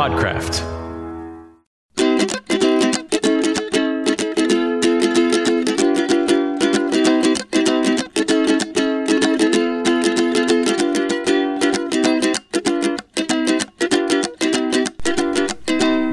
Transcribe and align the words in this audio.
Podcraft. 0.00 0.62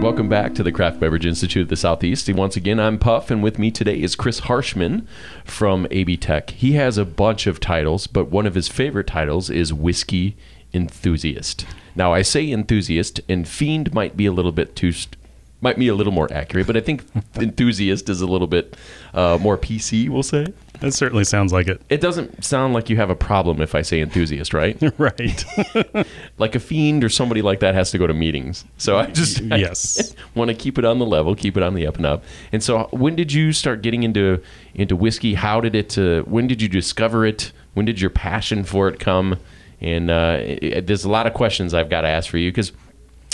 Welcome 0.01 0.27
back 0.27 0.53
to 0.55 0.63
the 0.63 0.73
Craft 0.73 0.99
Beverage 0.99 1.25
Institute 1.25 1.61
of 1.61 1.69
the 1.69 1.77
Southeast. 1.77 2.29
Once 2.33 2.57
again, 2.57 2.81
I'm 2.81 2.99
Puff, 2.99 3.31
and 3.31 3.41
with 3.41 3.57
me 3.57 3.71
today 3.71 4.01
is 4.01 4.17
Chris 4.17 4.41
Harshman 4.41 5.07
from 5.45 5.87
AB 5.91 6.17
Tech. 6.17 6.49
He 6.49 6.73
has 6.73 6.97
a 6.97 7.05
bunch 7.05 7.47
of 7.47 7.61
titles, 7.61 8.05
but 8.07 8.29
one 8.29 8.45
of 8.45 8.55
his 8.55 8.67
favorite 8.67 9.07
titles 9.07 9.49
is 9.49 9.71
Whiskey 9.71 10.35
Enthusiast. 10.73 11.65
Now, 11.95 12.13
I 12.13 12.21
say 12.21 12.51
enthusiast, 12.51 13.21
and 13.27 13.47
fiend 13.47 13.93
might 13.93 14.15
be 14.15 14.25
a 14.25 14.31
little 14.31 14.51
bit 14.51 14.75
too. 14.75 14.91
St- 14.91 15.17
might 15.61 15.79
be 15.79 15.87
a 15.87 15.95
little 15.95 16.13
more 16.13 16.31
accurate, 16.31 16.67
but 16.67 16.77
I 16.77 16.81
think 16.81 17.03
enthusiast 17.35 18.09
is 18.09 18.21
a 18.21 18.27
little 18.27 18.47
bit 18.47 18.77
uh, 19.13 19.39
more 19.41 19.57
PC, 19.57 20.07
we'll 20.07 20.23
say. 20.23 20.53
That 20.81 20.93
certainly 20.93 21.23
sounds 21.23 21.51
like 21.51 21.67
it. 21.67 21.81
It 21.89 22.01
doesn't 22.01 22.43
sound 22.45 22.75
like 22.75 22.89
you 22.91 22.97
have 22.97 23.09
a 23.09 23.15
problem 23.15 23.61
if 23.61 23.73
I 23.73 23.81
say 23.81 23.99
enthusiast, 23.99 24.53
right? 24.53 24.77
right. 24.99 25.45
like 26.37 26.53
a 26.53 26.59
fiend 26.59 27.03
or 27.03 27.09
somebody 27.09 27.41
like 27.41 27.61
that 27.61 27.73
has 27.73 27.89
to 27.91 27.97
go 27.97 28.05
to 28.05 28.13
meetings. 28.13 28.63
So 28.77 28.97
I 28.97 29.07
just 29.07 29.41
yes 29.41 30.15
want 30.35 30.49
to 30.49 30.55
keep 30.55 30.77
it 30.77 30.85
on 30.85 30.99
the 30.99 31.05
level, 31.05 31.33
keep 31.33 31.57
it 31.57 31.63
on 31.63 31.73
the 31.73 31.87
up 31.87 31.97
and 31.97 32.05
up. 32.05 32.23
And 32.51 32.61
so, 32.61 32.89
when 32.91 33.15
did 33.15 33.33
you 33.33 33.53
start 33.53 33.81
getting 33.81 34.03
into 34.03 34.39
into 34.75 34.95
whiskey? 34.95 35.33
How 35.33 35.59
did 35.61 35.75
it? 35.75 35.97
Uh, 35.97 36.21
when 36.21 36.45
did 36.45 36.61
you 36.61 36.67
discover 36.67 37.25
it? 37.25 37.51
When 37.73 37.85
did 37.85 37.99
your 37.99 38.11
passion 38.11 38.63
for 38.63 38.87
it 38.87 38.99
come? 38.99 39.39
And 39.79 40.09
uh, 40.09 40.37
it, 40.41 40.87
there's 40.87 41.03
a 41.03 41.09
lot 41.09 41.27
of 41.27 41.33
questions 41.33 41.73
I've 41.73 41.89
got 41.89 42.01
to 42.01 42.07
ask 42.07 42.29
for 42.29 42.37
you 42.37 42.51
because 42.51 42.71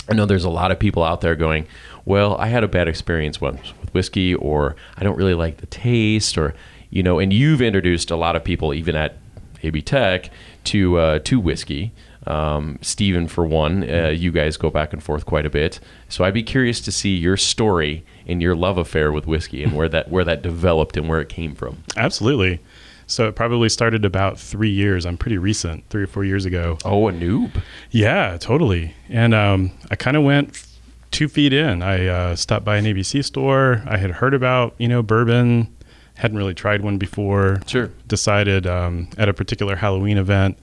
I 0.08 0.14
know 0.14 0.26
there's 0.26 0.44
a 0.44 0.50
lot 0.50 0.70
of 0.70 0.78
people 0.78 1.02
out 1.02 1.20
there 1.20 1.34
going, 1.34 1.66
"Well, 2.04 2.36
I 2.36 2.48
had 2.48 2.64
a 2.64 2.68
bad 2.68 2.88
experience 2.88 3.40
once 3.40 3.72
with 3.80 3.92
whiskey, 3.94 4.34
or 4.34 4.76
I 4.96 5.04
don't 5.04 5.16
really 5.16 5.34
like 5.34 5.58
the 5.58 5.66
taste, 5.66 6.36
or 6.36 6.54
you 6.90 7.02
know." 7.02 7.18
And 7.18 7.32
you've 7.32 7.62
introduced 7.62 8.10
a 8.10 8.16
lot 8.16 8.36
of 8.36 8.44
people, 8.44 8.74
even 8.74 8.94
at 8.94 9.16
AB 9.62 9.80
Tech, 9.82 10.30
to 10.64 10.98
uh, 10.98 11.18
to 11.20 11.40
whiskey. 11.40 11.92
Um, 12.26 12.78
Steven, 12.80 13.28
for 13.28 13.44
one, 13.44 13.88
uh, 13.88 14.08
you 14.08 14.32
guys 14.32 14.56
go 14.56 14.70
back 14.70 14.94
and 14.94 15.02
forth 15.02 15.26
quite 15.26 15.44
a 15.44 15.50
bit. 15.50 15.78
So 16.08 16.24
I'd 16.24 16.32
be 16.32 16.42
curious 16.42 16.80
to 16.82 16.92
see 16.92 17.14
your 17.16 17.36
story 17.36 18.02
and 18.26 18.40
your 18.40 18.54
love 18.54 18.78
affair 18.78 19.12
with 19.12 19.26
whiskey 19.26 19.62
and 19.62 19.74
where 19.74 19.88
that 19.90 20.10
where 20.10 20.24
that 20.24 20.42
developed 20.42 20.96
and 20.96 21.08
where 21.08 21.20
it 21.20 21.28
came 21.28 21.54
from. 21.54 21.84
absolutely 21.96 22.60
so 23.06 23.28
it 23.28 23.34
probably 23.34 23.68
started 23.68 24.04
about 24.04 24.38
three 24.38 24.70
years. 24.70 25.04
I'm 25.06 25.16
pretty 25.16 25.38
recent 25.38 25.88
three 25.90 26.02
or 26.02 26.06
four 26.06 26.24
years 26.24 26.44
ago. 26.44 26.78
Oh, 26.84 27.08
a 27.08 27.12
noob. 27.12 27.50
yeah 27.90 28.36
totally. 28.40 28.94
And 29.08 29.34
um, 29.34 29.70
i 29.90 29.96
kind 29.96 30.16
of 30.16 30.22
went 30.22 30.50
f- 30.50 30.78
two 31.10 31.28
feet 31.28 31.52
in. 31.52 31.82
I 31.82 32.06
uh, 32.06 32.36
stopped 32.36 32.64
by 32.64 32.76
an 32.76 32.84
abc 32.86 33.24
store. 33.24 33.82
I 33.86 33.96
had 33.96 34.10
heard 34.10 34.34
about 34.34 34.74
you 34.78 34.88
know 34.88 35.02
bourbon. 35.02 35.74
Hadn't 36.16 36.36
really 36.38 36.54
tried 36.54 36.82
one 36.82 36.96
before. 36.98 37.60
Sure. 37.66 37.90
decided 38.06 38.66
um, 38.66 39.08
at 39.18 39.28
a 39.28 39.34
particular 39.34 39.76
halloween 39.76 40.16
event 40.18 40.58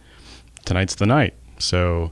tonight's 0.66 0.96
the 0.96 1.06
night. 1.06 1.34
So 1.60 2.12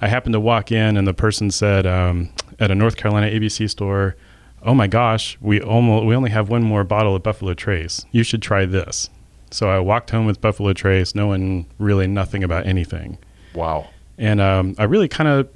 i 0.00 0.08
happened 0.08 0.32
to 0.34 0.40
walk 0.40 0.72
in 0.72 0.96
and 0.96 1.06
the 1.06 1.14
person 1.14 1.50
said 1.50 1.86
um, 1.86 2.30
at 2.58 2.70
a 2.70 2.74
north 2.74 2.96
carolina 2.96 3.28
abc 3.28 3.70
store 3.70 4.16
oh 4.62 4.74
my 4.74 4.86
gosh 4.86 5.38
we 5.40 5.60
almost 5.62 6.04
we 6.04 6.14
only 6.16 6.30
have 6.30 6.48
one 6.50 6.62
more 6.62 6.84
bottle 6.84 7.14
of 7.16 7.22
buffalo 7.22 7.54
trace. 7.54 8.04
You 8.12 8.22
should 8.24 8.42
try 8.42 8.66
this 8.66 9.08
so 9.54 9.68
i 9.68 9.78
walked 9.78 10.10
home 10.10 10.26
with 10.26 10.40
buffalo 10.40 10.72
trace 10.72 11.14
knowing 11.14 11.66
really 11.78 12.06
nothing 12.06 12.42
about 12.44 12.66
anything 12.66 13.16
Wow. 13.54 13.88
and 14.18 14.40
um, 14.40 14.74
I 14.78 14.84
really 14.84 15.06
kind 15.08 15.28
of 15.28 15.48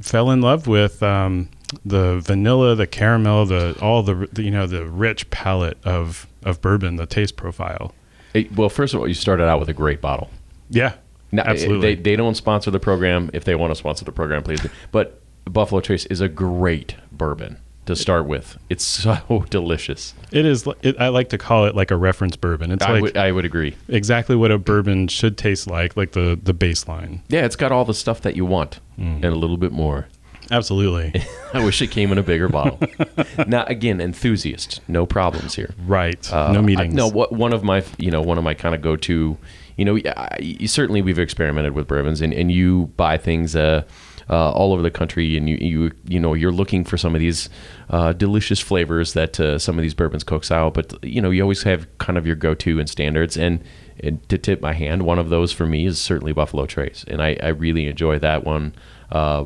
fell 0.00 0.30
in 0.30 0.40
love 0.42 0.66
with 0.66 1.02
um, 1.02 1.48
the 1.84 2.20
vanilla, 2.20 2.74
the 2.74 2.86
caramel, 2.86 3.46
the 3.46 3.74
all 3.80 4.02
the, 4.02 4.28
the 4.32 4.42
you 4.42 4.50
know 4.50 4.66
the 4.66 4.84
rich 4.86 5.30
palette 5.30 5.78
of 5.84 6.26
of 6.44 6.60
bourbon, 6.60 6.96
the 6.96 7.06
taste 7.06 7.36
profile. 7.36 7.94
Hey, 8.34 8.48
well, 8.54 8.68
first 8.68 8.92
of 8.92 9.00
all, 9.00 9.08
you 9.08 9.14
started 9.14 9.44
out 9.44 9.60
with 9.60 9.68
a 9.70 9.72
great 9.74 10.00
bottle. 10.02 10.28
Yeah, 10.68 10.94
Now, 11.30 11.44
absolutely. 11.46 11.94
They, 11.94 12.02
they 12.02 12.16
don't 12.16 12.34
sponsor 12.34 12.70
the 12.70 12.80
program. 12.80 13.30
If 13.32 13.44
they 13.44 13.54
want 13.54 13.70
to 13.70 13.76
sponsor 13.76 14.04
the 14.04 14.12
program, 14.12 14.42
please 14.42 14.60
do. 14.60 14.68
But 14.90 15.20
Buffalo 15.46 15.80
Trace 15.80 16.04
is 16.06 16.20
a 16.20 16.28
great 16.28 16.96
bourbon 17.10 17.56
to 17.86 17.96
start 17.96 18.26
with. 18.26 18.58
It's 18.68 18.84
so 19.02 19.44
delicious. 19.50 20.14
it 20.30 20.44
is. 20.46 20.66
It, 20.82 20.96
I 21.00 21.08
like 21.08 21.28
to 21.30 21.38
call 21.38 21.66
it 21.66 21.74
like 21.74 21.90
a 21.90 21.96
reference 21.96 22.36
bourbon. 22.36 22.70
It's 22.72 22.84
I 22.84 22.92
like 22.92 23.02
would 23.02 23.16
I 23.16 23.32
would 23.32 23.44
agree. 23.44 23.74
exactly 23.88 24.36
what 24.36 24.50
a 24.50 24.58
bourbon 24.58 25.08
should 25.08 25.36
taste 25.36 25.66
like, 25.66 25.96
like 25.96 26.12
the 26.12 26.38
the 26.42 26.54
baseline. 26.54 27.20
Yeah, 27.28 27.44
it's 27.44 27.56
got 27.56 27.72
all 27.72 27.84
the 27.84 27.94
stuff 27.94 28.20
that 28.22 28.36
you 28.36 28.44
want 28.44 28.80
and 28.96 29.24
a 29.24 29.34
little 29.34 29.56
bit 29.56 29.72
more. 29.72 30.06
Absolutely, 30.50 31.22
I 31.54 31.64
wish 31.64 31.80
it 31.82 31.90
came 31.90 32.12
in 32.12 32.18
a 32.18 32.22
bigger 32.22 32.48
bottle. 32.48 32.78
now, 33.46 33.64
again, 33.64 34.00
enthusiast, 34.00 34.80
no 34.86 35.06
problems 35.06 35.54
here. 35.54 35.72
right. 35.86 36.30
Uh, 36.32 36.52
no 36.52 36.58
I- 36.58 36.62
meetings. 36.62 36.94
no, 36.94 37.08
what 37.08 37.32
one 37.32 37.52
of 37.52 37.64
my 37.64 37.82
you 37.98 38.10
know 38.10 38.20
one 38.20 38.38
of 38.38 38.44
my 38.44 38.52
kind 38.54 38.74
of 38.74 38.82
go 38.82 38.96
to, 38.96 39.36
you 39.76 39.84
know, 39.84 39.98
I, 40.16 40.58
certainly 40.66 41.00
we've 41.00 41.18
experimented 41.18 41.74
with 41.74 41.86
bourbons, 41.88 42.20
and, 42.20 42.34
and 42.34 42.50
you 42.52 42.92
buy 42.96 43.16
things 43.18 43.56
uh, 43.56 43.82
uh, 44.30 44.50
all 44.52 44.72
over 44.72 44.82
the 44.82 44.90
country, 44.90 45.36
and 45.36 45.48
you 45.48 45.56
you 45.56 45.92
you 46.06 46.20
know 46.20 46.34
you're 46.34 46.52
looking 46.52 46.84
for 46.84 46.96
some 46.96 47.14
of 47.14 47.20
these 47.20 47.48
uh, 47.90 48.12
delicious 48.12 48.60
flavors 48.60 49.12
that 49.14 49.38
uh, 49.38 49.58
some 49.58 49.78
of 49.78 49.82
these 49.82 49.94
bourbons 49.94 50.24
cooks 50.24 50.50
out, 50.50 50.74
but 50.74 51.02
you 51.02 51.20
know 51.20 51.30
you 51.30 51.42
always 51.42 51.62
have 51.62 51.86
kind 51.98 52.18
of 52.18 52.26
your 52.26 52.36
go 52.36 52.54
to 52.54 52.78
and 52.78 52.88
standards, 52.88 53.36
and, 53.36 53.62
and 54.00 54.26
to 54.28 54.38
tip 54.38 54.60
my 54.60 54.72
hand, 54.72 55.02
one 55.02 55.18
of 55.18 55.28
those 55.28 55.52
for 55.52 55.66
me 55.66 55.86
is 55.86 56.00
certainly 56.00 56.32
Buffalo 56.32 56.66
Trace, 56.66 57.04
and 57.08 57.22
I, 57.22 57.36
I 57.42 57.48
really 57.48 57.86
enjoy 57.86 58.18
that 58.18 58.44
one. 58.44 58.74
Uh, 59.10 59.44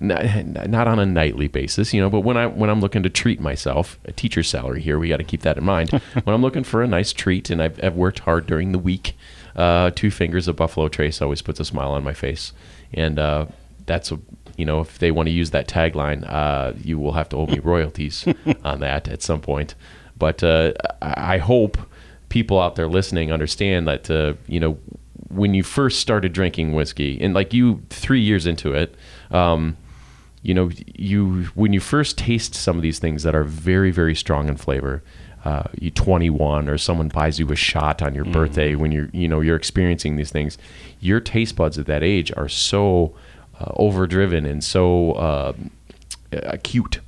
not, 0.00 0.24
not 0.68 0.88
on 0.88 0.98
a 0.98 1.04
nightly 1.04 1.46
basis, 1.46 1.92
you 1.92 2.00
know, 2.00 2.08
but 2.08 2.20
when 2.20 2.38
I 2.38 2.46
when 2.46 2.70
I'm 2.70 2.80
looking 2.80 3.02
to 3.02 3.10
treat 3.10 3.38
myself, 3.38 3.98
a 4.06 4.12
teacher's 4.12 4.48
salary 4.48 4.80
here, 4.80 4.98
we 4.98 5.08
got 5.08 5.18
to 5.18 5.24
keep 5.24 5.42
that 5.42 5.58
in 5.58 5.64
mind. 5.64 5.90
when 6.24 6.34
I'm 6.34 6.40
looking 6.40 6.64
for 6.64 6.82
a 6.82 6.86
nice 6.86 7.12
treat, 7.12 7.50
and 7.50 7.62
I've, 7.62 7.78
I've 7.84 7.96
worked 7.96 8.20
hard 8.20 8.46
during 8.46 8.72
the 8.72 8.78
week, 8.78 9.14
uh, 9.54 9.90
two 9.90 10.10
fingers 10.10 10.48
of 10.48 10.56
Buffalo 10.56 10.88
Trace 10.88 11.20
always 11.20 11.42
puts 11.42 11.60
a 11.60 11.66
smile 11.66 11.90
on 11.90 12.02
my 12.02 12.14
face, 12.14 12.54
and 12.94 13.18
uh, 13.18 13.46
that's 13.90 14.12
a 14.12 14.18
you 14.56 14.64
know 14.64 14.80
if 14.80 14.98
they 14.98 15.10
want 15.10 15.26
to 15.26 15.32
use 15.32 15.50
that 15.50 15.68
tagline, 15.68 16.24
uh, 16.28 16.72
you 16.82 16.98
will 16.98 17.12
have 17.12 17.28
to 17.30 17.36
owe 17.36 17.46
me 17.46 17.58
royalties 17.62 18.26
on 18.64 18.80
that 18.80 19.08
at 19.08 19.22
some 19.22 19.40
point. 19.40 19.74
But 20.16 20.42
uh, 20.42 20.72
I 21.02 21.38
hope 21.38 21.78
people 22.28 22.60
out 22.60 22.76
there 22.76 22.88
listening 22.88 23.32
understand 23.32 23.88
that 23.88 24.10
uh, 24.10 24.34
you 24.46 24.60
know 24.60 24.78
when 25.28 25.54
you 25.54 25.62
first 25.62 26.00
started 26.00 26.32
drinking 26.32 26.72
whiskey, 26.74 27.18
and 27.20 27.34
like 27.34 27.52
you 27.52 27.82
three 27.90 28.20
years 28.20 28.46
into 28.46 28.72
it. 28.74 28.94
Um, 29.30 29.76
you 30.42 30.54
know 30.54 30.70
you 30.94 31.44
when 31.54 31.74
you 31.74 31.80
first 31.80 32.16
taste 32.16 32.54
some 32.54 32.76
of 32.76 32.82
these 32.82 32.98
things 32.98 33.24
that 33.24 33.34
are 33.34 33.44
very 33.44 33.90
very 33.90 34.14
strong 34.14 34.48
in 34.48 34.56
flavor 34.56 35.02
uh, 35.44 35.64
you 35.78 35.90
21 35.90 36.68
or 36.68 36.78
someone 36.78 37.08
buys 37.08 37.38
you 37.38 37.50
a 37.52 37.56
shot 37.56 38.00
on 38.00 38.14
your 38.14 38.24
birthday 38.24 38.74
when 38.74 38.90
you're 38.90 39.10
you 39.12 39.28
know 39.28 39.40
you're 39.40 39.56
experiencing 39.56 40.16
these 40.16 40.30
things 40.30 40.56
your 41.00 41.20
taste 41.20 41.56
buds 41.56 41.78
at 41.78 41.84
that 41.84 42.02
age 42.02 42.32
are 42.38 42.48
so 42.48 43.14
uh, 43.60 43.72
overdriven 43.76 44.46
and 44.46 44.62
so 44.64 45.12
uh, 45.12 45.52
acute. 46.32 47.00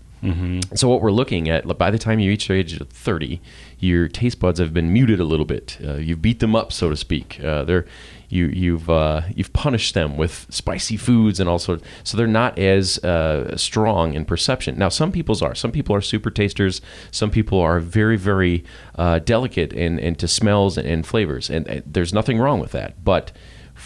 So 0.74 0.88
what 0.88 1.00
we're 1.02 1.10
looking 1.10 1.48
at 1.48 1.66
by 1.78 1.90
the 1.90 1.98
time 1.98 2.20
you 2.20 2.30
reach 2.30 2.46
the 2.46 2.54
age 2.54 2.80
of 2.80 2.88
30 2.88 3.40
your 3.82 4.06
taste 4.06 4.38
buds 4.38 4.60
have 4.60 4.72
been 4.72 4.92
muted 4.92 5.18
a 5.18 5.24
little 5.24 5.44
bit. 5.44 5.76
Uh, 5.84 5.94
you've 5.94 6.22
beat 6.22 6.38
them 6.38 6.54
up 6.54 6.72
so 6.72 6.88
to 6.88 6.96
speak. 6.96 7.42
Uh, 7.42 7.64
they're 7.64 7.84
you 8.28 8.46
you've 8.46 8.88
uh, 8.88 9.22
you've 9.34 9.52
punished 9.52 9.94
them 9.94 10.16
with 10.16 10.46
spicy 10.48 10.96
foods 10.96 11.40
and 11.40 11.48
all 11.48 11.58
sorts. 11.58 11.84
So 12.04 12.16
they're 12.16 12.28
not 12.28 12.58
as 12.60 12.98
uh, 12.98 13.56
strong 13.56 14.14
in 14.14 14.24
perception. 14.24 14.78
Now 14.78 14.88
some 14.88 15.10
people's 15.10 15.42
are. 15.42 15.56
Some 15.56 15.72
people 15.72 15.96
are 15.96 16.00
super 16.00 16.30
tasters. 16.30 16.80
Some 17.10 17.32
people 17.32 17.60
are 17.60 17.80
very 17.80 18.16
very 18.16 18.64
uh, 18.94 19.18
delicate 19.18 19.72
in 19.72 19.98
into 19.98 20.28
smells 20.28 20.78
and 20.78 21.04
flavors. 21.04 21.50
And, 21.50 21.66
and 21.66 21.82
there's 21.84 22.14
nothing 22.14 22.38
wrong 22.38 22.60
with 22.60 22.70
that. 22.70 23.02
But 23.04 23.32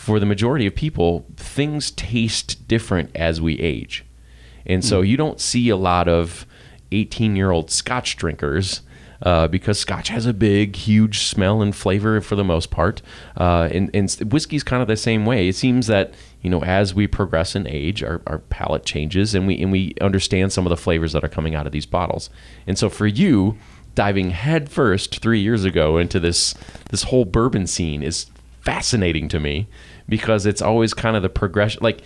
for 0.06 0.20
the 0.20 0.26
majority 0.26 0.66
of 0.66 0.74
people 0.74 1.26
things 1.36 1.90
taste 1.90 2.68
different 2.68 3.10
as 3.16 3.40
we 3.40 3.58
age 3.58 4.04
and 4.64 4.84
so 4.84 5.00
you 5.00 5.16
don't 5.16 5.40
see 5.40 5.68
a 5.68 5.76
lot 5.76 6.06
of 6.06 6.46
18 6.92 7.34
year 7.34 7.50
old 7.50 7.70
scotch 7.72 8.16
drinkers 8.16 8.82
uh, 9.22 9.48
because 9.48 9.80
scotch 9.80 10.08
has 10.08 10.26
a 10.26 10.34
big, 10.34 10.76
huge 10.76 11.20
smell 11.20 11.62
and 11.62 11.74
flavor 11.74 12.20
for 12.20 12.36
the 12.36 12.44
most 12.44 12.70
part. 12.70 13.00
Uh, 13.36 13.68
and, 13.72 13.90
and 13.94 14.10
whiskey's 14.30 14.62
kind 14.62 14.82
of 14.82 14.88
the 14.88 14.96
same 14.96 15.24
way. 15.24 15.48
It 15.48 15.54
seems 15.54 15.86
that, 15.86 16.12
you 16.42 16.50
know, 16.50 16.62
as 16.62 16.94
we 16.94 17.06
progress 17.06 17.56
in 17.56 17.66
age, 17.66 18.02
our, 18.02 18.20
our 18.26 18.38
palate 18.38 18.84
changes 18.84 19.34
and 19.34 19.46
we, 19.46 19.60
and 19.60 19.72
we 19.72 19.94
understand 20.02 20.52
some 20.52 20.66
of 20.66 20.70
the 20.70 20.76
flavors 20.76 21.12
that 21.12 21.24
are 21.24 21.28
coming 21.28 21.54
out 21.54 21.66
of 21.66 21.72
these 21.72 21.86
bottles. 21.86 22.28
And 22.66 22.78
so 22.78 22.90
for 22.90 23.06
you, 23.06 23.56
diving 23.94 24.30
headfirst 24.30 25.20
three 25.20 25.40
years 25.40 25.64
ago 25.64 25.96
into 25.96 26.20
this, 26.20 26.54
this 26.90 27.04
whole 27.04 27.24
bourbon 27.24 27.66
scene 27.66 28.02
is 28.02 28.26
fascinating 28.60 29.28
to 29.28 29.40
me 29.40 29.66
because 30.08 30.46
it's 30.46 30.62
always 30.62 30.94
kind 30.94 31.16
of 31.16 31.22
the 31.22 31.28
progression. 31.28 31.82
Like, 31.82 32.02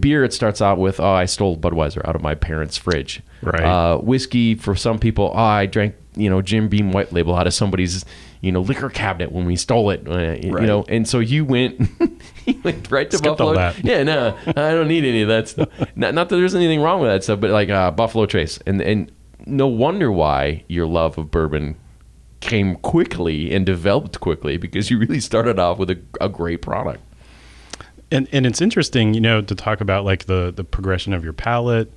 beer 0.00 0.24
it 0.24 0.32
starts 0.32 0.60
out 0.60 0.78
with 0.78 0.98
oh 0.98 1.12
I 1.12 1.26
stole 1.26 1.56
Budweiser 1.56 2.06
out 2.06 2.16
of 2.16 2.22
my 2.22 2.34
parents' 2.34 2.76
fridge. 2.76 3.22
Right. 3.42 3.62
Uh, 3.62 3.98
whiskey 3.98 4.54
for 4.54 4.74
some 4.74 4.98
people 4.98 5.32
oh 5.34 5.38
I 5.38 5.66
drank 5.66 5.94
you 6.16 6.28
know 6.28 6.42
Jim 6.42 6.68
Beam 6.68 6.92
White 6.92 7.12
Label 7.12 7.34
out 7.34 7.46
of 7.46 7.54
somebody's 7.54 8.04
you 8.40 8.50
know 8.52 8.60
liquor 8.60 8.88
cabinet 8.90 9.30
when 9.32 9.46
we 9.46 9.56
stole 9.56 9.90
it. 9.90 10.06
Uh, 10.06 10.36
You 10.60 10.66
know, 10.66 10.84
and 10.88 11.08
so 11.08 11.20
you 11.20 11.44
went 11.44 11.80
you 12.46 12.60
went 12.62 12.90
right 12.90 13.10
to 13.10 13.16
Skipped 13.18 13.38
Buffalo. 13.38 13.72
Yeah, 13.82 14.02
no, 14.02 14.36
I 14.48 14.72
don't 14.72 14.88
need 14.88 15.04
any 15.04 15.22
of 15.22 15.28
that 15.28 15.48
stuff. 15.48 15.68
not, 15.96 16.14
not 16.14 16.28
that 16.28 16.36
there's 16.36 16.54
anything 16.54 16.80
wrong 16.80 17.00
with 17.00 17.10
that 17.10 17.22
stuff, 17.22 17.40
but 17.40 17.50
like 17.50 17.70
uh, 17.70 17.90
Buffalo 17.92 18.26
Trace, 18.26 18.58
and 18.66 18.80
and 18.80 19.12
no 19.46 19.66
wonder 19.66 20.10
why 20.10 20.64
your 20.68 20.86
love 20.86 21.18
of 21.18 21.30
bourbon 21.30 21.76
came 22.42 22.74
quickly 22.76 23.54
and 23.54 23.64
developed 23.64 24.20
quickly 24.20 24.58
because 24.58 24.90
you 24.90 24.98
really 24.98 25.20
started 25.20 25.58
off 25.58 25.78
with 25.78 25.88
a, 25.90 25.98
a 26.20 26.28
great 26.28 26.60
product. 26.60 27.00
and 28.10 28.28
and 28.32 28.44
it's 28.44 28.60
interesting, 28.60 29.14
you 29.14 29.20
know, 29.20 29.40
to 29.40 29.54
talk 29.54 29.80
about 29.80 30.04
like 30.04 30.26
the 30.26 30.52
the 30.54 30.64
progression 30.64 31.14
of 31.14 31.24
your 31.24 31.32
palate. 31.32 31.90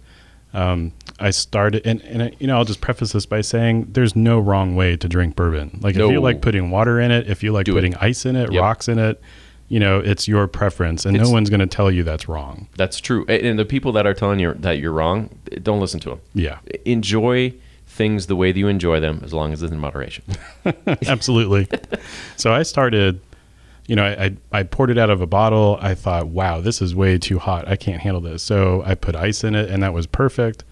Um, 0.54 0.94
I 1.20 1.32
started, 1.32 1.86
and 1.86 2.02
and 2.04 2.24
I, 2.24 2.32
you 2.40 2.48
know, 2.48 2.56
I'll 2.58 2.64
just 2.64 2.80
preface 2.80 3.12
this 3.12 3.26
by 3.26 3.42
saying 3.42 3.88
there's 3.92 4.16
no 4.16 4.40
wrong 4.40 4.76
way 4.78 4.96
to 4.96 5.10
drink 5.10 5.36
bourbon. 5.36 5.80
Like 5.82 5.96
if 5.96 6.10
you 6.12 6.22
like 6.22 6.42
putting 6.42 6.72
water 6.72 7.00
in 7.02 7.12
it, 7.12 7.28
if 7.30 7.44
you 7.44 7.52
like 7.52 7.66
Do 7.66 7.74
it. 7.74 7.76
putting 7.76 7.96
ice 7.96 8.26
in 8.26 8.38
it, 8.38 8.52
Yep. 8.54 8.62
rocks 8.62 8.88
in 8.88 8.98
it, 8.98 9.20
you 9.68 9.80
know, 9.82 10.00
it's 10.00 10.28
your 10.30 10.48
preference, 10.48 11.06
and 11.06 11.16
It's- 11.16 11.28
no 11.28 11.34
one's 11.34 11.50
going 11.50 11.60
to 11.60 11.68
tell 11.68 11.92
you 11.92 12.04
that's 12.04 12.30
wrong. 12.30 12.68
That's 12.78 13.02
true. 13.02 13.26
And 13.28 13.42
and 13.46 13.60
the 13.60 13.66
people 13.66 13.92
that 13.94 14.06
are 14.08 14.14
telling 14.14 14.40
you 14.40 14.54
that 14.60 14.80
you're 14.80 14.94
wrong, 14.94 15.30
don't 15.62 15.82
listen 15.82 16.00
to 16.02 16.10
them. 16.12 16.20
Yeah, 16.34 16.60
Enjoy 16.86 17.52
things 17.96 18.28
the 18.28 18.36
way 18.36 18.52
that 18.52 18.60
you 18.60 18.68
enjoy 18.68 19.00
them, 19.00 19.22
as 19.24 19.34
long 19.34 19.54
as 19.54 19.64
it's 19.64 19.72
in 19.72 19.80
moderation. 19.80 20.24
absolutely. 21.08 21.68
so 22.36 22.54
I 22.54 22.64
started. 22.64 23.20
You 23.88 23.96
know, 23.96 24.04
I, 24.04 24.36
I 24.52 24.64
poured 24.64 24.90
it 24.90 24.98
out 24.98 25.12
of 25.12 25.22
a 25.22 25.28
bottle. 25.28 25.78
I 25.80 25.94
thought, 25.94 26.26
wow, 26.28 26.60
this 26.60 26.82
is 26.82 26.96
way 26.96 27.20
too 27.20 27.38
hot. 27.38 27.68
I 27.68 27.76
can't 27.76 28.02
handle 28.02 28.20
this. 28.20 28.42
So 28.42 28.82
I 28.84 28.96
put 28.96 29.16
ice 29.16 29.44
in 29.44 29.54
it, 29.54 29.70
and 29.70 29.84
that 29.84 29.94
was 29.94 30.08
perfect. 30.08 30.64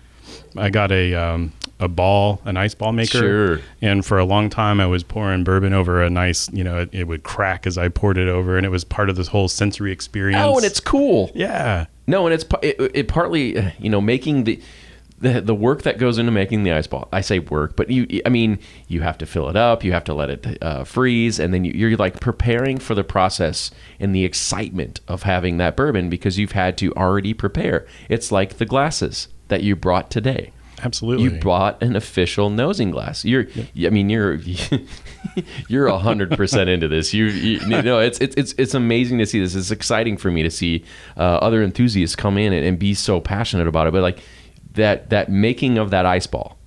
I 0.57 0.71
got 0.71 0.91
a 0.91 1.13
um, 1.13 1.53
a 1.79 1.87
ball, 1.87 2.41
an 2.45 2.57
ice 2.57 2.73
ball 2.73 2.91
maker. 2.91 3.19
Sure. 3.19 3.59
And 3.81 4.05
for 4.05 4.17
a 4.17 4.25
long 4.25 4.49
time, 4.49 4.79
I 4.79 4.87
was 4.87 5.03
pouring 5.03 5.43
bourbon 5.43 5.73
over 5.73 6.01
a 6.01 6.09
nice, 6.09 6.51
you 6.51 6.63
know, 6.63 6.79
it, 6.79 6.89
it 6.91 7.07
would 7.07 7.23
crack 7.23 7.67
as 7.67 7.77
I 7.77 7.89
poured 7.89 8.17
it 8.17 8.27
over, 8.27 8.57
and 8.57 8.65
it 8.65 8.69
was 8.69 8.83
part 8.83 9.09
of 9.09 9.15
this 9.15 9.27
whole 9.27 9.47
sensory 9.47 9.91
experience. 9.91 10.41
Oh, 10.43 10.55
and 10.55 10.65
it's 10.65 10.79
cool. 10.79 11.31
yeah, 11.35 11.85
No, 12.07 12.25
and 12.25 12.33
it's 12.33 12.45
it, 12.61 12.91
it 12.95 13.07
partly 13.07 13.73
you 13.79 13.89
know 13.89 14.01
making 14.01 14.45
the. 14.45 14.59
The, 15.23 15.39
the 15.39 15.55
work 15.55 15.83
that 15.83 15.97
goes 15.97 16.17
into 16.17 16.31
making 16.31 16.63
the 16.63 16.73
ice 16.73 16.85
ball. 16.85 17.07
I 17.13 17.21
say 17.21 17.39
work, 17.39 17.77
but 17.77 17.89
you, 17.89 18.21
I 18.25 18.29
mean, 18.29 18.59
you 18.89 19.01
have 19.01 19.17
to 19.19 19.25
fill 19.25 19.47
it 19.47 19.55
up, 19.55 19.83
you 19.83 19.93
have 19.93 20.03
to 20.03 20.13
let 20.13 20.29
it 20.29 20.61
uh, 20.61 20.83
freeze, 20.83 21.39
and 21.39 21.53
then 21.53 21.63
you, 21.63 21.71
you're 21.71 21.97
like 21.97 22.19
preparing 22.19 22.77
for 22.77 22.93
the 22.93 23.05
process 23.05 23.71
and 24.01 24.13
the 24.13 24.25
excitement 24.25 24.99
of 25.07 25.23
having 25.23 25.57
that 25.57 25.77
bourbon 25.77 26.09
because 26.09 26.37
you've 26.37 26.51
had 26.51 26.77
to 26.79 26.93
already 26.95 27.33
prepare. 27.33 27.87
It's 28.09 28.31
like 28.33 28.57
the 28.57 28.65
glasses 28.65 29.29
that 29.47 29.63
you 29.63 29.75
brought 29.77 30.09
today. 30.11 30.51
absolutely. 30.83 31.23
You 31.23 31.31
bought 31.39 31.81
an 31.81 31.95
official 31.95 32.49
nosing 32.49 32.91
glass. 32.91 33.23
You're, 33.23 33.47
I 33.85 33.89
mean, 33.89 34.09
you're, 34.09 34.35
you're 35.69 35.87
a 35.87 35.97
hundred 35.97 36.31
percent 36.31 36.69
into 36.69 36.87
this. 36.89 37.13
You, 37.13 37.25
you, 37.27 37.59
you 37.59 37.81
know, 37.81 37.99
it's, 37.99 38.19
it's, 38.19 38.35
it's, 38.35 38.53
it's 38.57 38.73
amazing 38.73 39.19
to 39.19 39.25
see 39.25 39.39
this. 39.39 39.55
It's 39.55 39.71
exciting 39.71 40.17
for 40.17 40.29
me 40.31 40.43
to 40.43 40.51
see 40.51 40.83
uh, 41.15 41.21
other 41.21 41.63
enthusiasts 41.63 42.15
come 42.15 42.37
in 42.37 42.51
and, 42.51 42.65
and 42.65 42.77
be 42.77 42.93
so 42.93 43.21
passionate 43.21 43.67
about 43.67 43.87
it. 43.87 43.93
But 43.93 44.01
like 44.01 44.19
that, 44.75 45.09
that 45.09 45.29
making 45.29 45.77
of 45.77 45.89
that 45.91 46.05
ice 46.05 46.27
ball, 46.27 46.57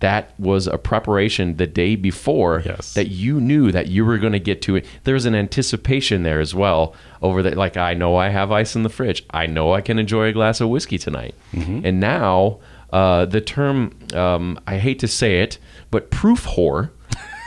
that 0.00 0.38
was 0.38 0.66
a 0.66 0.76
preparation 0.76 1.56
the 1.56 1.66
day 1.66 1.96
before 1.96 2.62
Yes. 2.64 2.92
that 2.94 3.08
you 3.08 3.40
knew 3.40 3.72
that 3.72 3.86
you 3.86 4.04
were 4.04 4.18
going 4.18 4.32
to 4.34 4.38
get 4.40 4.60
to 4.62 4.76
it. 4.76 4.84
There's 5.04 5.24
an 5.24 5.34
anticipation 5.34 6.24
there 6.24 6.40
as 6.40 6.54
well 6.54 6.94
over 7.22 7.42
that. 7.42 7.56
Like, 7.56 7.76
I 7.76 7.94
know 7.94 8.16
I 8.16 8.28
have 8.28 8.52
ice 8.52 8.76
in 8.76 8.82
the 8.82 8.88
fridge. 8.90 9.24
I 9.30 9.46
know 9.46 9.72
I 9.72 9.80
can 9.80 9.98
enjoy 9.98 10.26
a 10.26 10.32
glass 10.32 10.60
of 10.60 10.68
whiskey 10.68 10.98
tonight. 10.98 11.34
And 11.54 12.00
now, 12.00 12.58
uh, 12.92 13.24
the 13.24 13.40
term, 13.40 13.96
um, 14.12 14.58
I 14.66 14.76
hate 14.78 14.98
to 14.98 15.08
say 15.08 15.40
it, 15.40 15.58
but 15.90 16.10
proof 16.10 16.44
whore 16.44 16.90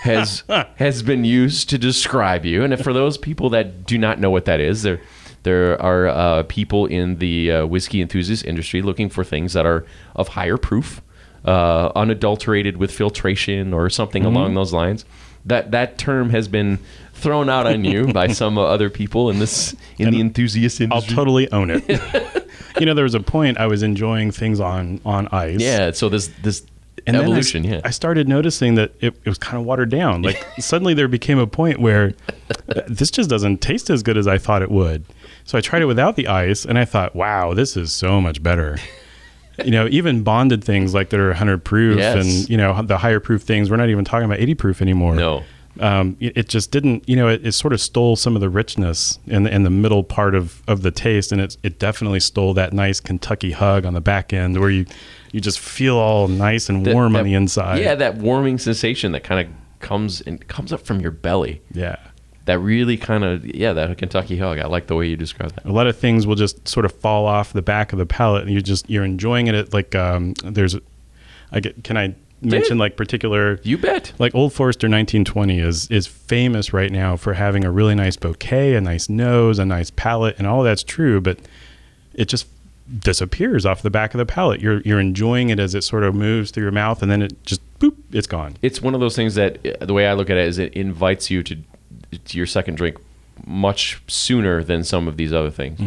has 0.03 0.43
has 0.77 1.03
been 1.03 1.25
used 1.25 1.69
to 1.69 1.77
describe 1.77 2.43
you. 2.43 2.63
And 2.63 2.81
for 2.83 2.91
those 2.93 3.17
people 3.17 3.49
that 3.51 3.85
do 3.85 3.97
not 3.97 4.19
know 4.19 4.29
what 4.31 4.45
that 4.45 4.59
is, 4.59 4.81
there 4.83 4.99
there 5.47 5.81
are 5.81 6.07
uh, 6.07 6.43
people 6.43 6.85
in 6.87 7.19
the 7.19 7.51
uh, 7.51 7.65
whiskey 7.65 8.01
enthusiast 8.01 8.43
industry 8.43 8.81
looking 8.81 9.07
for 9.07 9.23
things 9.23 9.53
that 9.53 9.65
are 9.65 9.85
of 10.13 10.27
higher 10.27 10.57
proof, 10.57 11.01
uh, 11.45 11.89
unadulterated 11.95 12.75
with 12.75 12.91
filtration 12.91 13.73
or 13.73 13.89
something 13.89 14.25
along 14.25 14.55
those 14.55 14.73
lines. 14.73 15.05
That 15.45 15.71
that 15.71 15.97
term 15.97 16.31
has 16.31 16.49
been 16.49 16.79
thrown 17.13 17.49
out 17.49 17.65
on 17.65 17.85
you 17.85 18.11
by 18.11 18.27
some 18.41 18.57
other 18.57 18.89
people 18.89 19.29
in 19.29 19.39
this 19.39 19.73
in 19.97 20.11
the 20.11 20.19
enthusiast 20.19 20.81
industry. 20.81 21.09
I'll 21.09 21.15
totally 21.15 21.49
own 21.53 21.71
it. 21.71 21.83
you 22.79 22.85
know, 22.85 22.93
there 22.93 23.05
was 23.05 23.15
a 23.15 23.21
point 23.21 23.57
I 23.57 23.67
was 23.67 23.81
enjoying 23.83 24.31
things 24.31 24.59
on 24.59 24.99
on 25.05 25.29
ice. 25.31 25.61
yeah, 25.61 25.91
so 25.91 26.09
this 26.09 26.27
this 26.43 26.65
And 27.05 27.15
then 27.15 27.21
I 27.21 27.25
evolution, 27.25 27.63
yeah. 27.63 27.79
I 27.85 27.91
started 27.91 28.27
noticing 28.27 28.75
that 28.75 28.91
it, 28.99 29.15
it 29.23 29.29
was 29.29 29.37
kind 29.37 29.57
of 29.57 29.65
watered 29.65 29.89
down. 29.89 30.23
Like 30.23 30.45
suddenly 30.59 30.93
there 30.93 31.07
became 31.07 31.39
a 31.39 31.47
point 31.47 31.79
where 31.79 32.13
uh, 32.67 32.81
this 32.87 33.11
just 33.11 33.29
doesn't 33.29 33.61
taste 33.61 33.89
as 33.89 34.03
good 34.03 34.17
as 34.17 34.27
I 34.27 34.37
thought 34.37 34.61
it 34.61 34.71
would. 34.71 35.05
So 35.47 35.57
I 35.57 35.61
tried 35.61 35.81
it 35.81 35.85
without 35.85 36.15
the 36.17 36.27
ice, 36.27 36.65
and 36.65 36.77
I 36.77 36.85
thought, 36.85 37.15
wow, 37.15 37.53
this 37.53 37.75
is 37.75 37.91
so 37.93 38.21
much 38.21 38.43
better. 38.43 38.77
you 39.63 39.71
know, 39.71 39.87
even 39.89 40.21
bonded 40.21 40.63
things 40.63 40.93
like 40.93 41.09
that 41.09 41.19
are 41.19 41.29
100 41.29 41.63
proof, 41.63 41.97
Yes. 41.97 42.15
and 42.15 42.49
you 42.49 42.57
know 42.57 42.79
the 42.83 42.97
higher 42.99 43.19
proof 43.19 43.41
things. 43.43 43.71
We're 43.71 43.77
not 43.77 43.89
even 43.89 44.05
talking 44.05 44.25
about 44.25 44.39
80 44.39 44.53
proof 44.55 44.81
anymore. 44.81 45.15
No. 45.15 45.43
um, 45.79 46.17
it, 46.19 46.35
it 46.37 46.49
just 46.49 46.69
didn't. 46.71 47.07
You 47.07 47.15
know, 47.15 47.27
it, 47.29 47.47
it 47.47 47.53
sort 47.53 47.71
of 47.73 47.79
stole 47.79 48.15
some 48.15 48.35
of 48.35 48.41
the 48.41 48.49
richness 48.49 49.19
in 49.25 49.43
the, 49.43 49.53
in 49.55 49.63
the 49.63 49.69
middle 49.69 50.03
part 50.03 50.35
of, 50.35 50.61
of 50.67 50.81
the 50.83 50.91
taste, 50.91 51.31
and 51.31 51.39
it 51.41 51.55
it 51.63 51.79
definitely 51.79 52.19
stole 52.19 52.53
that 52.55 52.73
nice 52.73 52.99
Kentucky 52.99 53.51
hug 53.51 53.85
on 53.85 53.93
the 53.93 54.01
back 54.01 54.33
end 54.33 54.59
where 54.59 54.69
you 54.69 54.85
you 55.31 55.39
just 55.39 55.59
feel 55.59 55.95
all 55.97 56.27
nice 56.27 56.67
and 56.69 56.85
That- 56.85 56.93
warm 56.93 57.13
that- 57.13 57.19
on 57.19 57.25
the 57.25 57.33
inside. 57.35 57.79
Yeah, 57.79 57.95
that 57.95 58.17
warming 58.17 58.57
sensation 58.59 59.11
that 59.13 59.23
kind 59.23 59.47
of 59.47 59.53
comes 59.79 60.19
and 60.21 60.45
comes 60.47 60.73
up 60.73 60.81
from 60.85 60.99
your 60.99 61.11
belly. 61.11 61.61
yeah. 61.71 61.95
That 62.47 62.59
really 62.59 62.97
kind 62.97 63.23
of 63.23 63.45
yeah, 63.45 63.73
that 63.73 63.97
Kentucky 63.97 64.37
hug. 64.37 64.59
I 64.59 64.65
like 64.67 64.87
the 64.87 64.95
way 64.95 65.07
you 65.07 65.15
describe 65.15 65.53
that. 65.53 65.65
A 65.65 65.71
lot 65.71 65.87
of 65.87 65.97
things 65.97 66.25
will 66.25 66.35
just 66.35 66.67
sort 66.67 66.85
of 66.85 66.91
fall 66.91 67.25
off 67.25 67.53
the 67.53 67.61
back 67.61 67.93
of 67.93 67.99
the 67.99 68.05
palate, 68.05 68.43
and 68.43 68.51
you 68.51 68.61
just 68.61 68.89
you're 68.89 69.05
enjoying 69.05 69.47
it. 69.47 69.55
At 69.55 69.73
like 69.73 69.95
um, 69.95 70.33
there's, 70.43 70.75
I 71.51 71.59
get. 71.59 71.83
Can 71.83 71.97
I 71.97 72.15
mention 72.41 72.77
like 72.77 72.95
particular 72.95 73.59
You 73.63 73.77
bet. 73.77 74.13
like 74.19 74.33
Old 74.35 74.53
Forester 74.53 74.85
1920 74.87 75.59
is 75.59 75.89
is 75.89 76.07
famous 76.07 76.73
right 76.73 76.91
now 76.91 77.17
for 77.17 77.33
having 77.33 77.65
a 77.65 77.71
really 77.71 77.95
nice 77.95 78.15
bouquet, 78.15 78.75
a 78.75 78.81
nice 78.81 79.09
nose, 79.09 79.59
a 79.59 79.65
nice 79.65 79.91
palate, 79.91 80.35
and 80.37 80.47
all 80.47 80.63
that's 80.63 80.83
true, 80.83 81.19
but 81.19 81.39
it 82.13 82.25
just 82.25 82.47
disappears 82.99 83.65
off 83.65 83.81
the 83.81 83.89
back 83.89 84.13
of 84.13 84.17
the 84.19 84.25
palate. 84.25 84.61
You're 84.61 84.81
you're 84.81 84.99
enjoying 84.99 85.49
it 85.49 85.59
as 85.59 85.75
it 85.75 85.83
sort 85.83 86.03
of 86.03 86.15
moves 86.15 86.51
through 86.51 86.63
your 86.63 86.71
mouth, 86.71 87.01
and 87.01 87.11
then 87.11 87.21
it 87.21 87.43
just 87.43 87.61
boop, 87.79 87.95
it's 88.11 88.27
gone. 88.27 88.55
It's 88.61 88.81
one 88.81 88.93
of 88.93 88.99
those 88.99 89.15
things 89.15 89.35
that 89.35 89.65
uh, 89.65 89.85
the 89.85 89.93
way 89.93 90.07
I 90.07 90.13
look 90.13 90.29
at 90.29 90.37
it 90.37 90.47
is 90.47 90.57
it 90.57 90.73
invites 90.73 91.29
you 91.29 91.43
to 91.43 91.57
to 92.25 92.37
your 92.37 92.47
second 92.47 92.75
drink 92.75 92.97
much 93.45 94.01
sooner 94.07 94.63
than 94.63 94.83
some 94.83 95.07
of 95.07 95.17
these 95.17 95.31
other 95.33 95.51
things. 95.51 95.79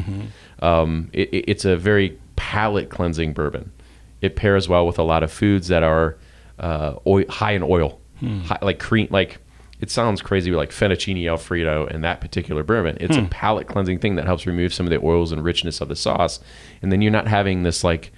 Um, 0.61 1.09
it, 1.13 1.29
it- 1.33 1.45
it's 1.51 1.65
a 1.65 1.77
very 1.77 2.19
palate 2.37 2.91
cleansing 2.91 3.33
bourbon. 3.33 3.73
It 4.21 4.37
pairs 4.37 4.69
well 4.69 4.87
with 4.87 4.99
a 4.99 5.03
lot 5.03 5.23
of 5.23 5.33
foods 5.33 5.69
that 5.69 5.83
are 5.83 6.17
uh, 6.59 6.95
oil, 7.07 7.25
high 7.29 7.53
in 7.53 7.63
oil, 7.63 7.99
high, 8.45 8.59
like 8.61 8.79
cream. 8.79 9.09
Like 9.11 9.39
it 9.81 9.91
sounds 9.91 10.21
crazy, 10.21 10.51
like 10.51 10.71
fettuccine 10.71 11.27
alfredo 11.31 11.87
and 11.87 12.05
that 12.05 12.21
particular 12.21 12.63
bourbon. 12.63 12.99
It's 13.01 13.17
a 13.17 13.23
palate 13.31 13.67
cleansing 13.67 13.99
thing 14.01 14.17
that 14.17 14.27
helps 14.27 14.47
remove 14.47 14.75
some 14.75 14.85
of 14.87 14.91
the 14.91 15.01
oils 15.03 15.33
and 15.33 15.43
richness 15.43 15.81
of 15.81 15.89
the 15.89 15.97
sauce, 15.97 16.39
and 16.83 16.93
then 16.93 17.01
you're 17.01 17.11
not 17.13 17.27
having 17.29 17.63
this 17.63 17.83
like 17.83 18.13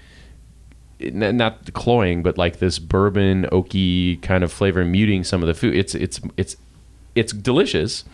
not 1.01 1.73
cloying, 1.73 2.23
but 2.23 2.39
like 2.39 2.59
this 2.59 2.79
bourbon 2.79 3.45
oaky 3.53 4.21
kind 4.23 4.45
of 4.45 4.53
flavor 4.53 4.85
muting 4.85 5.25
some 5.25 5.41
of 5.43 5.47
the 5.47 5.55
food. 5.55 5.75
It's 5.77 5.95
it's 5.95 6.21
it's 6.37 6.57
it's 7.15 7.33
delicious, 7.33 8.05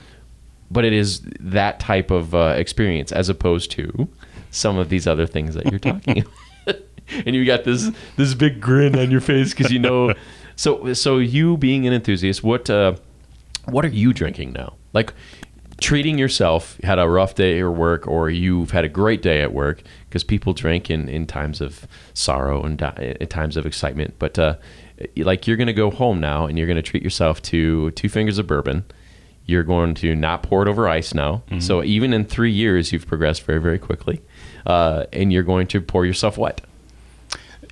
but 0.71 0.85
it 0.85 0.93
is 0.93 1.21
that 1.41 1.81
type 1.81 2.11
of 2.11 2.35
uh, 2.35 2.55
experience 2.57 3.13
as 3.13 3.29
opposed 3.29 3.71
to 3.73 4.09
some 4.51 4.79
of 4.79 4.89
these 4.89 5.07
other 5.07 5.27
things 5.27 5.55
that 5.55 5.67
you're 5.67 5.79
talking. 5.79 6.19
about. 6.67 6.81
and 7.27 7.35
you 7.35 7.45
got 7.45 7.65
this 7.65 7.91
this 8.17 8.35
big 8.35 8.61
grin 8.61 8.99
on 8.99 9.11
your 9.11 9.21
face 9.21 9.55
because 9.55 9.73
you 9.73 9.79
know. 9.79 10.15
So 10.57 10.93
so 10.93 11.19
you 11.19 11.57
being 11.57 11.87
an 11.87 11.93
enthusiast, 11.93 12.43
what 12.43 12.69
uh, 12.69 12.97
what 13.67 13.85
are 13.85 13.91
you 13.91 14.13
drinking 14.13 14.55
now? 14.55 14.75
Like 14.93 15.13
treating 15.81 16.19
yourself 16.19 16.79
had 16.83 16.99
a 16.99 17.09
rough 17.09 17.37
day 17.37 17.61
at 17.61 17.69
work 17.69 18.09
or 18.09 18.29
you've 18.29 18.73
had 18.73 18.85
a 18.85 18.89
great 18.89 19.23
day 19.23 19.41
at 19.41 19.53
work 19.53 19.83
because 20.09 20.25
people 20.25 20.53
drink 20.53 20.91
in, 20.91 21.09
in 21.09 21.27
times 21.27 21.61
of 21.61 21.87
sorrow 22.13 22.65
and 22.65 22.79
di- 22.79 23.15
times 23.29 23.57
of 23.57 23.65
excitement 23.65 24.15
but 24.19 24.37
uh, 24.37 24.57
like 25.17 25.47
you're 25.47 25.57
going 25.57 25.67
to 25.69 25.73
go 25.73 25.91
home 25.91 26.21
now 26.21 26.47
and 26.47 26.59
you're 26.59 26.67
going 26.67 26.77
to 26.77 26.83
treat 26.83 27.03
yourself 27.03 27.41
to 27.43 27.91
two 27.93 28.09
fingers 28.09 28.39
of 28.39 28.47
bourbon 28.47 28.85
you're 29.47 29.63
going 29.63 29.95
to 29.95 30.15
not 30.15 30.43
pour 30.43 30.63
it 30.63 30.69
over 30.69 30.89
ice 30.89 31.15
now 31.15 31.43
so 31.61 31.83
even 31.83 32.13
in 32.13 32.25
three 32.25 32.53
years 32.53 32.93
you've 32.93 33.07
progressed 33.07 33.43
very 33.43 33.61
very 33.61 33.79
quickly 33.79 34.21
uh, 34.67 35.05
and 35.13 35.33
you're 35.33 35.43
going 35.43 35.67
to 35.67 35.81
pour 35.81 36.05
yourself 36.05 36.37
wet 36.37 36.61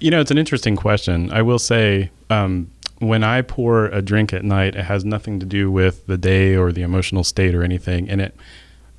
You 0.00 0.10
know, 0.10 0.20
it's 0.20 0.30
an 0.30 0.38
interesting 0.38 0.76
question. 0.76 1.30
I 1.32 1.40
will 1.42 1.58
say, 1.58 2.10
um, 2.28 2.70
when 2.98 3.24
I 3.24 3.42
pour 3.42 3.86
a 3.86 4.02
drink 4.02 4.32
at 4.34 4.44
night, 4.44 4.74
it 4.76 4.84
has 4.84 5.04
nothing 5.04 5.40
to 5.40 5.46
do 5.46 5.70
with 5.70 6.06
the 6.06 6.18
day 6.18 6.54
or 6.54 6.70
the 6.70 6.82
emotional 6.82 7.24
state 7.24 7.54
or 7.54 7.62
anything. 7.62 8.08
And 8.10 8.20
it, 8.20 8.34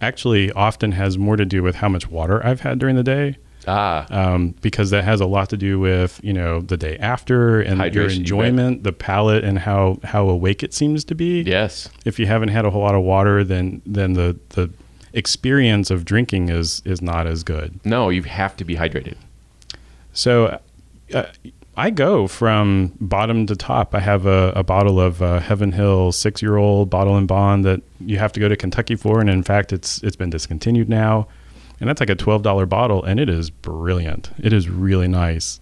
actually 0.01 0.51
often 0.51 0.91
has 0.91 1.17
more 1.17 1.35
to 1.35 1.45
do 1.45 1.63
with 1.63 1.75
how 1.75 1.89
much 1.89 2.09
water 2.09 2.45
I've 2.45 2.61
had 2.61 2.79
during 2.79 2.95
the 2.95 3.03
day. 3.03 3.37
Ah, 3.67 4.05
Um, 4.09 4.55
because 4.61 4.89
that 4.91 5.03
has 5.03 5.19
a 5.19 5.25
lot 5.25 5.49
to 5.49 5.57
do 5.57 5.79
with 5.79 6.19
you 6.23 6.31
know 6.33 6.61
the 6.61 6.77
day 6.77 6.97
after 6.99 7.59
and 7.61 7.79
your 7.93 8.05
Hydration, 8.07 8.13
you 8.15 8.19
enjoyment, 8.21 8.83
the 8.83 8.93
palate, 8.93 9.43
and 9.43 9.59
how 9.59 9.99
how 10.03 10.29
awake 10.29 10.63
it 10.63 10.73
seems 10.73 11.03
to 11.05 11.15
be. 11.15 11.41
yes. 11.41 11.89
If 12.05 12.17
you 12.19 12.25
haven't 12.27 12.49
had 12.49 12.65
a 12.65 12.69
whole 12.71 12.81
lot 12.81 12.95
of 12.95 13.03
water, 13.03 13.43
then 13.43 13.81
then 13.85 14.13
the 14.13 14.37
the 14.49 14.69
experience 15.13 15.89
of 15.91 16.05
drinking 16.05 16.49
is 16.49 16.81
is 16.85 17.01
not 17.01 17.27
as 17.27 17.43
good. 17.43 17.79
No, 17.83 18.09
you 18.09 18.23
have 18.23 18.55
to 18.57 18.63
be 18.65 18.75
hydrated. 18.75 19.15
So 20.13 20.59
uh, 21.13 21.25
I 21.75 21.89
go 21.91 22.27
from 22.27 22.93
bottom 22.99 23.45
to 23.47 23.55
top. 23.55 23.93
I 23.93 23.99
have 23.99 24.25
a, 24.25 24.51
a 24.55 24.63
bottle 24.63 24.99
of 24.99 25.21
uh, 25.21 25.39
Heaven 25.39 25.71
Hill 25.73 26.11
six 26.11 26.41
year 26.41 26.57
old 26.57 26.89
bottle 26.89 27.15
and 27.17 27.27
bond 27.27 27.65
that 27.65 27.81
you 27.99 28.17
have 28.17 28.31
to 28.33 28.39
go 28.39 28.47
to 28.49 28.55
Kentucky 28.55 28.95
for, 28.95 29.19
and 29.19 29.29
in 29.29 29.43
fact, 29.43 29.71
it's 29.73 30.01
it's 30.03 30.15
been 30.15 30.29
discontinued 30.29 30.89
now. 30.89 31.27
And 31.79 31.87
that's 31.89 31.99
like 31.99 32.09
a 32.09 32.15
twelve 32.15 32.41
dollar 32.43 32.65
bottle, 32.65 33.03
and 33.03 33.19
it 33.19 33.29
is 33.29 33.49
brilliant. 33.49 34.31
It 34.39 34.51
is 34.53 34.67
really 34.69 35.07
nice, 35.07 35.59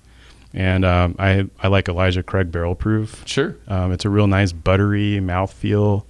and 0.54 0.86
um, 0.86 1.16
I 1.20 1.46
I 1.62 1.68
like 1.68 1.90
Elijah 1.90 2.24
Craig 2.24 2.52
Barrel 2.52 2.76
Proof. 2.76 3.24
Sure. 3.26 3.56
Um, 3.68 3.92
it's 3.92 4.06
a 4.06 4.10
real 4.10 4.28
nice 4.28 4.52
buttery 4.54 5.20
mouthfeel. 5.22 6.04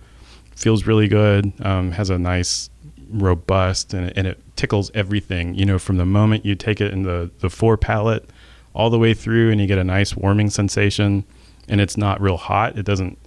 Feels 0.56 0.86
really 0.86 1.08
good. 1.08 1.52
Um, 1.66 1.92
has 1.92 2.10
a 2.10 2.20
nice 2.20 2.70
robust 3.12 3.94
and, 3.94 4.12
and 4.18 4.26
it 4.28 4.40
tickles 4.56 4.90
everything. 4.94 5.54
You 5.56 5.66
know, 5.66 5.80
from 5.80 5.98
the 5.98 6.06
moment 6.06 6.46
you 6.46 6.56
take 6.56 6.82
it 6.82 6.92
in 6.94 7.04
the 7.04 7.30
the 7.40 7.50
fore 7.50 7.78
palate 7.78 8.30
all 8.74 8.90
the 8.90 9.00
way 9.00 9.14
through, 9.14 9.52
and 9.52 9.60
you 9.62 9.68
get 9.68 9.78
a 9.78 9.84
nice 9.84 10.16
warming 10.16 10.50
sensation. 10.50 11.24
And 11.68 11.82
it's 11.82 11.98
not 11.98 12.22
real 12.22 12.38
hot. 12.38 12.78
It 12.78 12.86
doesn't 12.86 13.18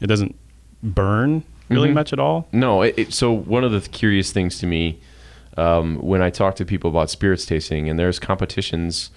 it 0.00 0.06
doesn't 0.06 0.34
burn 0.82 1.42
really 1.68 1.90
Mhm. 1.90 1.94
much 1.94 2.12
at 2.12 2.18
all. 2.18 2.48
No, 2.52 2.82
it, 2.82 2.94
it, 2.96 3.12
so 3.12 3.32
one 3.32 3.64
of 3.64 3.72
the 3.72 3.80
curious 3.90 4.32
things 4.32 4.58
to 4.60 4.66
me 4.66 4.98
um, 5.56 5.96
when 5.98 6.22
I 6.22 6.30
talk 6.30 6.56
to 6.56 6.64
people 6.64 6.90
about 6.90 7.10
spirits 7.10 7.46
tasting, 7.46 7.88
and 7.88 7.98
there's 7.98 8.18
competitions 8.18 9.10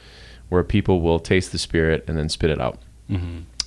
where 0.50 0.64
people 0.64 1.02
will 1.02 1.20
taste 1.20 1.52
the 1.52 1.58
spirit 1.58 2.04
and 2.08 2.18
then 2.18 2.30
spit 2.30 2.50
it 2.50 2.60
out. 2.60 2.80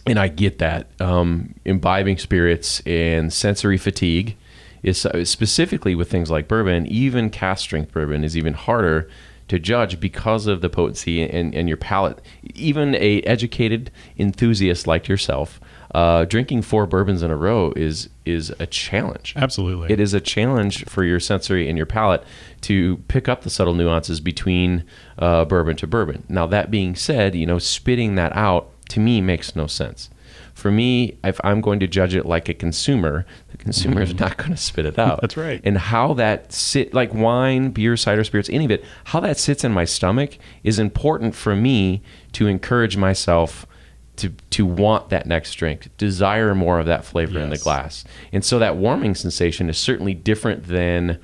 And 0.06 0.18
I 0.18 0.28
get 0.28 0.58
that. 0.58 0.88
Um, 1.00 1.54
imbibing 1.64 2.18
spirits 2.18 2.80
and 2.86 3.32
sensory 3.32 3.78
fatigue 3.78 4.36
is 4.82 5.06
uh, 5.06 5.24
specifically 5.24 5.94
with 5.94 6.10
things 6.10 6.30
like 6.30 6.48
bourbon, 6.48 6.86
even 6.86 7.30
cask 7.30 7.62
strength 7.62 7.92
bourbon 7.92 8.24
is 8.24 8.36
even 8.36 8.54
harder 8.54 9.08
to 9.48 9.58
judge 9.58 10.00
because 10.00 10.46
of 10.46 10.60
the 10.60 10.68
potency 10.68 11.22
and, 11.22 11.54
and 11.54 11.68
your 11.68 11.76
palate. 11.76 12.20
Even 12.54 12.94
a 12.96 13.20
educated 13.22 13.90
enthusiast 14.18 14.86
like 14.86 15.06
yourself, 15.08 15.60
uh, 15.94 16.24
drinking 16.24 16.62
four 16.62 16.86
bourbons 16.86 17.22
in 17.22 17.30
a 17.30 17.36
row 17.36 17.72
is 17.76 18.08
is 18.24 18.50
a 18.58 18.66
challenge. 18.66 19.34
Absolutely. 19.36 19.92
It 19.92 20.00
is 20.00 20.14
a 20.14 20.20
challenge 20.20 20.84
for 20.86 21.04
your 21.04 21.20
sensory 21.20 21.68
and 21.68 21.76
your 21.76 21.86
palate 21.86 22.24
to 22.62 22.98
pick 23.08 23.28
up 23.28 23.42
the 23.42 23.50
subtle 23.50 23.74
nuances 23.74 24.20
between 24.20 24.84
uh, 25.18 25.44
bourbon 25.44 25.76
to 25.76 25.86
bourbon. 25.86 26.24
Now, 26.28 26.46
that 26.46 26.70
being 26.70 26.94
said, 26.94 27.34
you 27.34 27.46
know, 27.46 27.58
spitting 27.58 28.14
that 28.14 28.34
out 28.36 28.70
to 28.90 29.00
me 29.00 29.20
makes 29.20 29.56
no 29.56 29.66
sense. 29.66 30.08
For 30.54 30.70
me, 30.70 31.18
if 31.24 31.40
I'm 31.42 31.60
going 31.60 31.80
to 31.80 31.86
judge 31.86 32.14
it 32.14 32.26
like 32.26 32.48
a 32.48 32.54
consumer, 32.54 33.26
the 33.50 33.56
consumer 33.56 34.02
is 34.02 34.14
not 34.14 34.36
going 34.36 34.50
to 34.50 34.56
spit 34.56 34.86
it 34.86 34.98
out. 34.98 35.20
That's 35.20 35.36
right. 35.36 35.60
And 35.64 35.76
how 35.76 36.12
that 36.14 36.52
sit, 36.52 36.94
like 36.94 37.12
wine, 37.12 37.70
beer, 37.70 37.96
cider, 37.96 38.22
spirits, 38.22 38.50
any 38.50 38.66
of 38.66 38.70
it, 38.70 38.84
how 39.04 39.20
that 39.20 39.38
sits 39.38 39.64
in 39.64 39.72
my 39.72 39.84
stomach 39.84 40.38
is 40.62 40.78
important 40.78 41.34
for 41.34 41.56
me 41.56 42.02
to 42.32 42.46
encourage 42.46 42.96
myself 42.96 43.66
to 44.16 44.30
to 44.50 44.66
want 44.66 45.08
that 45.10 45.26
next 45.26 45.54
drink, 45.54 45.88
desire 45.96 46.54
more 46.54 46.78
of 46.78 46.86
that 46.86 47.04
flavor 47.04 47.38
in 47.38 47.50
the 47.50 47.58
glass. 47.58 48.04
And 48.32 48.44
so 48.44 48.58
that 48.58 48.76
warming 48.76 49.14
sensation 49.14 49.68
is 49.68 49.78
certainly 49.78 50.14
different 50.14 50.66
than 50.66 51.18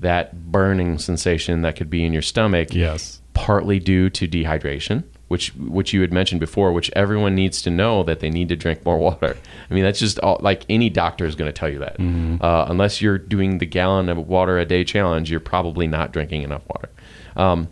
that 0.00 0.50
burning 0.52 0.98
sensation 0.98 1.62
that 1.62 1.76
could 1.76 1.88
be 1.88 2.04
in 2.04 2.12
your 2.12 2.22
stomach 2.22 2.74
yes. 2.74 3.20
partly 3.32 3.78
due 3.78 4.10
to 4.10 4.28
dehydration, 4.28 5.04
which 5.28 5.54
which 5.54 5.92
you 5.92 6.02
had 6.02 6.12
mentioned 6.12 6.40
before, 6.40 6.72
which 6.72 6.90
everyone 6.94 7.34
needs 7.34 7.62
to 7.62 7.70
know 7.70 8.02
that 8.02 8.20
they 8.20 8.28
need 8.28 8.48
to 8.50 8.56
drink 8.56 8.84
more 8.84 8.98
water. 9.08 9.36
I 9.70 9.74
mean, 9.74 9.84
that's 9.84 9.98
just 9.98 10.18
all, 10.20 10.38
like 10.40 10.64
any 10.68 10.90
doctor 10.90 11.24
is 11.24 11.34
going 11.34 11.48
to 11.48 11.58
tell 11.58 11.70
you 11.70 11.78
that. 11.78 11.98
Uh, 12.42 12.66
unless 12.68 13.00
you're 13.00 13.18
doing 13.18 13.58
the 13.58 13.66
gallon 13.66 14.08
of 14.08 14.28
water 14.28 14.58
a 14.58 14.66
day 14.66 14.84
challenge, 14.84 15.30
you're 15.30 15.40
probably 15.40 15.86
not 15.86 16.12
drinking 16.12 16.42
enough 16.42 16.62
water. 16.68 16.90
Um, 17.36 17.68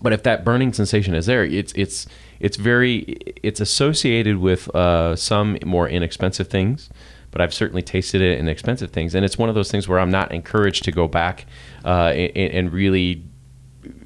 but 0.00 0.12
if 0.12 0.22
that 0.24 0.44
burning 0.44 0.72
sensation 0.72 1.14
is 1.14 1.26
there, 1.26 1.44
it's 1.44 1.72
it's 1.72 2.06
it's 2.40 2.56
very 2.56 2.98
it's 3.42 3.60
associated 3.60 4.38
with 4.38 4.74
uh, 4.74 5.16
some 5.16 5.58
more 5.64 5.88
inexpensive 5.88 6.48
things. 6.48 6.88
But 7.32 7.40
I've 7.42 7.52
certainly 7.52 7.82
tasted 7.82 8.22
it 8.22 8.38
in 8.38 8.48
expensive 8.48 8.90
things, 8.92 9.14
and 9.14 9.22
it's 9.24 9.36
one 9.36 9.48
of 9.50 9.54
those 9.54 9.70
things 9.70 9.86
where 9.88 9.98
I'm 9.98 10.10
not 10.10 10.32
encouraged 10.32 10.84
to 10.84 10.92
go 10.92 11.06
back 11.06 11.44
uh, 11.84 12.12
and, 12.14 12.52
and 12.52 12.72
really 12.72 13.22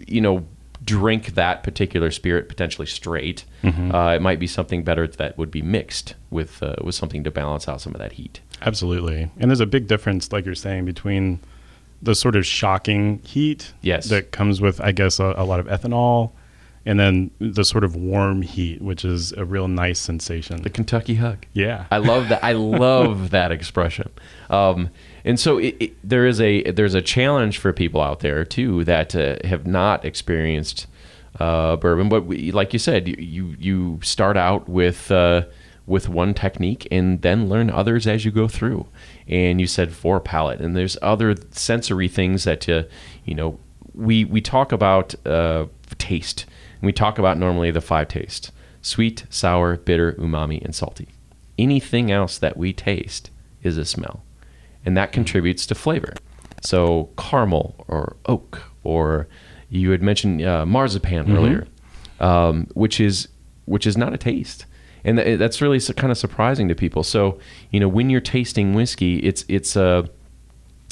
you 0.08 0.20
know 0.20 0.44
drink 0.84 1.34
that 1.34 1.62
particular 1.62 2.10
spirit 2.10 2.48
potentially 2.48 2.86
straight. 2.86 3.44
Uh, 3.64 4.14
it 4.16 4.22
might 4.22 4.40
be 4.40 4.46
something 4.48 4.82
better 4.82 5.06
that 5.06 5.36
would 5.38 5.50
be 5.50 5.62
mixed 5.62 6.14
with 6.30 6.60
uh, 6.62 6.74
with 6.82 6.94
something 6.94 7.22
to 7.22 7.30
balance 7.30 7.68
out 7.68 7.80
some 7.80 7.94
of 7.94 8.00
that 8.00 8.12
heat. 8.12 8.40
Absolutely. 8.62 9.30
And 9.38 9.50
there's 9.50 9.60
a 9.60 9.66
big 9.66 9.86
difference, 9.86 10.32
like 10.32 10.44
you're 10.44 10.54
saying, 10.54 10.84
between 10.86 11.38
the 12.02 12.14
sort 12.14 12.34
of 12.34 12.44
shocking 12.46 13.20
heat 13.24 13.72
Yes. 13.82 14.08
that 14.08 14.32
comes 14.32 14.60
with, 14.60 14.80
I 14.80 14.90
guess, 14.92 15.20
a, 15.20 15.34
a 15.36 15.44
lot 15.44 15.60
of 15.60 15.66
ethanol, 15.66 16.32
and 16.86 16.98
then 16.98 17.30
the 17.38 17.64
sort 17.64 17.84
of 17.84 17.94
warm 17.94 18.42
heat, 18.42 18.80
which 18.80 19.04
is 19.04 19.32
a 19.32 19.44
real 19.44 19.68
nice 19.68 19.98
sensation. 19.98 20.62
The 20.62 20.70
Kentucky 20.70 21.16
hug. 21.16 21.46
yeah. 21.52 21.86
I 21.90 21.98
love 21.98 22.28
that. 22.30 22.42
I 22.42 22.52
love 22.52 23.30
that 23.30 23.52
expression. 23.52 24.10
Um, 24.48 24.90
and 25.24 25.38
so 25.38 25.58
it, 25.58 25.76
it, 25.78 25.96
there 26.02 26.26
is 26.26 26.40
a 26.40 26.70
there's 26.70 26.94
a 26.94 27.02
challenge 27.02 27.58
for 27.58 27.72
people 27.72 28.00
out 28.00 28.20
there 28.20 28.44
too 28.44 28.84
that 28.84 29.14
uh, 29.14 29.36
have 29.44 29.66
not 29.66 30.04
experienced 30.04 30.86
uh, 31.38 31.76
bourbon. 31.76 32.08
But 32.08 32.24
we, 32.24 32.50
like 32.52 32.72
you 32.72 32.78
said, 32.78 33.08
you 33.08 33.56
you, 33.58 34.00
start 34.02 34.36
out 34.36 34.68
with 34.68 35.10
uh, 35.10 35.42
with 35.86 36.08
one 36.08 36.34
technique 36.34 36.88
and 36.90 37.20
then 37.22 37.48
learn 37.48 37.70
others 37.70 38.06
as 38.06 38.24
you 38.24 38.30
go 38.30 38.48
through. 38.48 38.86
And 39.28 39.60
you 39.60 39.66
said 39.66 39.92
fore 39.92 40.20
palate, 40.20 40.60
and 40.60 40.76
there's 40.76 40.96
other 41.02 41.36
sensory 41.50 42.08
things 42.08 42.44
that 42.44 42.68
uh, 42.68 42.84
you 43.24 43.34
know 43.34 43.58
we 43.94 44.24
we 44.24 44.40
talk 44.40 44.72
about 44.72 45.14
uh, 45.26 45.66
taste. 45.98 46.46
And 46.80 46.86
we 46.86 46.92
talk 46.92 47.18
about 47.18 47.38
normally 47.38 47.70
the 47.70 47.80
five 47.80 48.08
tastes: 48.08 48.52
sweet, 48.82 49.24
sour, 49.30 49.76
bitter, 49.76 50.12
umami, 50.14 50.64
and 50.64 50.74
salty 50.74 51.08
anything 51.60 52.10
else 52.10 52.38
that 52.38 52.56
we 52.56 52.72
taste 52.72 53.30
is 53.62 53.76
a 53.76 53.84
smell, 53.84 54.22
and 54.84 54.96
that 54.96 55.12
contributes 55.12 55.66
to 55.66 55.74
flavor. 55.74 56.14
So 56.62 57.10
caramel 57.16 57.74
or 57.86 58.16
oak, 58.26 58.62
or 58.82 59.28
you 59.68 59.90
had 59.90 60.02
mentioned 60.02 60.42
uh, 60.42 60.64
marzipan 60.66 61.30
earlier, 61.36 61.66
um, 62.18 62.66
which 62.74 62.98
is 62.98 63.28
which 63.66 63.86
is 63.86 63.96
not 63.96 64.12
a 64.12 64.18
taste, 64.18 64.64
and 65.04 65.18
that's 65.18 65.60
really 65.60 65.78
kind 65.80 66.10
of 66.10 66.18
surprising 66.18 66.68
to 66.68 66.74
people. 66.74 67.02
So 67.02 67.38
you 67.70 67.78
know 67.78 67.88
when 67.88 68.10
you're 68.10 68.20
tasting 68.20 68.74
whiskey, 68.74 69.18
it's 69.18 69.44
it's 69.48 69.76
uh, 69.76 70.06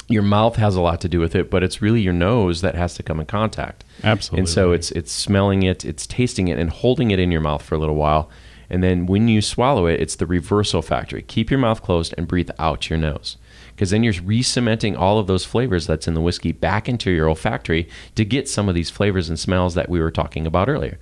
your 0.09 0.23
mouth 0.23 0.57
has 0.57 0.75
a 0.75 0.81
lot 0.81 1.01
to 1.03 1.09
do 1.09 1.21
with 1.21 1.35
it, 1.35 1.51
but 1.51 1.63
it's 1.63 1.83
really 1.83 2.01
your 2.01 2.15
nose 2.15 2.63
that 2.63 2.75
has 2.75 2.95
to 2.95 3.03
come 3.03 3.21
in 3.21 3.27
contact. 3.27 3.85
Absolutely. 4.03 4.41
And 4.41 4.49
so 4.49 4.73
it's 4.73 4.91
it's 4.93 5.13
smelling 5.13 5.63
it, 5.63 5.85
it's 5.85 6.07
tasting 6.07 6.49
it, 6.49 6.59
and 6.59 6.71
holding 6.71 7.11
it 7.11 7.19
in 7.19 7.31
your 7.31 7.41
mouth 7.41 7.63
for 7.63 7.75
a 7.75 7.79
little 7.79 7.95
while. 7.95 8.31
And 8.71 8.83
then 8.83 9.07
when 9.07 9.29
you 9.29 9.41
swallow 9.41 9.87
it, 9.87 10.01
it's 10.01 10.17
the 10.17 10.27
reverse 10.27 10.75
olfactory. 10.75 11.23
Keep 11.23 11.51
your 11.51 11.61
mouth 11.61 11.83
closed 11.83 12.15
and 12.19 12.29
breathe 12.29 12.51
out 12.59 12.91
your 12.91 12.99
nose. 12.99 13.39
Because 13.71 13.91
then 13.91 14.03
you're 14.03 14.15
re-cementing 14.25 14.97
all 14.97 15.19
of 15.19 15.27
those 15.27 15.45
flavors 15.45 15.87
that's 15.87 16.09
in 16.09 16.15
the 16.15 16.21
whiskey 16.21 16.53
back 16.53 16.89
into 16.89 17.11
your 17.11 17.29
olfactory 17.29 17.89
to 18.17 18.25
get 18.25 18.49
some 18.49 18.69
of 18.69 18.75
these 18.75 18.91
flavors 18.91 19.29
and 19.29 19.39
smells 19.39 19.75
that 19.75 19.89
we 19.89 20.01
were 20.01 20.11
talking 20.11 20.47
about 20.47 20.69
earlier. 20.69 20.99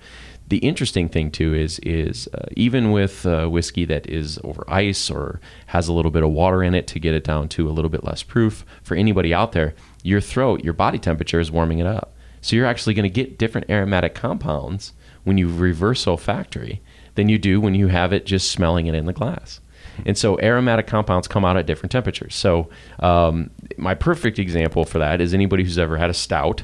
The 0.47 0.57
interesting 0.59 1.09
thing 1.09 1.31
too 1.31 1.53
is 1.53 1.79
is 1.79 2.29
uh, 2.33 2.45
even 2.55 2.91
with 2.91 3.25
uh, 3.25 3.47
whiskey 3.47 3.85
that 3.85 4.07
is 4.09 4.39
over 4.43 4.63
ice 4.67 5.09
or 5.11 5.41
has 5.67 5.87
a 5.87 5.93
little 5.93 6.11
bit 6.11 6.23
of 6.23 6.31
water 6.31 6.63
in 6.63 6.73
it 6.73 6.87
to 6.87 6.99
get 6.99 7.13
it 7.13 7.25
down 7.25 7.49
to 7.49 7.69
a 7.69 7.71
little 7.71 7.89
bit 7.89 8.03
less 8.03 8.23
proof 8.23 8.65
for 8.81 8.95
anybody 8.95 9.33
out 9.33 9.51
there, 9.51 9.75
your 10.03 10.21
throat, 10.21 10.63
your 10.63 10.73
body 10.73 10.99
temperature 10.99 11.39
is 11.39 11.51
warming 11.51 11.79
it 11.79 11.87
up. 11.87 12.13
So 12.41 12.55
you're 12.55 12.65
actually 12.65 12.93
going 12.93 13.03
to 13.03 13.09
get 13.09 13.37
different 13.37 13.69
aromatic 13.69 14.15
compounds 14.15 14.93
when 15.25 15.37
you 15.37 15.53
reverse 15.53 16.07
olfactory 16.07 16.81
than 17.15 17.27
you 17.27 17.37
do 17.37 17.59
when 17.59 17.75
you 17.75 17.87
have 17.87 18.13
it 18.13 18.25
just 18.25 18.49
smelling 18.49 18.87
it 18.87 18.95
in 18.95 19.05
the 19.05 19.13
glass. 19.13 19.59
And 20.05 20.17
so 20.17 20.39
aromatic 20.39 20.87
compounds 20.87 21.27
come 21.27 21.43
out 21.43 21.57
at 21.57 21.65
different 21.65 21.91
temperatures. 21.91 22.35
So 22.35 22.69
um, 22.99 23.49
my 23.77 23.95
perfect 23.95 24.39
example 24.39 24.85
for 24.85 24.99
that 24.99 25.19
is 25.19 25.33
anybody 25.33 25.63
who's 25.63 25.77
ever 25.77 25.97
had 25.97 26.09
a 26.09 26.13
stout. 26.13 26.63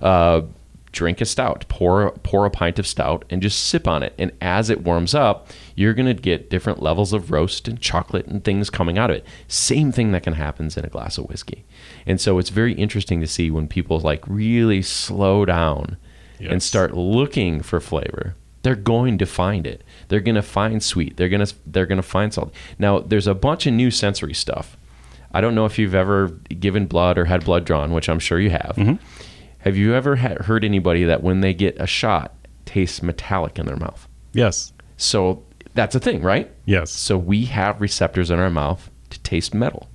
Uh, 0.00 0.42
drink 0.92 1.20
a 1.20 1.24
stout, 1.24 1.64
pour 1.68 2.10
pour 2.22 2.46
a 2.46 2.50
pint 2.50 2.78
of 2.78 2.86
stout, 2.86 3.24
and 3.30 3.42
just 3.42 3.64
sip 3.64 3.86
on 3.86 4.02
it. 4.02 4.14
And 4.18 4.32
as 4.40 4.70
it 4.70 4.82
warms 4.82 5.14
up, 5.14 5.48
you're 5.74 5.94
gonna 5.94 6.14
get 6.14 6.50
different 6.50 6.82
levels 6.82 7.12
of 7.12 7.30
roast 7.30 7.68
and 7.68 7.80
chocolate 7.80 8.26
and 8.26 8.44
things 8.44 8.70
coming 8.70 8.98
out 8.98 9.10
of 9.10 9.16
it. 9.16 9.26
Same 9.46 9.92
thing 9.92 10.12
that 10.12 10.22
can 10.22 10.34
happen 10.34 10.70
in 10.76 10.84
a 10.84 10.88
glass 10.88 11.18
of 11.18 11.28
whiskey. 11.28 11.64
And 12.06 12.20
so 12.20 12.38
it's 12.38 12.50
very 12.50 12.74
interesting 12.74 13.20
to 13.20 13.26
see 13.26 13.50
when 13.50 13.68
people 13.68 14.00
like 14.00 14.24
really 14.26 14.82
slow 14.82 15.44
down 15.44 15.96
and 16.40 16.62
start 16.62 16.94
looking 16.94 17.62
for 17.62 17.80
flavor. 17.80 18.34
They're 18.62 18.74
going 18.74 19.18
to 19.18 19.26
find 19.26 19.66
it. 19.66 19.82
They're 20.08 20.20
going 20.20 20.34
to 20.34 20.42
find 20.42 20.82
sweet. 20.82 21.16
They're 21.16 21.28
going 21.28 21.44
to 21.44 21.54
they're 21.66 21.86
going 21.86 21.96
to 21.96 22.02
find 22.02 22.34
salt. 22.34 22.52
Now, 22.78 23.00
there's 23.00 23.26
a 23.26 23.34
bunch 23.34 23.66
of 23.66 23.72
new 23.72 23.90
sensory 23.90 24.34
stuff. 24.34 24.76
I 25.32 25.40
don't 25.40 25.54
know 25.54 25.64
if 25.66 25.78
you've 25.78 25.94
ever 25.94 26.28
given 26.28 26.86
blood 26.86 27.18
or 27.18 27.26
had 27.26 27.44
blood 27.44 27.64
drawn, 27.64 27.92
which 27.92 28.08
I'm 28.08 28.18
sure 28.18 28.40
you 28.40 28.50
have. 28.50 28.74
Mm-hmm. 28.76 28.94
Have 29.60 29.76
you 29.76 29.94
ever 29.94 30.16
ha- 30.16 30.42
heard 30.42 30.64
anybody 30.64 31.04
that 31.04 31.22
when 31.22 31.40
they 31.40 31.54
get 31.54 31.80
a 31.80 31.86
shot 31.86 32.34
tastes 32.64 33.02
metallic 33.02 33.58
in 33.58 33.66
their 33.66 33.76
mouth? 33.76 34.06
Yes. 34.32 34.72
So 34.96 35.44
that's 35.74 35.94
a 35.94 36.00
thing, 36.00 36.22
right? 36.22 36.50
Yes. 36.64 36.90
So 36.90 37.16
we 37.16 37.46
have 37.46 37.80
receptors 37.80 38.30
in 38.30 38.38
our 38.38 38.50
mouth 38.50 38.90
to 39.10 39.20
taste 39.20 39.54
metal. 39.54 39.88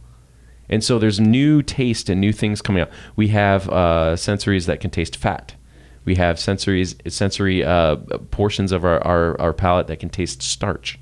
And 0.70 0.84
so 0.84 0.98
there's 0.98 1.20
new 1.20 1.62
taste 1.62 2.10
and 2.10 2.20
new 2.20 2.32
things 2.34 2.62
coming 2.62 2.82
out. 2.82 2.90
We 3.16 3.28
have 3.30 3.70
uh, 3.70 4.16
sensories 4.16 4.66
that 4.66 4.80
can 4.80 4.92
taste 4.92 5.16
fat. 5.16 5.56
We 6.06 6.16
have 6.16 6.38
sensories, 6.38 7.12
sensory 7.12 7.64
uh, 7.64 7.98
portions 8.32 8.72
of 8.72 8.84
our, 8.84 9.02
our, 9.06 9.40
our 9.40 9.54
palate 9.54 9.88
that 9.88 10.00
can 10.00 10.10
taste 10.10 10.42
starch. 10.42 11.00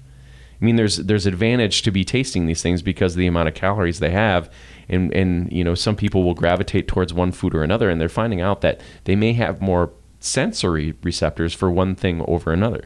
I 0.61 0.65
mean, 0.65 0.75
there's 0.75 0.97
there's 0.97 1.25
advantage 1.25 1.81
to 1.83 1.91
be 1.91 2.03
tasting 2.03 2.45
these 2.45 2.61
things 2.61 2.83
because 2.83 3.13
of 3.13 3.17
the 3.17 3.25
amount 3.25 3.47
of 3.47 3.55
calories 3.55 3.99
they 3.99 4.11
have, 4.11 4.51
and 4.89 5.13
and 5.13 5.51
you 5.51 5.63
know 5.63 5.75
some 5.75 5.95
people 5.95 6.23
will 6.23 6.33
gravitate 6.33 6.87
towards 6.87 7.13
one 7.13 7.31
food 7.31 7.55
or 7.55 7.63
another, 7.63 7.89
and 7.89 7.99
they're 7.99 8.09
finding 8.09 8.41
out 8.41 8.61
that 8.61 8.81
they 9.05 9.15
may 9.15 9.33
have 9.33 9.61
more 9.61 9.91
sensory 10.19 10.93
receptors 11.03 11.53
for 11.53 11.71
one 11.71 11.95
thing 11.95 12.23
over 12.27 12.51
another. 12.51 12.85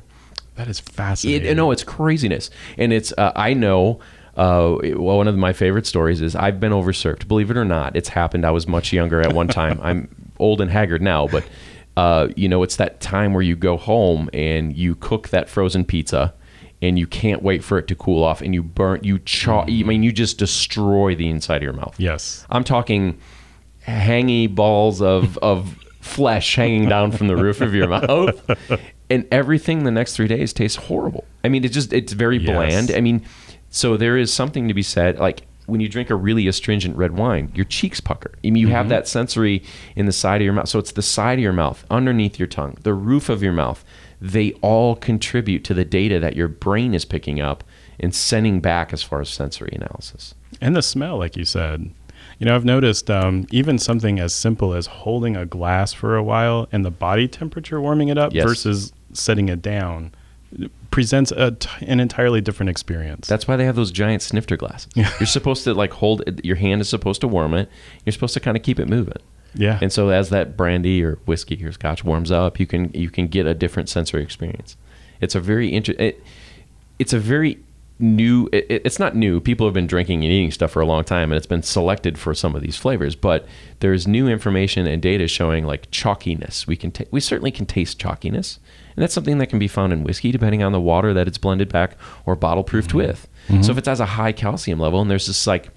That 0.56 0.68
is 0.68 0.80
fascinating. 0.80 1.48
It, 1.50 1.56
no, 1.56 1.72
it's 1.72 1.84
craziness, 1.84 2.50
and 2.78 2.94
it's 2.94 3.14
uh, 3.18 3.32
I 3.36 3.54
know. 3.54 4.00
Uh, 4.38 4.76
well, 4.98 5.16
one 5.16 5.30
of 5.30 5.38
my 5.38 5.54
favorite 5.54 5.88
stories 5.88 6.22
is 6.22 6.36
I've 6.36 6.60
been 6.60 6.74
overserved. 6.74 7.26
Believe 7.26 7.50
it 7.50 7.56
or 7.56 7.64
not, 7.64 7.96
it's 7.96 8.10
happened. 8.10 8.46
I 8.46 8.52
was 8.52 8.68
much 8.68 8.92
younger 8.92 9.22
at 9.22 9.32
one 9.32 9.48
time. 9.48 9.80
I'm 9.82 10.14
old 10.40 10.60
and 10.60 10.70
haggard 10.70 11.02
now, 11.02 11.28
but 11.28 11.46
uh, 11.98 12.28
you 12.36 12.50
know, 12.50 12.64
it's 12.64 12.76
that 12.76 13.00
time 13.00 13.34
where 13.34 13.42
you 13.42 13.56
go 13.56 13.78
home 13.78 14.30
and 14.34 14.76
you 14.76 14.96
cook 14.96 15.30
that 15.30 15.50
frozen 15.50 15.86
pizza, 15.86 16.34
and 16.82 17.00
you 17.00 17.08
can't 17.08 17.42
wait 17.42 17.64
for 17.64 17.78
it 17.78 17.88
to 17.88 17.96
cool 17.96 18.24
off, 18.24 18.42
and 18.42 18.54
you 18.54 18.62
burn, 18.64 19.00
you 19.04 19.20
chaw. 19.20 19.64
I 19.64 19.84
mean, 19.84 20.04
you 20.04 20.12
just 20.12 20.38
destroy 20.38 21.16
the 21.16 21.30
inside 21.30 21.58
of 21.58 21.64
your 21.64 21.74
mouth. 21.74 21.96
yes. 21.98 22.46
I'm 22.50 22.64
talking 22.64 23.20
hangy 23.88 24.54
balls 24.54 25.02
of 25.02 25.38
of 25.40 25.80
flesh 26.02 26.56
hanging 26.56 26.88
down 26.88 27.12
from 27.12 27.28
the 27.28 27.36
roof 27.36 27.62
of 27.62 27.74
your 27.74 27.88
mouth, 27.88 28.40
and 29.10 29.28
everything 29.32 29.84
the 29.84 29.92
next 29.92 30.16
three 30.16 30.28
days 30.28 30.54
tastes 30.54 30.78
horrible. 30.78 31.24
I 31.44 31.50
mean, 31.50 31.64
it 31.64 31.72
just 31.72 31.94
it's 31.94 32.14
very 32.14 32.38
Yes. 32.38 32.52
bland. 32.52 32.92
I 32.92 33.02
mean, 33.02 33.24
so 33.70 33.98
there 33.98 34.18
is 34.18 34.32
something 34.34 34.68
to 34.68 34.74
be 34.74 34.84
said, 34.84 35.20
like. 35.20 35.44
When 35.68 35.82
you 35.82 35.90
drink 35.90 36.12
a 36.12 36.16
really 36.16 36.48
astringent 36.48 36.96
red 36.96 37.18
wine, 37.18 37.52
your 37.56 37.66
cheeks 37.66 38.00
pucker. 38.00 38.34
I 38.44 38.52
mean, 38.52 38.58
you 38.58 38.68
have 38.68 38.84
mm-hmm. 38.84 38.90
that 38.90 39.08
sensory 39.08 39.64
in 39.96 40.06
the 40.06 40.12
side 40.12 40.40
of 40.40 40.46
your 40.46 40.54
mouth. 40.54 40.70
So 40.70 40.78
it's 40.78 40.92
the 40.92 41.02
side 41.02 41.40
of 41.40 41.42
your 41.42 41.54
mouth, 41.54 41.84
underneath 41.90 42.38
your 42.38 42.48
tongue, 42.48 42.78
the 42.84 42.94
roof 42.94 43.30
of 43.30 43.42
your 43.42 43.52
mouth. 43.52 43.84
They 44.22 44.54
all 44.62 44.96
contribute 44.96 45.64
to 45.66 45.74
the 45.74 45.86
data 45.86 46.20
that 46.20 46.36
your 46.36 46.48
brain 46.48 46.94
is 46.94 47.06
picking 47.06 47.40
up 47.42 47.64
and 48.00 48.14
sending 48.14 48.60
back 48.60 48.92
as 48.94 49.04
far 49.04 49.22
as 49.22 49.30
sensory 49.30 49.70
analysis. 49.74 50.36
And 50.62 50.76
the 50.76 50.82
smell, 50.82 51.18
like 51.18 51.36
you 51.36 51.46
said. 51.46 51.92
You 52.40 52.46
know, 52.48 52.56
I've 52.56 52.66
noticed 52.66 53.10
um, 53.10 53.46
even 53.52 53.78
something 53.78 54.20
as 54.20 54.34
simple 54.34 54.74
as 54.74 54.88
holding 54.88 55.38
a 55.38 55.46
glass 55.46 55.94
for 55.94 56.16
a 56.16 56.24
while 56.24 56.68
and 56.72 56.84
the 56.84 56.92
body 56.92 57.28
temperature 57.28 57.80
warming 57.80 58.10
it 58.10 58.18
up 58.18 58.34
Yes. 58.34 58.46
versus 58.46 58.94
setting 59.14 59.48
it 59.48 59.62
down 59.62 60.12
presents 60.92 61.32
a 61.32 61.52
t- 61.52 61.70
an 61.86 62.00
entirely 62.00 62.40
different 62.42 62.70
experience. 62.70 63.28
That's 63.28 63.48
why 63.48 63.56
they 63.58 63.66
have 63.66 63.76
those 63.76 63.92
giant 63.92 64.22
snifter 64.22 64.56
glasses. 64.58 64.90
You're 64.96 65.06
supposed 65.28 65.64
to 65.66 65.74
like 65.74 65.92
hold 65.94 66.24
it, 66.28 66.44
your 66.46 66.56
hand 66.56 66.82
is 66.82 66.90
supposed 66.90 67.22
to 67.22 67.28
warm 67.28 67.54
it. 67.54 67.70
You're 68.06 68.14
supposed 68.14 68.34
to 68.36 68.40
kind 68.40 68.56
of 68.58 68.64
keep 68.64 68.80
it 68.80 68.88
moving. 68.88 69.18
Yeah. 69.56 69.80
And 69.82 69.92
so 69.92 70.10
as 70.10 70.30
that 70.30 70.58
brandy 70.58 71.04
or 71.04 71.16
whiskey 71.26 71.64
or 71.64 71.72
scotch 71.72 72.04
warms 72.04 72.32
up, 72.32 72.60
you 72.60 72.68
can 72.68 72.92
you 72.94 73.10
can 73.10 73.28
get 73.28 73.46
a 73.46 73.54
different 73.54 73.90
sensory 73.90 74.22
experience. 74.22 74.78
It's 75.22 75.36
a 75.36 75.40
very 75.40 75.74
inter- 75.74 75.96
it, 75.98 76.22
it's 77.00 77.14
a 77.14 77.20
very 77.20 77.60
new 77.98 78.50
it, 78.52 78.66
it- 78.70 78.82
it's 78.86 79.00
not 79.00 79.16
new. 79.16 79.40
People 79.40 79.66
have 79.66 79.74
been 79.74 79.88
drinking 79.88 80.24
and 80.24 80.32
eating 80.32 80.52
stuff 80.52 80.72
for 80.72 80.82
a 80.82 80.86
long 80.86 81.04
time 81.04 81.32
and 81.32 81.38
it's 81.38 81.48
been 81.48 81.64
selected 81.64 82.18
for 82.18 82.34
some 82.34 82.56
of 82.56 82.62
these 82.62 82.76
flavors 82.76 83.16
but 83.16 83.48
there's 83.80 84.06
new 84.06 84.28
information 84.28 84.86
and 84.86 85.02
data 85.02 85.28
showing 85.28 85.66
like 85.66 85.90
chalkiness. 85.92 86.68
We 86.68 86.76
can 86.76 86.92
ta- 86.92 87.06
we 87.12 87.22
certainly 87.22 87.52
can 87.52 87.66
taste 87.66 88.00
chalkiness 88.00 88.60
and 88.96 89.04
that's 89.04 89.14
something 89.14 89.38
that 89.38 89.48
can 89.48 89.60
be 89.60 89.70
found 89.70 89.94
in 89.94 90.04
whiskey 90.04 90.32
depending 90.32 90.62
on 90.62 90.74
the 90.74 90.82
water 90.82 91.14
that 91.14 91.28
it's 91.28 91.38
blended 91.38 91.70
back 91.70 91.98
or 92.26 92.36
bottle 92.36 92.64
proofed 92.64 92.90
mm-hmm. 92.90 92.98
with. 92.98 93.28
Mm-hmm. 93.48 93.62
So 93.62 93.72
if 93.72 93.78
it 93.78 93.86
has 93.86 94.02
a 94.02 94.06
high 94.06 94.34
calcium 94.34 94.80
level 94.80 95.02
and 95.02 95.10
there's 95.10 95.28
this 95.28 95.48
like 95.48 95.70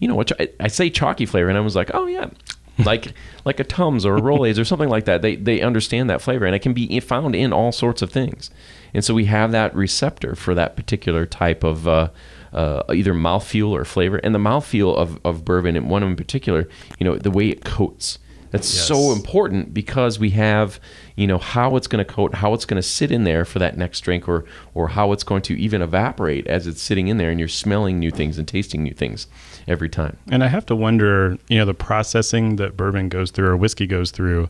you 0.00 0.08
know, 0.08 0.22
I, 0.38 0.48
I 0.60 0.68
say 0.68 0.90
chalky 0.90 1.24
flavor, 1.24 1.48
and 1.48 1.56
I 1.56 1.60
was 1.60 1.76
like, 1.76 1.90
oh 1.94 2.06
yeah, 2.06 2.28
like 2.84 3.12
like 3.44 3.60
a 3.60 3.64
Tums 3.64 4.04
or 4.04 4.16
a 4.16 4.20
Rolaids 4.20 4.58
or 4.58 4.64
something 4.64 4.88
like 4.88 5.04
that. 5.04 5.22
They 5.22 5.36
they 5.36 5.60
understand 5.60 6.10
that 6.10 6.20
flavor, 6.20 6.44
and 6.44 6.54
it 6.54 6.60
can 6.60 6.72
be 6.72 6.98
found 7.00 7.34
in 7.34 7.52
all 7.52 7.72
sorts 7.72 8.02
of 8.02 8.10
things. 8.10 8.50
And 8.92 9.04
so 9.04 9.14
we 9.14 9.26
have 9.26 9.52
that 9.52 9.74
receptor 9.74 10.34
for 10.34 10.54
that 10.54 10.76
particular 10.76 11.26
type 11.26 11.64
of 11.64 11.86
uh, 11.86 12.10
uh, 12.52 12.82
either 12.92 13.12
mouthfeel 13.14 13.70
or 13.70 13.84
flavor. 13.84 14.16
And 14.18 14.34
the 14.34 14.40
mouthfeel 14.40 14.94
of 14.96 15.20
of 15.24 15.44
bourbon, 15.44 15.76
and 15.76 15.88
one 15.88 16.02
in 16.02 16.16
particular, 16.16 16.68
you 16.98 17.04
know, 17.04 17.16
the 17.16 17.30
way 17.30 17.48
it 17.48 17.64
coats. 17.64 18.18
That's 18.50 18.68
so 18.68 19.10
important 19.10 19.74
because 19.74 20.20
we 20.20 20.30
have, 20.30 20.78
you 21.16 21.26
know, 21.26 21.38
how 21.38 21.74
it's 21.74 21.88
going 21.88 22.04
to 22.04 22.12
coat, 22.12 22.36
how 22.36 22.54
it's 22.54 22.64
going 22.64 22.80
to 22.80 22.86
sit 22.86 23.10
in 23.10 23.24
there 23.24 23.44
for 23.44 23.58
that 23.58 23.76
next 23.76 24.02
drink, 24.02 24.28
or 24.28 24.44
or 24.74 24.88
how 24.88 25.10
it's 25.10 25.24
going 25.24 25.42
to 25.42 25.58
even 25.58 25.82
evaporate 25.82 26.46
as 26.46 26.68
it's 26.68 26.80
sitting 26.80 27.08
in 27.08 27.18
there, 27.18 27.30
and 27.30 27.40
you're 27.40 27.48
smelling 27.48 27.98
new 27.98 28.12
things 28.12 28.38
and 28.38 28.46
tasting 28.46 28.84
new 28.84 28.94
things 28.94 29.26
every 29.66 29.88
time. 29.88 30.16
And 30.30 30.42
I 30.44 30.48
have 30.48 30.66
to 30.66 30.76
wonder, 30.76 31.38
you 31.48 31.58
know, 31.58 31.64
the 31.64 31.74
processing 31.74 32.56
that 32.56 32.76
bourbon 32.76 33.08
goes 33.08 33.30
through 33.30 33.48
or 33.48 33.56
whiskey 33.56 33.86
goes 33.86 34.10
through. 34.10 34.48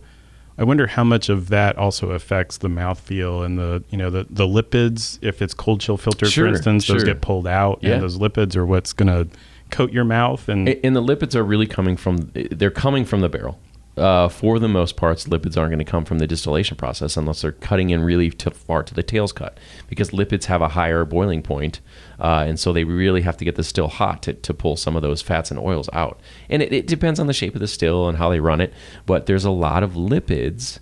I 0.56 0.62
wonder 0.64 0.86
how 0.86 1.02
much 1.02 1.28
of 1.28 1.48
that 1.48 1.76
also 1.76 2.10
affects 2.12 2.58
the 2.58 2.68
mouthfeel 2.68 3.44
and 3.44 3.58
the, 3.58 3.82
you 3.90 3.98
know, 3.98 4.08
the, 4.10 4.24
the 4.30 4.46
lipids. 4.46 5.18
If 5.20 5.42
it's 5.42 5.52
cold 5.54 5.80
chill 5.80 5.96
filtered, 5.96 6.30
Sure, 6.30 6.44
for 6.46 6.54
instance, 6.54 6.86
those 6.86 7.02
get 7.04 7.20
pulled 7.20 7.46
out, 7.48 7.80
Yeah. 7.82 7.94
and 7.94 8.02
those 8.02 8.18
lipids 8.18 8.54
are 8.54 8.64
what's 8.64 8.92
going 8.92 9.08
to 9.08 9.36
coat 9.70 9.92
your 9.92 10.04
mouth. 10.04 10.48
And 10.48 10.68
And 10.68 10.94
the 10.94 11.02
lipids 11.02 11.34
are 11.34 11.42
really 11.42 11.66
coming 11.66 11.96
from, 11.96 12.30
they're 12.34 12.70
coming 12.70 13.04
from 13.04 13.20
the 13.20 13.28
barrel. 13.28 13.58
Uh, 13.96 14.28
for 14.28 14.58
the 14.58 14.66
most 14.68 14.96
parts, 14.96 15.26
lipids 15.26 15.56
aren't 15.56 15.70
going 15.70 15.78
to 15.78 15.84
come 15.84 16.04
from 16.04 16.18
the 16.18 16.26
distillation 16.26 16.76
process 16.76 17.16
unless 17.16 17.42
they're 17.42 17.52
cutting 17.52 17.90
in 17.90 18.02
really 18.02 18.28
far 18.30 18.82
to 18.82 18.92
the 18.92 19.04
tail's 19.04 19.32
cut, 19.32 19.56
because 19.88 20.10
lipids 20.10 20.46
have 20.46 20.60
a 20.60 20.68
higher 20.70 21.04
boiling 21.04 21.42
point, 21.42 21.80
uh, 22.20 22.44
and 22.46 22.58
so 22.58 22.72
they 22.72 22.84
really 22.84 23.22
have 23.22 23.36
to 23.36 23.44
get 23.44 23.56
the 23.56 23.64
still 23.64 23.88
hot 23.88 24.22
to, 24.22 24.34
to 24.34 24.54
pull 24.54 24.76
some 24.76 24.96
of 24.96 25.02
those 25.02 25.22
fats 25.22 25.50
and 25.50 25.60
oils 25.60 25.88
out. 25.92 26.20
And 26.48 26.62
it, 26.62 26.72
it 26.72 26.86
depends 26.86 27.20
on 27.20 27.26
the 27.26 27.32
shape 27.32 27.54
of 27.54 27.60
the 27.60 27.68
still 27.68 28.08
and 28.08 28.18
how 28.18 28.30
they 28.30 28.40
run 28.40 28.60
it, 28.60 28.72
but 29.06 29.26
there's 29.26 29.44
a 29.44 29.50
lot 29.50 29.82
of 29.82 29.92
lipids 29.92 30.78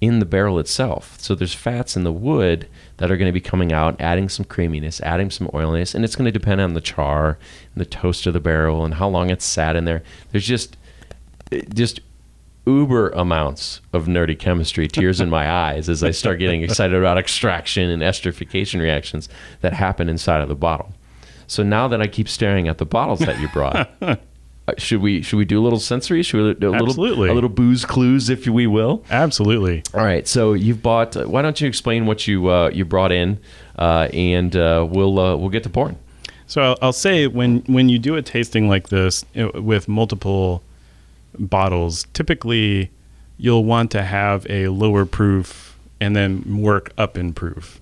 in 0.00 0.18
the 0.18 0.26
barrel 0.26 0.58
itself. 0.58 1.18
So 1.18 1.34
there's 1.34 1.54
fats 1.54 1.96
in 1.96 2.04
the 2.04 2.12
wood 2.12 2.68
that 2.98 3.10
are 3.10 3.16
going 3.16 3.28
to 3.28 3.32
be 3.32 3.40
coming 3.40 3.72
out, 3.72 4.00
adding 4.00 4.28
some 4.28 4.44
creaminess, 4.44 5.00
adding 5.00 5.30
some 5.30 5.50
oiliness, 5.54 5.94
and 5.94 6.04
it's 6.04 6.16
going 6.16 6.26
to 6.26 6.38
depend 6.38 6.60
on 6.60 6.74
the 6.74 6.80
char 6.80 7.38
and 7.74 7.80
the 7.80 7.88
toast 7.88 8.26
of 8.26 8.34
the 8.34 8.40
barrel 8.40 8.84
and 8.84 8.94
how 8.94 9.08
long 9.08 9.30
it's 9.30 9.44
sat 9.44 9.76
in 9.76 9.84
there. 9.84 10.02
There's 10.30 10.46
just 10.46 10.76
just 11.72 12.00
uber 12.66 13.10
amounts 13.10 13.80
of 13.92 14.06
nerdy 14.06 14.38
chemistry, 14.38 14.88
tears 14.88 15.20
in 15.20 15.28
my 15.28 15.50
eyes 15.68 15.88
as 15.88 16.02
I 16.02 16.10
start 16.10 16.38
getting 16.38 16.62
excited 16.62 16.96
about 16.96 17.18
extraction 17.18 17.90
and 17.90 18.02
esterification 18.02 18.80
reactions 18.80 19.28
that 19.60 19.72
happen 19.72 20.08
inside 20.08 20.40
of 20.40 20.48
the 20.48 20.54
bottle. 20.54 20.92
So 21.46 21.62
now 21.62 21.88
that 21.88 22.00
I 22.00 22.06
keep 22.06 22.28
staring 22.28 22.68
at 22.68 22.78
the 22.78 22.86
bottles 22.86 23.20
that 23.20 23.38
you 23.38 23.48
brought, 23.48 23.90
uh, 24.02 24.16
should 24.78 25.02
we 25.02 25.20
should 25.20 25.36
we 25.36 25.44
do 25.44 25.60
a 25.60 25.62
little 25.62 25.78
sensory? 25.78 26.22
Should 26.22 26.42
we 26.42 26.54
do 26.54 26.70
a 26.70 26.72
little 26.72 26.88
Absolutely. 26.88 27.28
a 27.28 27.34
little 27.34 27.50
booze 27.50 27.84
clues, 27.84 28.30
if 28.30 28.46
we 28.46 28.66
will? 28.66 29.04
absolutely. 29.10 29.82
All 29.92 30.04
right. 30.04 30.26
So 30.26 30.54
you've 30.54 30.82
bought. 30.82 31.16
Uh, 31.16 31.24
why 31.24 31.42
don't 31.42 31.60
you 31.60 31.68
explain 31.68 32.06
what 32.06 32.26
you 32.26 32.48
uh, 32.48 32.70
you 32.72 32.86
brought 32.86 33.12
in, 33.12 33.38
uh, 33.78 34.08
and 34.14 34.56
uh, 34.56 34.86
we'll 34.88 35.18
uh, 35.18 35.36
we'll 35.36 35.50
get 35.50 35.64
to 35.64 35.70
pouring. 35.70 35.98
So 36.46 36.62
I'll, 36.62 36.78
I'll 36.80 36.92
say 36.94 37.26
when 37.26 37.58
when 37.66 37.90
you 37.90 37.98
do 37.98 38.16
a 38.16 38.22
tasting 38.22 38.68
like 38.68 38.88
this 38.88 39.24
know, 39.34 39.50
with 39.54 39.86
multiple 39.86 40.62
bottles, 41.38 42.06
typically 42.12 42.90
you'll 43.36 43.64
want 43.64 43.90
to 43.90 44.02
have 44.02 44.46
a 44.48 44.68
lower 44.68 45.04
proof 45.04 45.76
and 46.00 46.14
then 46.14 46.58
work 46.58 46.92
up 46.98 47.16
in 47.16 47.32
proof, 47.32 47.80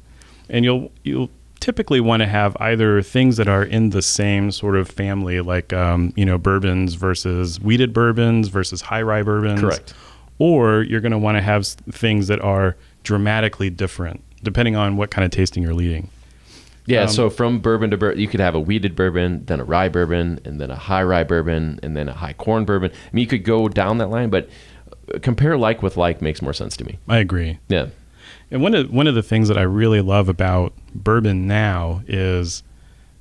and 0.48 0.64
you'll 0.64 0.90
you'll 1.02 1.30
typically 1.60 2.00
want 2.00 2.20
to 2.20 2.26
have 2.26 2.56
either 2.58 3.00
things 3.02 3.36
that 3.36 3.48
are 3.48 3.62
in 3.62 3.90
the 3.90 4.02
same 4.02 4.50
sort 4.50 4.76
of 4.76 4.88
family, 4.88 5.40
like 5.40 5.72
um, 5.72 6.12
you 6.16 6.24
know 6.24 6.38
bourbons 6.38 6.94
versus 6.94 7.60
wheated 7.60 7.92
bourbons 7.92 8.48
versus 8.48 8.80
high 8.80 9.02
rye 9.02 9.22
bourbons, 9.22 9.60
Correct. 9.60 9.94
Or 10.38 10.82
you're 10.82 11.00
going 11.00 11.12
to 11.12 11.18
want 11.18 11.36
to 11.36 11.42
have 11.42 11.66
things 11.66 12.26
that 12.26 12.40
are 12.40 12.76
dramatically 13.04 13.70
different 13.70 14.22
depending 14.42 14.76
on 14.76 14.96
what 14.96 15.10
kind 15.10 15.24
of 15.24 15.30
tasting 15.30 15.62
you're 15.62 15.74
leading. 15.74 16.08
Yeah. 16.86 17.02
Um, 17.02 17.08
so 17.08 17.30
from 17.30 17.60
bourbon 17.60 17.90
to 17.90 17.96
bourbon, 17.96 18.18
you 18.18 18.28
could 18.28 18.40
have 18.40 18.54
a 18.54 18.60
wheated 18.60 18.96
bourbon, 18.96 19.44
then 19.44 19.60
a 19.60 19.64
rye 19.64 19.88
bourbon, 19.88 20.40
and 20.44 20.60
then 20.60 20.70
a 20.70 20.76
high 20.76 21.02
rye 21.02 21.24
bourbon, 21.24 21.78
and 21.82 21.96
then 21.96 22.08
a 22.08 22.12
high 22.12 22.32
corn 22.32 22.64
bourbon. 22.64 22.90
I 22.90 23.10
mean, 23.12 23.22
you 23.22 23.28
could 23.28 23.44
go 23.44 23.68
down 23.68 23.98
that 23.98 24.08
line, 24.08 24.30
but 24.30 24.48
uh, 25.14 25.18
compare 25.20 25.56
like 25.56 25.82
with 25.82 25.96
like 25.96 26.20
makes 26.20 26.42
more 26.42 26.52
sense 26.52 26.76
to 26.78 26.84
me. 26.84 26.98
I 27.08 27.18
agree. 27.18 27.58
Yeah. 27.68 27.88
And 28.50 28.62
one 28.62 28.74
of 28.74 28.90
one 28.90 29.06
of 29.06 29.14
the 29.14 29.22
things 29.22 29.48
that 29.48 29.56
I 29.56 29.62
really 29.62 30.00
love 30.00 30.28
about 30.28 30.74
bourbon 30.94 31.46
now 31.46 32.02
is 32.06 32.62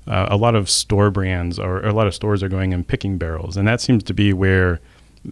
uh, 0.07 0.27
a 0.29 0.37
lot 0.37 0.55
of 0.55 0.69
store 0.69 1.11
brands 1.11 1.59
or 1.59 1.85
a 1.85 1.93
lot 1.93 2.07
of 2.07 2.15
stores 2.15 2.41
are 2.43 2.49
going 2.49 2.73
and 2.73 2.87
picking 2.87 3.17
barrels, 3.17 3.57
and 3.57 3.67
that 3.67 3.79
seems 3.79 4.03
to 4.03 4.13
be 4.13 4.33
where 4.33 4.79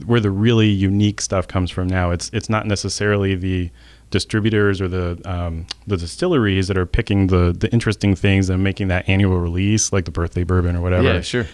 where 0.05 0.19
the 0.19 0.29
really 0.29 0.69
unique 0.69 1.19
stuff 1.19 1.47
comes 1.47 1.71
from 1.71 1.87
now. 1.87 2.11
It's 2.11 2.29
it's 2.31 2.49
not 2.49 2.67
necessarily 2.67 3.35
the 3.35 3.71
distributors 4.10 4.82
or 4.82 4.88
the 4.88 5.19
um, 5.26 5.67
the 5.88 5.98
distilleries 5.98 6.67
that 6.67 6.78
are 6.78 6.86
picking 6.86 7.28
the 7.28 7.56
the 7.58 7.72
interesting 7.72 8.15
things 8.15 8.50
and 8.50 8.63
making 8.63 8.88
that 8.89 9.08
annual 9.08 9.38
release, 9.39 9.93
like 9.93 10.06
the 10.06 10.12
birthday 10.12 10.43
bourbon 10.43 10.76
or 10.76 10.82
whatever. 10.82 11.13
Yeah. 11.13 11.22
Sure. 11.22 11.45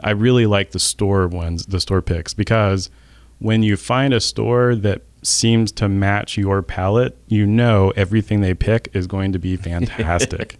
I 0.00 0.10
really 0.10 0.46
like 0.46 0.72
the 0.72 0.78
store 0.78 1.28
ones, 1.28 1.66
the 1.66 1.80
store 1.80 2.02
picks, 2.02 2.34
because 2.34 2.90
when 3.38 3.62
you 3.62 3.76
find 3.76 4.12
a 4.12 4.20
store 4.20 4.74
that 4.74 5.02
seems 5.22 5.72
to 5.72 5.88
match 5.88 6.36
your 6.36 6.62
palate, 6.62 7.16
you 7.28 7.46
know 7.46 7.92
everything 7.96 8.40
they 8.40 8.54
pick 8.54 8.88
is 8.92 9.06
going 9.06 9.32
to 9.32 9.38
be 9.38 9.56
fantastic. 9.70 10.56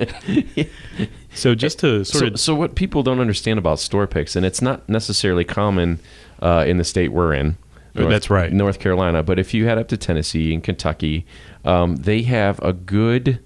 so 1.34 1.54
just 1.54 1.78
to 1.80 2.04
sort 2.04 2.20
so, 2.20 2.26
of 2.26 2.40
so 2.40 2.54
what 2.54 2.74
people 2.74 3.02
don't 3.02 3.20
understand 3.20 3.58
about 3.58 3.78
store 3.78 4.06
picks, 4.06 4.36
and 4.36 4.46
it's 4.46 4.62
not 4.62 4.88
necessarily 4.88 5.44
common 5.44 5.98
uh, 6.40 6.64
in 6.66 6.78
the 6.78 6.84
state 6.84 7.08
we're 7.12 7.34
in. 7.34 7.56
North- 7.94 8.10
That's 8.10 8.30
right. 8.30 8.52
North 8.52 8.80
Carolina. 8.80 9.22
But 9.22 9.38
if 9.38 9.54
you 9.54 9.66
head 9.66 9.78
up 9.78 9.88
to 9.88 9.96
Tennessee 9.96 10.52
and 10.52 10.62
Kentucky, 10.62 11.26
um, 11.64 11.96
they 11.96 12.22
have 12.22 12.58
a 12.60 12.72
good 12.72 13.38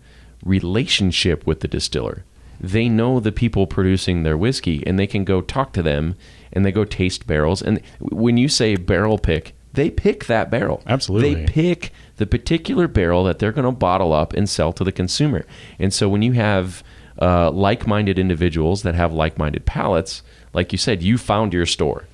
relationship 0.44 1.46
with 1.46 1.60
the 1.60 1.68
distiller. 1.68 2.24
They 2.60 2.88
know 2.88 3.20
the 3.20 3.32
people 3.32 3.66
producing 3.66 4.22
their 4.22 4.36
whiskey, 4.36 4.82
and 4.86 4.98
they 4.98 5.06
can 5.06 5.24
go 5.24 5.40
talk 5.40 5.72
to 5.74 5.82
them, 5.82 6.16
and 6.52 6.64
they 6.64 6.72
go 6.72 6.84
taste 6.84 7.26
barrels. 7.26 7.62
And 7.62 7.80
when 8.00 8.36
you 8.36 8.48
say 8.48 8.76
barrel 8.76 9.18
pick, 9.18 9.54
they 9.74 9.90
pick 9.90 10.24
that 10.24 10.50
barrel. 10.50 10.82
Absolutely. 10.86 11.34
They 11.34 11.46
pick 11.46 11.92
the 12.16 12.26
particular 12.26 12.88
barrel 12.88 13.24
that 13.24 13.38
they're 13.38 13.52
going 13.52 13.64
to 13.64 13.70
bottle 13.70 14.12
up 14.12 14.32
and 14.32 14.48
sell 14.48 14.72
to 14.72 14.82
the 14.82 14.90
consumer. 14.90 15.46
And 15.78 15.94
so 15.94 16.08
when 16.08 16.22
you 16.22 16.32
have 16.32 16.82
uh, 17.20 17.50
like-minded 17.50 18.18
individuals 18.18 18.82
that 18.82 18.94
have 18.94 19.12
like-minded 19.12 19.66
palates, 19.66 20.22
like 20.52 20.72
you 20.72 20.78
said, 20.78 21.02
you 21.02 21.18
found 21.18 21.52
your 21.52 21.66
store. 21.66 22.06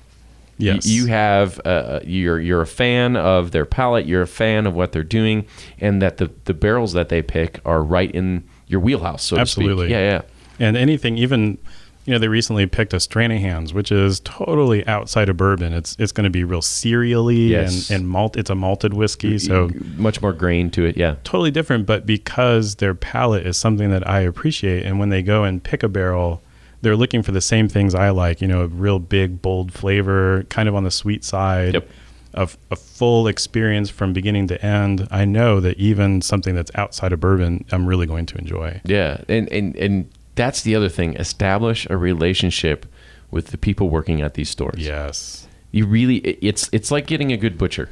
Yes, 0.57 0.85
You 0.85 1.07
have 1.07 1.59
uh, 1.65 1.99
you're 2.05 2.39
you're 2.39 2.61
a 2.61 2.67
fan 2.67 3.17
of 3.17 3.51
their 3.51 3.65
palate. 3.65 4.05
You're 4.05 4.21
a 4.21 4.27
fan 4.27 4.65
of 4.65 4.73
what 4.75 4.91
they're 4.93 5.03
doing, 5.03 5.45
and 5.79 6.01
that 6.01 6.17
the 6.17 6.31
the 6.45 6.53
barrels 6.53 6.93
that 6.93 7.09
they 7.09 7.21
pick 7.21 7.59
are 7.65 7.83
right 7.83 8.09
in 8.11 8.43
your 8.67 8.79
wheelhouse. 8.79 9.23
So 9.23 9.37
Absolutely. 9.37 9.87
to 9.87 9.89
speak. 9.89 9.91
Yeah, 9.91 10.21
yeah. 10.59 10.65
and 10.67 10.77
anything 10.77 11.17
even 11.17 11.57
you 12.05 12.13
know 12.13 12.19
they 12.19 12.27
recently 12.27 12.67
picked 12.67 12.93
a 12.93 12.97
Stranahan's, 12.97 13.73
which 13.73 13.91
is 13.91 14.19
totally 14.21 14.85
outside 14.87 15.27
of 15.27 15.37
bourbon. 15.37 15.73
It's 15.73 15.95
it's 15.99 16.11
going 16.11 16.23
to 16.25 16.29
be 16.29 16.43
real 16.43 16.61
cereally 16.61 17.49
Yes. 17.49 17.89
and 17.89 18.01
and 18.01 18.07
malt. 18.09 18.37
It's 18.37 18.49
a 18.49 18.55
malted 18.55 18.93
whiskey, 18.93 19.37
so 19.39 19.69
much 19.97 20.21
more 20.21 20.31
grain 20.33 20.69
to 20.71 20.85
it. 20.85 20.95
Yeah. 20.97 21.15
totally 21.23 21.51
different. 21.51 21.85
But 21.85 22.05
because 22.05 22.75
their 22.75 22.93
palate 22.93 23.45
is 23.45 23.57
something 23.57 23.89
that 23.89 24.07
I 24.07 24.21
appreciate, 24.21 24.85
and 24.85 24.99
when 24.99 25.09
they 25.09 25.21
go 25.23 25.43
and 25.43 25.61
pick 25.63 25.81
a 25.83 25.89
barrel, 25.89 26.41
they're 26.85 26.95
looking 26.95 27.23
for 27.23 27.31
the 27.33 27.41
same 27.41 27.67
things 27.67 27.93
I 27.95 28.11
like. 28.11 28.39
You 28.41 28.47
know, 28.47 28.61
a 28.61 28.67
real 28.67 28.99
big 28.99 29.41
bold 29.41 29.73
flavor, 29.73 30.43
kind 30.49 30.69
of 30.69 30.75
on 30.75 30.83
the 30.83 30.91
sweet 30.91 31.25
side. 31.25 31.73
Yep. 31.73 31.89
Of 32.35 32.57
a 32.69 32.75
full 32.75 33.27
experience 33.27 33.89
from 33.89 34.11
beginning 34.13 34.47
to 34.49 34.65
end, 34.65 35.07
I 35.09 35.23
know 35.23 35.61
that 35.61 35.77
even 35.77 36.21
something 36.21 36.53
that's 36.53 36.69
outside 36.75 37.13
of 37.13 37.21
bourbon, 37.21 37.63
I'm 37.71 37.85
really 37.87 38.05
going 38.05 38.25
to 38.27 38.37
enjoy. 38.37 38.81
Yeah, 38.83 39.21
and 39.29 39.49
and 39.51 39.75
and 39.77 40.09
that's 40.35 40.61
the 40.61 40.75
other 40.75 40.89
thing. 40.89 41.15
Establish 41.15 41.87
a 41.89 41.95
relationship 41.95 42.85
with 43.31 43.47
the 43.47 43.57
people 43.57 43.89
working 43.89 44.21
at 44.21 44.33
these 44.33 44.49
stores. 44.49 44.79
Yes. 44.85 45.47
you 45.71 45.85
really 45.85 46.17
it's 46.17 46.69
it's 46.71 46.91
like 46.91 47.05
getting 47.07 47.31
a 47.31 47.37
good 47.37 47.57
butcher 47.57 47.89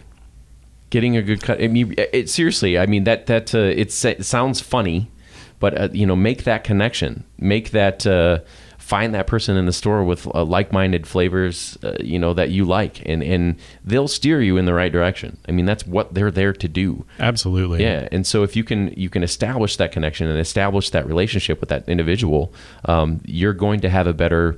getting 0.90 1.18
a 1.18 1.22
good 1.22 1.42
cut 1.42 1.62
i 1.62 1.68
mean 1.68 1.94
it, 1.98 2.30
seriously 2.30 2.78
i 2.78 2.86
mean 2.86 3.04
that 3.04 3.26
that 3.26 3.54
uh, 3.56 3.60
it 3.60 3.92
sounds 3.92 4.62
funny 4.62 5.08
but 5.60 5.78
uh, 5.78 5.90
you 5.92 6.06
know 6.06 6.16
make 6.16 6.44
that 6.44 6.64
connection 6.64 7.24
make 7.38 7.72
that 7.72 8.06
uh, 8.06 8.40
find 8.84 9.14
that 9.16 9.28
person 9.28 9.56
in 9.56 9.66
the 9.66 9.72
store 9.74 10.04
with 10.04 10.28
uh, 10.36 10.44
like-minded 10.44 11.08
flavors 11.08 11.78
uh, 11.84 11.96
you 12.02 12.20
know 12.20 12.34
that 12.34 12.50
you 12.50 12.66
like 12.66 13.02
and 13.08 13.24
and 13.24 13.56
they'll 13.86 14.10
steer 14.10 14.42
you 14.42 14.58
in 14.58 14.66
the 14.66 14.74
right 14.74 14.92
direction 14.92 15.38
i 15.48 15.52
mean 15.52 15.66
that's 15.66 15.88
what 15.88 16.14
they're 16.14 16.30
there 16.32 16.52
to 16.52 16.68
do 16.68 17.06
Absolutely. 17.20 17.82
yeah, 17.82 18.08
and 18.12 18.28
so 18.28 18.44
if 18.44 18.56
you 18.58 18.64
can 18.64 18.94
you 18.98 19.10
can 19.10 19.24
establish 19.24 19.78
that 19.78 19.92
connection 19.92 20.28
and 20.28 20.38
establish 20.40 20.90
that 20.90 21.08
relationship 21.08 21.60
with 21.62 21.70
that 21.70 21.88
individual, 21.88 22.54
um, 22.86 23.22
you're 23.26 23.54
going 23.54 23.80
to 23.82 23.90
have 23.90 24.06
a 24.08 24.14
better, 24.14 24.58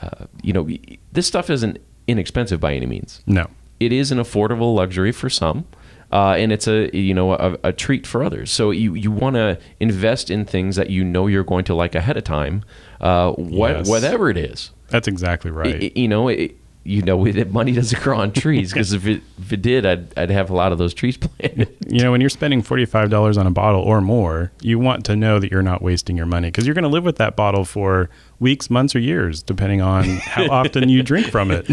uh, 0.00 0.24
you 0.42 0.52
know, 0.52 0.68
this 1.12 1.26
stuff 1.26 1.50
isn't 1.50 1.78
inexpensive 2.06 2.60
by 2.60 2.74
any 2.74 2.86
means. 2.86 3.22
No. 3.26 3.46
It 3.78 3.92
is 3.92 4.10
an 4.10 4.18
affordable 4.18 4.74
luxury 4.74 5.12
for 5.12 5.28
some, 5.28 5.66
uh, 6.12 6.34
and 6.38 6.52
it's 6.52 6.66
a 6.68 6.94
you 6.96 7.14
know 7.14 7.32
a, 7.32 7.56
a 7.64 7.72
treat 7.72 8.06
for 8.06 8.22
others. 8.22 8.50
So 8.50 8.70
you 8.70 8.94
you 8.94 9.10
want 9.10 9.34
to 9.36 9.58
invest 9.80 10.30
in 10.30 10.44
things 10.44 10.76
that 10.76 10.90
you 10.90 11.04
know 11.04 11.26
you're 11.26 11.44
going 11.44 11.64
to 11.64 11.74
like 11.74 11.94
ahead 11.94 12.16
of 12.16 12.24
time, 12.24 12.64
uh, 13.00 13.32
what 13.32 13.76
Yes. 13.76 13.88
whatever 13.88 14.30
it 14.30 14.36
is. 14.36 14.70
That's 14.88 15.08
exactly 15.08 15.50
right. 15.50 15.96
You 15.96 16.08
know. 16.08 16.28
It, 16.28 16.56
you 16.86 17.02
know, 17.02 17.18
money 17.50 17.72
doesn't 17.72 18.00
grow 18.02 18.18
on 18.18 18.32
trees 18.32 18.72
because 18.72 18.92
if 18.92 19.06
it 19.06 19.22
if 19.38 19.52
it 19.52 19.62
did, 19.62 19.84
I'd 19.84 20.16
I'd 20.18 20.30
have 20.30 20.50
a 20.50 20.54
lot 20.54 20.72
of 20.72 20.78
those 20.78 20.94
trees 20.94 21.16
planted. 21.18 21.74
you 21.88 22.02
know, 22.02 22.12
when 22.12 22.20
you're 22.20 22.30
spending 22.30 22.62
$45 22.62 23.36
on 23.36 23.46
a 23.46 23.50
bottle 23.50 23.82
or 23.82 24.00
more, 24.00 24.52
you 24.60 24.78
want 24.78 25.04
to 25.06 25.16
know 25.16 25.38
that 25.40 25.50
you're 25.50 25.62
not 25.62 25.82
wasting 25.82 26.16
your 26.16 26.26
money 26.26 26.48
because 26.48 26.66
you're 26.66 26.74
going 26.74 26.84
to 26.84 26.88
live 26.88 27.04
with 27.04 27.16
that 27.16 27.34
bottle 27.34 27.64
for 27.64 28.08
weeks, 28.38 28.70
months, 28.70 28.94
or 28.94 29.00
years, 29.00 29.42
depending 29.42 29.80
on 29.80 30.04
how 30.04 30.46
often 30.50 30.88
you 30.88 31.02
drink 31.02 31.26
from 31.26 31.50
it. 31.50 31.68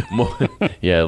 Yeah, 0.82 1.06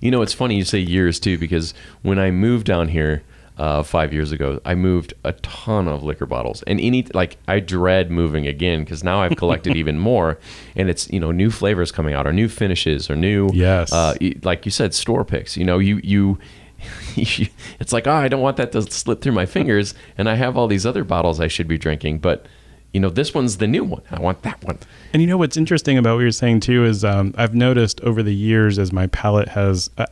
you 0.00 0.10
know 0.10 0.22
it's 0.22 0.34
funny 0.34 0.56
you 0.56 0.64
say 0.64 0.78
years 0.78 1.18
too 1.18 1.38
because 1.38 1.72
when 2.02 2.18
I 2.18 2.30
moved 2.30 2.66
down 2.66 2.88
here 2.88 3.22
uh, 3.58 3.82
five 3.82 4.12
years 4.12 4.30
ago, 4.32 4.60
I 4.64 4.74
moved 4.74 5.14
a 5.24 5.32
ton 5.32 5.88
of 5.88 6.02
liquor 6.04 6.26
bottles, 6.26 6.62
and 6.62 6.80
any 6.80 7.02
like 7.14 7.36
I 7.48 7.60
dread 7.60 8.10
moving 8.10 8.46
again 8.46 8.84
because 8.84 9.02
now 9.04 9.20
I've 9.20 9.36
collected 9.36 9.76
even 9.82 9.98
more, 9.98 10.38
and 10.76 10.88
it's 10.88 11.10
you 11.10 11.20
know 11.20 11.32
new 11.32 11.50
flavors 11.50 11.90
coming 11.92 12.14
out 12.14 12.26
or 12.26 12.32
new 12.32 12.48
finishes 12.48 13.10
or 13.10 13.16
new 13.16 13.50
Yes. 13.52 13.92
uh, 13.92 14.14
like 14.42 14.64
you 14.64 14.70
said 14.70 14.94
store 14.94 15.24
picks. 15.24 15.56
You 15.56 15.64
know 15.64 15.78
you 15.78 16.00
you. 16.02 16.38
it's 17.16 17.92
like 17.92 18.06
oh 18.06 18.12
I 18.12 18.28
don't 18.28 18.40
want 18.40 18.56
that 18.58 18.70
to 18.72 18.82
slip 18.82 19.20
through 19.20 19.32
my 19.32 19.46
fingers, 19.56 19.94
and 20.16 20.28
I 20.28 20.34
have 20.36 20.56
all 20.56 20.68
these 20.68 20.86
other 20.86 21.02
bottles 21.04 21.40
I 21.40 21.48
should 21.48 21.66
be 21.66 21.76
drinking, 21.78 22.18
but 22.20 22.46
you 22.92 23.00
know 23.00 23.10
this 23.10 23.34
one's 23.34 23.56
the 23.58 23.66
new 23.66 23.82
one. 23.84 24.02
I 24.12 24.20
want 24.20 24.42
that 24.42 24.62
one. 24.64 24.78
And 25.12 25.20
you 25.20 25.26
know 25.28 25.36
what's 25.36 25.56
interesting 25.56 25.98
about 25.98 26.14
what 26.14 26.20
you're 26.22 26.30
saying 26.30 26.60
too 26.60 26.84
is 26.84 27.04
um, 27.04 27.34
I've 27.36 27.54
noticed 27.54 28.00
over 28.02 28.22
the 28.22 28.34
years 28.34 28.78
as 28.78 28.92
my 28.92 29.08
palate 29.08 29.48
has 29.48 29.90
uh, 29.98 30.06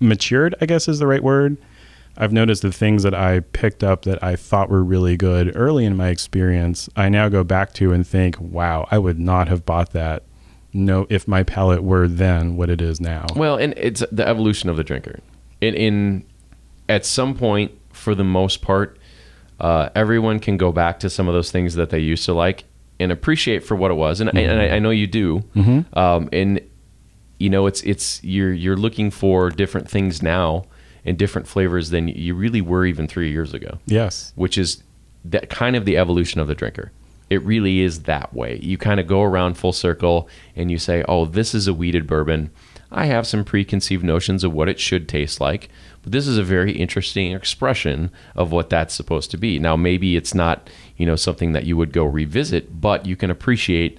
matured, 0.00 0.54
I 0.60 0.66
guess 0.66 0.88
is 0.88 0.98
the 0.98 1.06
right 1.06 1.22
word. 1.22 1.56
I've 2.16 2.32
noticed 2.32 2.62
the 2.62 2.72
things 2.72 3.02
that 3.04 3.14
I 3.14 3.40
picked 3.40 3.82
up 3.82 4.02
that 4.02 4.22
I 4.22 4.36
thought 4.36 4.68
were 4.68 4.84
really 4.84 5.16
good 5.16 5.52
early 5.56 5.84
in 5.84 5.96
my 5.96 6.08
experience, 6.08 6.88
I 6.94 7.08
now 7.08 7.28
go 7.28 7.42
back 7.42 7.72
to 7.74 7.92
and 7.92 8.06
think, 8.06 8.38
wow, 8.38 8.86
I 8.90 8.98
would 8.98 9.18
not 9.18 9.48
have 9.48 9.64
bought 9.64 9.92
that 9.92 10.24
no 10.74 11.06
if 11.10 11.28
my 11.28 11.42
palate 11.42 11.82
were 11.82 12.08
then 12.08 12.56
what 12.56 12.70
it 12.70 12.80
is 12.80 13.00
now. 13.00 13.26
Well, 13.36 13.56
and 13.56 13.74
it's 13.76 14.02
the 14.10 14.26
evolution 14.26 14.68
of 14.68 14.76
the 14.76 14.84
drinker. 14.84 15.20
In, 15.60 15.74
in 15.74 16.24
at 16.88 17.04
some 17.06 17.34
point, 17.36 17.72
for 17.92 18.14
the 18.14 18.24
most 18.24 18.62
part, 18.62 18.98
uh, 19.60 19.90
everyone 19.94 20.40
can 20.40 20.56
go 20.56 20.72
back 20.72 20.98
to 21.00 21.10
some 21.10 21.28
of 21.28 21.34
those 21.34 21.50
things 21.50 21.74
that 21.74 21.90
they 21.90 21.98
used 21.98 22.24
to 22.24 22.32
like 22.32 22.64
and 22.98 23.12
appreciate 23.12 23.64
for 23.64 23.74
what 23.74 23.90
it 23.90 23.94
was. 23.94 24.20
And, 24.20 24.30
I 24.30 24.40
and 24.40 24.60
I, 24.60 24.76
I 24.76 24.78
know 24.78 24.90
you 24.90 25.06
do. 25.06 25.44
Um, 25.94 26.28
and 26.32 26.60
you 27.38 27.50
know, 27.50 27.66
it's 27.66 27.82
it's 27.82 28.22
you're 28.22 28.52
you're 28.52 28.76
looking 28.76 29.10
for 29.10 29.50
different 29.50 29.90
things 29.90 30.22
now 30.22 30.64
and 31.04 31.18
different 31.18 31.46
flavors 31.48 31.90
than 31.90 32.08
you 32.08 32.34
really 32.34 32.60
were 32.60 32.86
even 32.86 33.06
three 33.08 33.30
years 33.30 33.52
ago 33.54 33.78
Yes. 33.86 34.32
which 34.36 34.56
is 34.58 34.82
that 35.24 35.48
kind 35.50 35.76
of 35.76 35.84
the 35.84 35.96
evolution 35.96 36.40
of 36.40 36.48
the 36.48 36.54
drinker. 36.54 36.90
It 37.30 37.42
really 37.44 37.80
is 37.80 38.02
that 38.02 38.34
way. 38.34 38.58
You 38.60 38.76
kind 38.76 38.98
of 39.00 39.06
go 39.06 39.22
around 39.22 39.54
full 39.54 39.72
circle 39.72 40.28
and 40.56 40.70
you 40.70 40.78
say, 40.78 41.02
"Oh, 41.08 41.24
this 41.24 41.54
is 41.54 41.66
a 41.68 41.72
wheated 41.72 42.06
bourbon. 42.06 42.50
I 42.90 43.06
have 43.06 43.26
some 43.26 43.42
preconceived 43.44 44.04
notions 44.04 44.44
of 44.44 44.52
what 44.52 44.68
it 44.68 44.78
should 44.78 45.08
taste 45.08 45.40
like, 45.40 45.70
but 46.02 46.12
this 46.12 46.26
is 46.26 46.36
a 46.36 46.42
very 46.42 46.72
interesting 46.72 47.32
expression 47.32 48.10
of 48.34 48.52
what 48.52 48.68
that's 48.68 48.92
supposed 48.94 49.30
to 49.30 49.38
be." 49.38 49.58
Now, 49.58 49.76
maybe 49.76 50.14
it's 50.16 50.34
not, 50.34 50.68
you 50.98 51.06
know, 51.06 51.16
something 51.16 51.52
that 51.52 51.64
you 51.64 51.76
would 51.76 51.92
go 51.92 52.04
revisit, 52.04 52.80
but 52.82 53.06
you 53.06 53.16
can 53.16 53.30
appreciate 53.30 53.96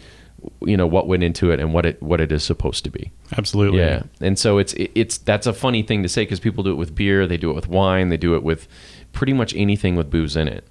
you 0.62 0.76
know 0.78 0.88
what 0.88 1.08
went 1.08 1.24
into 1.24 1.52
it 1.52 1.60
and 1.60 1.74
what 1.74 1.86
it 1.86 2.02
what 2.02 2.20
it 2.22 2.32
is 2.32 2.44
supposed 2.44 2.84
to 2.84 2.90
be. 2.90 3.12
Absolutely. 3.38 3.80
Yeah, 3.80 4.04
and 4.22 4.38
so 4.38 4.58
it's 4.58 4.74
it- 4.74 4.92
it's 4.96 5.18
that's 5.18 5.48
a 5.48 5.54
funny 5.54 5.84
thing 5.84 6.04
to 6.04 6.10
say 6.10 6.24
because 6.24 6.40
people 6.40 6.64
do 6.64 6.72
it 6.72 6.76
with 6.76 6.94
beer, 6.96 7.26
they 7.28 7.38
do 7.38 7.50
it 7.50 7.54
with 7.54 7.68
wine, 7.68 8.10
they 8.10 8.18
do 8.18 8.36
it 8.36 8.44
with 8.44 8.68
pretty 9.12 9.34
much 9.34 9.54
anything 9.56 9.96
with 9.96 10.10
booze 10.10 10.36
in 10.36 10.48
it, 10.48 10.66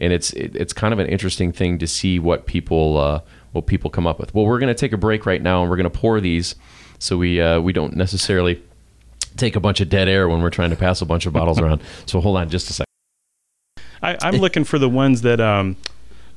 and 0.00 0.12
it's 0.12 0.32
it, 0.32 0.54
it's 0.56 0.72
kind 0.72 0.92
of 0.92 0.98
an 0.98 1.06
interesting 1.06 1.52
thing 1.52 1.78
to 1.78 1.86
see 1.86 2.18
what 2.18 2.46
people 2.46 2.96
uh, 2.98 3.20
what 3.52 3.66
people 3.66 3.90
come 3.90 4.06
up 4.06 4.18
with. 4.18 4.34
Well, 4.34 4.44
we're 4.46 4.58
going 4.58 4.74
to 4.74 4.78
take 4.78 4.92
a 4.92 4.98
break 4.98 5.24
right 5.26 5.40
now, 5.42 5.62
and 5.62 5.70
we're 5.70 5.76
going 5.76 5.90
to 5.90 5.98
pour 5.98 6.20
these, 6.20 6.54
so 6.98 7.16
we 7.16 7.40
uh, 7.40 7.60
we 7.60 7.72
don't 7.72 7.94
necessarily 7.96 8.62
take 9.36 9.54
a 9.56 9.60
bunch 9.60 9.80
of 9.80 9.88
dead 9.88 10.08
air 10.08 10.28
when 10.28 10.40
we're 10.42 10.50
trying 10.50 10.70
to 10.70 10.76
pass 10.76 11.02
a 11.02 11.06
bunch 11.06 11.26
of 11.26 11.32
bottles 11.32 11.58
around. 11.60 11.82
So 12.06 12.20
hold 12.20 12.36
on 12.36 12.48
just 12.48 12.70
a 12.70 12.72
second. 12.72 12.86
I, 14.02 14.16
I'm 14.22 14.36
looking 14.36 14.64
for 14.64 14.78
the 14.78 14.88
ones 14.88 15.22
that 15.22 15.40
um, 15.40 15.76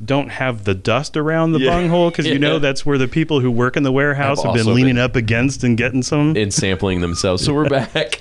don't 0.03 0.29
have 0.29 0.63
the 0.63 0.73
dust 0.73 1.17
around 1.17 1.51
the 1.51 1.59
Yeah. 1.59 1.71
bunghole 1.71 2.09
because 2.09 2.25
you 2.25 2.39
know 2.39 2.57
that's 2.59 2.85
where 2.85 2.97
the 2.97 3.07
people 3.07 3.41
who 3.41 3.51
work 3.51 3.75
in 3.75 3.83
the 3.83 3.91
warehouse 3.91 4.41
Have 4.43 4.55
have, 4.55 4.65
been 4.65 4.73
leaning 4.73 4.95
been- 4.95 5.03
up 5.03 5.15
against 5.15 5.63
and 5.63 5.77
getting 5.77 6.03
some. 6.03 6.35
and 6.37 6.53
sampling 6.53 7.01
themselves. 7.01 7.43
So 7.43 7.53
we're 7.53 7.67
back. 7.69 8.19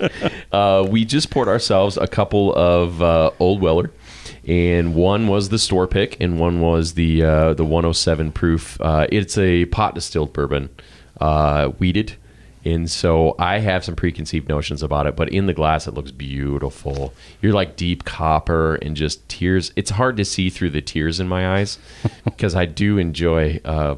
Uh, 0.53 0.87
we 0.89 1.05
just 1.05 1.31
poured 1.31 1.47
ourselves 1.49 1.97
a 1.97 2.07
couple 2.09 2.55
of 2.55 3.01
uh, 3.03 3.31
Old 3.39 3.61
Weller, 3.61 3.91
and 4.47 4.95
one 4.95 5.29
was 5.29 5.51
the 5.51 5.59
store 5.59 5.87
pick, 5.87 6.17
and 6.21 6.41
one 6.41 6.61
was 6.61 6.95
the 6.95 7.23
uh, 7.23 7.55
the 7.55 7.65
107 7.65 8.33
proof. 8.33 8.81
Uh, 8.81 9.07
it's 9.13 9.39
a 9.39 9.67
pot 9.67 9.95
distilled 9.95 10.33
bourbon, 10.33 10.71
uh, 11.21 11.69
wheated. 11.69 12.17
And 12.73 12.91
so 12.91 13.35
I 13.39 13.59
have 13.59 13.85
some 13.85 13.97
preconceived 13.97 14.49
notions 14.49 14.83
about 14.83 15.07
it, 15.07 15.17
but 15.17 15.29
in 15.31 15.47
the 15.47 15.55
glass 15.55 15.87
it 15.87 15.95
looks 15.95 16.11
beautiful. 16.11 17.15
You're 17.41 17.53
like 17.55 17.77
deep 17.77 18.05
copper 18.05 18.75
and 18.77 18.95
just 18.97 19.27
tears. 19.29 19.73
It's 19.77 19.91
hard 19.91 20.17
to 20.19 20.25
see 20.25 20.51
through 20.51 20.71
the 20.71 20.83
tears 20.83 21.19
in 21.21 21.29
my 21.29 21.57
eyes 21.59 21.79
because 22.25 22.55
I 22.55 22.67
do 22.67 22.99
enjoy. 22.99 23.61
Uh, 23.65 23.97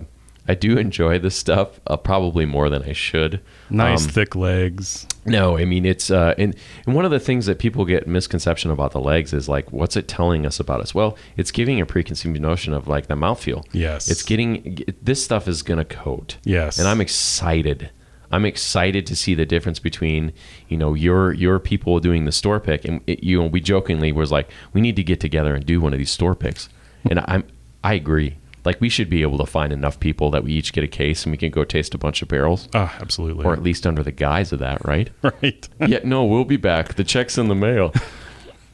I 0.49 0.55
do 0.55 0.79
enjoy 0.79 1.19
this 1.21 1.37
stuff 1.37 1.79
uh, 1.87 1.97
probably 1.97 2.45
more 2.45 2.69
than 2.71 2.83
I 2.83 2.93
should. 2.93 3.41
Nice 3.69 4.05
Um, 4.05 4.11
thick 4.11 4.35
legs. 4.35 5.07
no, 5.25 5.57
I 5.57 5.65
mean 5.65 5.85
it's 5.87 6.11
uh, 6.11 6.35
and 6.39 6.57
and 6.87 6.95
one 6.97 7.05
of 7.05 7.13
the 7.13 7.21
things 7.21 7.47
that 7.47 7.59
people 7.61 7.85
get 7.85 8.09
misconception 8.09 8.71
about 8.73 8.91
the 8.93 9.01
legs 9.01 9.33
is 9.33 9.49
like, 9.49 9.71
what's 9.73 9.97
it 9.97 10.09
telling 10.09 10.45
us 10.47 10.59
about 10.59 10.81
us? 10.81 10.93
Well, 10.95 11.17
it's 11.37 11.53
giving 11.53 11.81
a 11.81 11.87
preconceived 11.87 12.41
notion 12.41 12.73
of 12.73 12.89
like 12.89 13.07
the 13.07 13.15
mouthfeel. 13.15 13.65
Yes. 13.73 14.11
it's 14.11 14.23
getting 14.25 14.83
this 15.01 15.23
stuff 15.23 15.47
is 15.47 15.63
gonna 15.63 15.85
coat. 15.85 16.37
Yes. 16.45 16.79
and 16.79 16.89
I'm 16.89 17.01
excited. 17.01 17.91
I'm 18.33 18.45
excited 18.45 19.07
to 19.07 19.17
see 19.17 19.35
the 19.35 19.45
difference 19.47 19.79
between 19.79 20.33
you 20.69 20.77
know 20.77 20.95
your 20.95 21.33
your 21.33 21.59
people 21.59 21.99
doing 22.01 22.25
the 22.25 22.33
store 22.33 22.61
pick 22.61 22.85
and 22.85 23.01
it, 23.07 23.23
you 23.25 23.41
know 23.41 23.47
we 23.49 23.61
jokingly 23.61 24.13
was 24.13 24.31
like 24.31 24.49
we 24.73 24.81
need 24.81 24.97
to 24.97 25.03
get 25.03 25.21
together 25.21 25.55
and 25.55 25.65
do 25.67 25.81
one 25.81 25.93
of 25.93 25.99
these 25.99 26.11
store 26.11 26.35
picks, 26.35 26.69
and 27.09 27.21
I'm 27.27 27.45
I 27.83 27.95
agree. 27.95 28.37
Like 28.63 28.79
we 28.79 28.91
should 28.91 29.09
be 29.09 29.23
able 29.23 29.39
to 29.39 29.47
find 29.47 29.73
enough 29.73 29.99
people 29.99 30.31
that 30.33 30.45
we 30.45 30.53
each 30.53 30.75
get 30.75 30.85
a 30.85 30.87
case 30.87 31.25
and 31.25 31.31
we 31.33 31.39
can 31.39 31.51
go 31.51 31.65
taste 31.65 31.95
a 31.95 31.99
bunch 31.99 32.21
of 32.21 32.29
barrels, 32.29 32.69
Oh, 32.75 32.93
absolutely. 33.01 33.47
or 33.47 33.55
at 33.55 33.63
least 33.63 33.87
under 33.87 34.03
the 34.03 34.13
guise 34.13 34.53
of 34.53 34.59
that, 34.59 34.85
right? 34.87 35.09
right. 35.23 35.67
yeah, 35.87 36.01
no, 36.05 36.27
we'll 36.27 36.45
be 36.45 36.59
back. 36.59 36.95
The 36.97 37.05
check's 37.05 37.39
in 37.39 37.49
the 37.49 37.55
mail. 37.55 37.95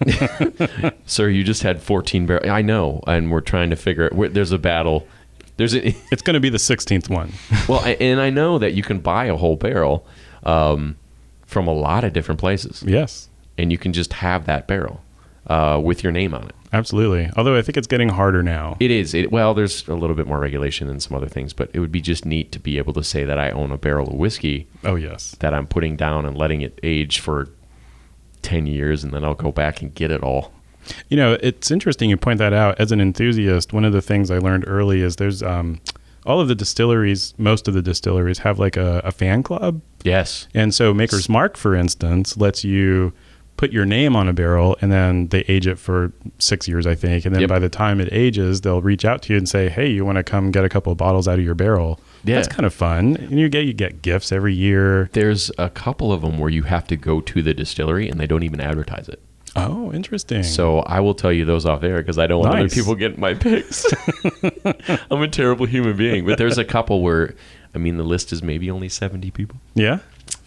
Sir, 1.06 1.28
you 1.28 1.44
just 1.44 1.62
had 1.62 1.80
14 1.82 2.26
barrels. 2.26 2.48
I 2.48 2.62
know, 2.62 3.00
and 3.06 3.30
we're 3.30 3.40
trying 3.40 3.70
to 3.70 3.76
figure 3.76 4.06
it. 4.06 4.12
we're- 4.12 4.32
There's 4.32 4.52
a 4.52 4.58
battle. 4.58 5.06
There's 5.56 5.74
a 5.74 5.88
It's 6.10 6.22
going 6.22 6.34
to 6.34 6.40
be 6.40 6.48
the 6.50 6.58
16th 6.58 7.08
one. 7.08 7.32
well, 7.68 7.80
I- 7.84 7.96
and 8.00 8.20
I 8.20 8.30
know 8.30 8.58
that 8.58 8.74
you 8.74 8.82
can 8.82 8.98
buy 9.00 9.26
a 9.26 9.36
whole 9.36 9.56
barrel 9.56 10.06
um, 10.44 10.96
from 11.46 11.66
a 11.66 11.72
lot 11.72 12.04
of 12.04 12.12
different 12.12 12.40
places, 12.40 12.82
yes. 12.86 13.28
and 13.58 13.70
you 13.72 13.78
can 13.78 13.92
just 13.92 14.12
have 14.14 14.46
that 14.46 14.66
barrel 14.66 15.00
uh, 15.46 15.80
with 15.82 16.02
your 16.02 16.12
name 16.12 16.34
on 16.34 16.44
it. 16.48 16.54
Absolutely. 16.72 17.30
Although 17.36 17.56
I 17.56 17.62
think 17.62 17.76
it's 17.78 17.86
getting 17.86 18.10
harder 18.10 18.42
now. 18.42 18.76
It 18.80 18.90
is. 18.90 19.14
It, 19.14 19.30
well, 19.32 19.54
there's 19.54 19.86
a 19.88 19.94
little 19.94 20.16
bit 20.16 20.26
more 20.26 20.38
regulation 20.38 20.88
than 20.88 21.00
some 21.00 21.16
other 21.16 21.28
things, 21.28 21.52
but 21.52 21.70
it 21.72 21.78
would 21.80 21.92
be 21.92 22.00
just 22.02 22.26
neat 22.26 22.52
to 22.52 22.58
be 22.58 22.76
able 22.76 22.92
to 22.94 23.04
say 23.04 23.24
that 23.24 23.38
I 23.38 23.50
own 23.50 23.70
a 23.72 23.78
barrel 23.78 24.08
of 24.08 24.14
whiskey 24.14 24.66
Oh, 24.84 24.96
yes. 24.96 25.36
that 25.38 25.54
I'm 25.54 25.66
putting 25.66 25.96
down 25.96 26.26
and 26.26 26.36
letting 26.36 26.60
it 26.60 26.78
age 26.82 27.20
for 27.20 27.48
10 28.42 28.66
years, 28.66 29.04
and 29.04 29.12
then 29.14 29.24
I'll 29.24 29.34
go 29.34 29.52
back 29.52 29.80
and 29.80 29.94
get 29.94 30.10
it 30.10 30.22
all. 30.22 30.52
You 31.08 31.16
know, 31.16 31.36
it's 31.42 31.70
interesting 31.70 32.10
you 32.10 32.16
point 32.16 32.38
that 32.38 32.52
out. 32.52 32.78
As 32.80 32.92
an 32.92 33.00
enthusiast, 33.00 33.72
one 33.72 33.84
of 33.84 33.92
the 33.92 34.02
things 34.02 34.30
I 34.30 34.38
learned 34.38 34.64
early 34.66 35.00
is 35.00 35.16
there's 35.16 35.42
um, 35.42 35.80
all 36.24 36.40
of 36.40 36.48
the 36.48 36.54
distilleries, 36.54 37.34
most 37.38 37.68
of 37.68 37.74
the 37.74 37.82
distilleries 37.82 38.38
have 38.38 38.58
like 38.58 38.76
a, 38.76 39.00
a 39.04 39.12
fan 39.12 39.42
club. 39.42 39.80
Yes. 40.04 40.48
And 40.54 40.74
so 40.74 40.92
Maker's 40.94 41.28
Mark, 41.28 41.56
for 41.56 41.74
instance, 41.74 42.36
lets 42.36 42.64
you 42.64 43.12
put 43.56 43.72
your 43.72 43.86
name 43.86 44.14
on 44.14 44.28
a 44.28 44.34
barrel 44.34 44.76
and 44.82 44.92
then 44.92 45.28
they 45.28 45.40
age 45.48 45.66
it 45.66 45.78
for 45.78 46.12
six 46.38 46.68
years, 46.68 46.86
I 46.86 46.94
think. 46.94 47.24
And 47.24 47.34
then 47.34 47.40
Yep. 47.42 47.48
by 47.48 47.58
the 47.58 47.70
time 47.70 48.00
it 48.00 48.08
ages, 48.12 48.60
they'll 48.60 48.82
reach 48.82 49.04
out 49.06 49.22
to 49.22 49.32
you 49.32 49.38
and 49.38 49.48
say, 49.48 49.70
Hey, 49.70 49.88
you 49.90 50.04
want 50.04 50.16
to 50.16 50.22
come 50.22 50.50
get 50.50 50.64
a 50.64 50.68
couple 50.68 50.92
of 50.92 50.98
bottles 50.98 51.26
out 51.26 51.38
of 51.38 51.44
your 51.44 51.54
barrel? 51.54 51.98
Yeah. 52.22 52.34
That's 52.34 52.48
kind 52.48 52.66
of 52.66 52.74
fun. 52.74 53.16
And 53.16 53.38
you 53.40 53.48
get 53.48 53.64
you 53.64 53.72
get 53.72 54.02
gifts 54.02 54.30
every 54.30 54.52
year. 54.52 55.08
There's 55.14 55.50
a 55.58 55.70
couple 55.70 56.12
of 56.12 56.20
them 56.20 56.38
where 56.38 56.50
you 56.50 56.64
have 56.64 56.86
to 56.88 56.96
go 56.96 57.20
to 57.22 57.40
the 57.42 57.54
distillery 57.54 58.08
and 58.10 58.20
they 58.20 58.26
don't 58.26 58.42
even 58.42 58.60
advertise 58.60 59.08
it. 59.08 59.22
Oh, 59.56 59.92
interesting. 59.92 60.42
So 60.42 60.80
I 60.80 61.00
will 61.00 61.14
tell 61.14 61.32
you 61.32 61.44
those 61.44 61.64
off 61.66 61.82
air 61.82 61.98
because 61.98 62.18
I 62.18 62.26
don't 62.26 62.40
want 62.40 62.54
Nice. 62.54 62.64
other 62.72 62.74
people 62.74 62.94
getting 62.94 63.20
my 63.20 63.34
picks. 63.34 63.84
I'm 65.10 65.22
a 65.22 65.28
terrible 65.28 65.66
human 65.66 65.96
being. 65.96 66.26
But 66.26 66.38
there's 66.38 66.58
a 66.58 66.64
couple 66.64 67.02
where, 67.02 67.34
I 67.74 67.78
mean, 67.78 67.96
the 67.96 68.02
list 68.04 68.32
is 68.32 68.42
maybe 68.42 68.70
only 68.70 68.88
70 68.88 69.30
people. 69.30 69.58
yeah. 69.74 69.98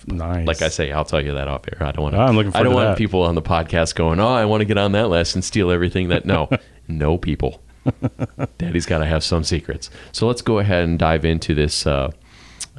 Nice. 0.08 0.48
Like 0.48 0.62
I 0.62 0.70
say, 0.70 0.92
I'll 0.92 1.06
tell 1.06 1.22
you 1.24 1.34
that 1.34 1.48
off 1.48 1.62
air. 1.68 1.86
I 1.86 1.92
don't 1.92 2.04
want. 2.04 2.16
Oh, 2.16 2.22
I'm 2.22 2.36
looking 2.36 2.54
I 2.56 2.64
don't 2.64 2.74
want 2.74 2.92
that. 2.92 2.98
people 2.98 3.22
on 3.24 3.36
the 3.36 3.42
podcast 3.42 3.96
going, 3.96 4.20
"Oh, 4.20 4.28
I 4.30 4.46
want 4.46 4.62
to 4.62 4.66
get 4.66 4.78
on 4.78 4.94
that 4.94 5.10
list 5.10 5.36
and 5.36 5.44
steal 5.44 5.70
everything." 5.70 6.08
That 6.08 6.26
no, 6.26 6.50
no 6.88 7.18
people. 7.18 7.62
Daddy's 8.58 8.86
got 8.86 9.00
to 9.00 9.06
have 9.06 9.24
some 9.24 9.44
secrets. 9.44 9.90
So 10.14 10.26
let's 10.26 10.42
go 10.42 10.58
ahead 10.60 10.86
and 10.86 10.98
dive 10.98 11.26
into 11.26 11.54
this 11.54 11.86
uh, 11.86 12.12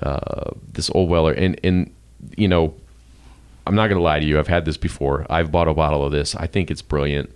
uh, 0.02 0.50
this 0.72 0.90
old 0.94 1.10
Weller. 1.10 1.32
And 1.32 1.60
and 1.62 1.94
you 2.36 2.48
know, 2.48 2.74
I'm 3.70 3.76
not 3.76 3.87
gonna 3.87 4.00
lie 4.00 4.18
to 4.18 4.26
you. 4.26 4.37
I've 4.40 4.48
had 4.48 4.64
this 4.64 4.76
before. 4.76 5.24
I've 5.30 5.52
bought 5.52 5.68
a 5.68 5.74
bottle 5.74 6.04
of 6.04 6.11
this. 6.11 6.35
I 6.35 6.48
think 6.48 6.72
it's 6.72 6.83
brilliant. 6.83 7.30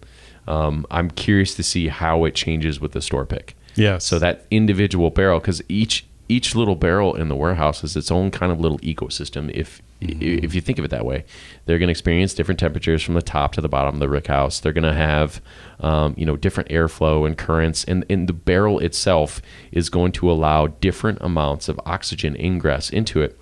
Um, 0.48 0.84
I'm 0.90 1.08
curious 1.12 1.54
to 1.54 1.62
see 1.62 1.86
how 1.86 2.24
it 2.24 2.34
changes 2.34 2.80
with 2.80 2.90
the 2.90 3.00
store 3.00 3.24
pick. 3.24 3.56
Yeah. 3.76 3.98
So 3.98 4.18
that 4.18 4.44
individual 4.50 5.10
barrel, 5.10 5.38
because 5.38 5.62
each 5.68 6.06
each 6.28 6.56
little 6.56 6.74
barrel 6.74 7.14
in 7.14 7.28
the 7.28 7.36
warehouse 7.36 7.84
is 7.84 7.94
its 7.94 8.10
own 8.10 8.32
kind 8.32 8.50
of 8.50 8.58
little 8.58 8.80
ecosystem. 8.80 9.48
If 9.54 9.80
if 10.00 10.56
you 10.56 10.60
think 10.60 10.80
of 10.80 10.84
it 10.84 10.90
that 10.90 11.06
way, 11.06 11.24
they're 11.66 11.78
going 11.78 11.86
to 11.86 11.92
experience 11.92 12.34
different 12.34 12.58
temperatures 12.58 13.00
from 13.00 13.14
the 13.14 13.22
top 13.22 13.52
to 13.52 13.60
the 13.60 13.68
bottom 13.68 13.94
of 13.94 14.00
the 14.00 14.08
rick 14.08 14.26
house. 14.26 14.58
They're 14.58 14.72
going 14.72 14.82
to 14.82 14.92
have 14.92 15.40
um, 15.78 16.14
you 16.16 16.26
know 16.26 16.34
different 16.34 16.68
airflow 16.68 17.28
and 17.28 17.38
currents, 17.38 17.84
and 17.84 18.04
and 18.10 18.28
the 18.28 18.32
barrel 18.32 18.80
itself 18.80 19.40
is 19.70 19.88
going 19.88 20.10
to 20.12 20.28
allow 20.28 20.66
different 20.66 21.18
amounts 21.20 21.68
of 21.68 21.80
oxygen 21.86 22.34
ingress 22.40 22.90
into 22.90 23.22
it 23.22 23.38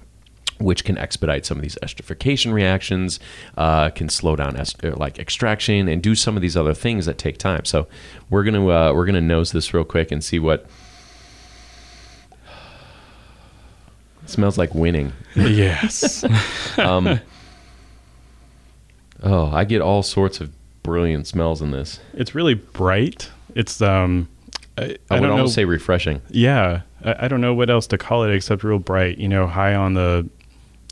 which 0.63 0.85
can 0.85 0.97
expedite 0.99 1.45
some 1.45 1.59
of 1.59 1.63
these 1.63 1.77
esterification 1.83 2.53
reactions, 2.53 3.21
uh, 3.57 3.91
can 3.91 4.09
slow 4.09 4.37
down 4.37 4.57
uh, 4.57 4.65
like 4.97 5.19
extraction, 5.19 5.89
and 5.89 6.03
do 6.03 6.15
some 6.15 6.37
of 6.37 6.43
these 6.43 6.57
other 6.57 6.75
things 6.75 7.07
that 7.07 7.19
take 7.19 7.39
time. 7.39 7.65
So 7.65 7.87
we're 8.31 8.45
gonna 8.45 8.67
uh, 8.67 8.93
we're 8.95 9.07
gonna 9.07 9.21
nose 9.21 9.53
this 9.53 9.75
real 9.75 9.85
quick 9.85 10.11
and 10.13 10.23
see 10.23 10.39
what. 10.39 10.67
It 14.23 14.29
smells 14.31 14.57
like 14.59 14.75
winning. 14.75 15.13
yes. 15.37 16.25
Um, 16.79 17.21
oh, 19.23 19.51
I 19.53 19.65
get 19.65 19.83
all 19.83 20.03
sorts 20.03 20.41
of 20.41 20.51
brilliant 20.83 21.27
smells 21.27 21.61
in 21.61 21.71
this. 21.71 22.01
it's 22.15 22.35
really 22.35 22.55
bright. 22.55 23.31
It's 23.55 23.83
um 23.83 24.29
I, 24.79 24.83
I, 24.83 24.85
I 24.85 24.87
would 24.87 24.99
don't 25.11 25.23
know. 25.23 25.31
almost 25.33 25.55
say 25.55 25.65
refreshing. 25.67 26.23
Yeah, 26.31 26.81
I, 27.05 27.27
I 27.27 27.29
don't 27.29 27.43
know 27.43 27.53
what 27.53 27.69
else 27.69 27.87
to 27.89 27.99
call 27.99 28.25
it 28.25 28.35
except 28.35 28.65
real 28.65 28.79
bright. 28.79 29.19
You 29.19 29.29
know, 29.29 29.47
high 29.47 29.75
on 29.75 29.93
the 29.95 30.29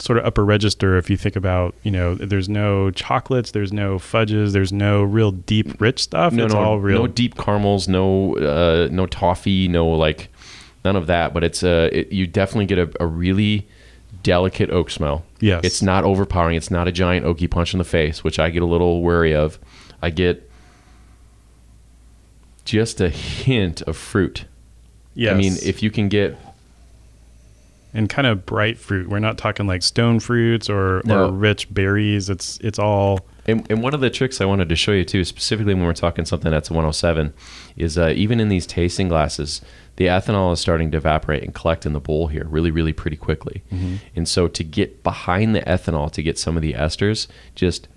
sort 0.00 0.18
of 0.18 0.24
upper 0.24 0.44
register. 0.44 0.96
If 0.96 1.10
you 1.10 1.16
think 1.16 1.36
about, 1.36 1.74
you 1.82 1.90
know, 1.90 2.14
there's 2.14 2.48
no 2.48 2.90
chocolates, 2.90 3.50
there's 3.52 3.72
no 3.72 3.98
fudges, 3.98 4.52
there's 4.52 4.72
no 4.72 5.02
real 5.02 5.30
deep, 5.30 5.80
rich 5.80 6.02
stuff. 6.02 6.32
No, 6.32 6.46
it's 6.46 6.54
no, 6.54 6.60
all 6.60 6.80
real. 6.80 7.02
no 7.02 7.06
deep 7.06 7.36
caramels, 7.36 7.88
no, 7.88 8.36
uh, 8.36 8.88
no 8.90 9.06
toffee, 9.06 9.68
no 9.68 9.86
like 9.86 10.28
none 10.84 10.96
of 10.96 11.06
that. 11.06 11.34
But 11.34 11.44
it's 11.44 11.62
uh, 11.62 11.90
it, 11.92 12.12
you 12.12 12.26
definitely 12.26 12.66
get 12.66 12.78
a, 12.78 13.02
a 13.02 13.06
really 13.06 13.68
delicate 14.22 14.70
oak 14.70 14.90
smell. 14.90 15.24
Yes. 15.40 15.64
it's 15.64 15.82
not 15.82 16.04
overpowering. 16.04 16.56
It's 16.56 16.70
not 16.70 16.88
a 16.88 16.92
giant 16.92 17.24
oaky 17.24 17.50
punch 17.50 17.72
in 17.72 17.78
the 17.78 17.84
face, 17.84 18.24
which 18.24 18.38
I 18.38 18.50
get 18.50 18.62
a 18.62 18.66
little 18.66 19.02
wary 19.02 19.34
of. 19.34 19.58
I 20.02 20.10
get 20.10 20.50
just 22.64 23.00
a 23.00 23.08
hint 23.08 23.82
of 23.82 23.96
fruit. 23.96 24.44
yes. 25.14 25.34
I 25.34 25.36
mean, 25.36 25.54
if 25.62 25.82
you 25.82 25.90
can 25.90 26.08
get 26.08 26.38
and 27.92 28.08
kind 28.08 28.26
of 28.26 28.46
bright 28.46 28.78
fruit. 28.78 29.08
We're 29.08 29.18
not 29.18 29.36
talking 29.38 29.66
like 29.66 29.82
stone 29.82 30.20
fruits 30.20 30.68
or, 30.70 31.02
No. 31.04 31.26
or 31.28 31.32
rich 31.32 31.72
berries. 31.72 32.30
It's 32.30 32.58
it's 32.60 32.78
all 32.78 33.26
And, 33.46 33.66
and 33.70 33.82
one 33.82 33.94
of 33.94 34.00
the 34.00 34.10
tricks 34.10 34.40
I 34.40 34.44
wanted 34.44 34.68
to 34.68 34.76
show 34.76 34.92
you 34.92 35.04
too, 35.04 35.24
specifically 35.24 35.74
when 35.74 35.84
we're 35.84 35.92
talking 35.92 36.24
something 36.24 36.50
that's 36.50 36.70
107, 36.70 37.32
is 37.76 37.98
uh, 37.98 38.12
even 38.14 38.38
in 38.40 38.48
these 38.48 38.66
tasting 38.66 39.08
glasses, 39.08 39.60
the 39.96 40.06
ethanol 40.06 40.52
is 40.52 40.60
starting 40.60 40.90
to 40.92 40.96
evaporate 40.98 41.42
and 41.42 41.52
collect 41.54 41.84
in 41.84 41.92
the 41.92 42.00
bowl 42.00 42.28
here 42.28 42.46
really, 42.48 42.70
really 42.70 42.92
pretty 42.92 43.16
quickly. 43.16 43.62
And 44.14 44.26
so 44.28 44.46
to 44.48 44.64
get 44.64 45.02
behind 45.02 45.54
the 45.54 45.60
ethanol, 45.62 46.10
to 46.12 46.22
get 46.22 46.38
some 46.38 46.56
of 46.56 46.62
the 46.62 46.74
esters, 46.74 47.26
just 47.54 47.88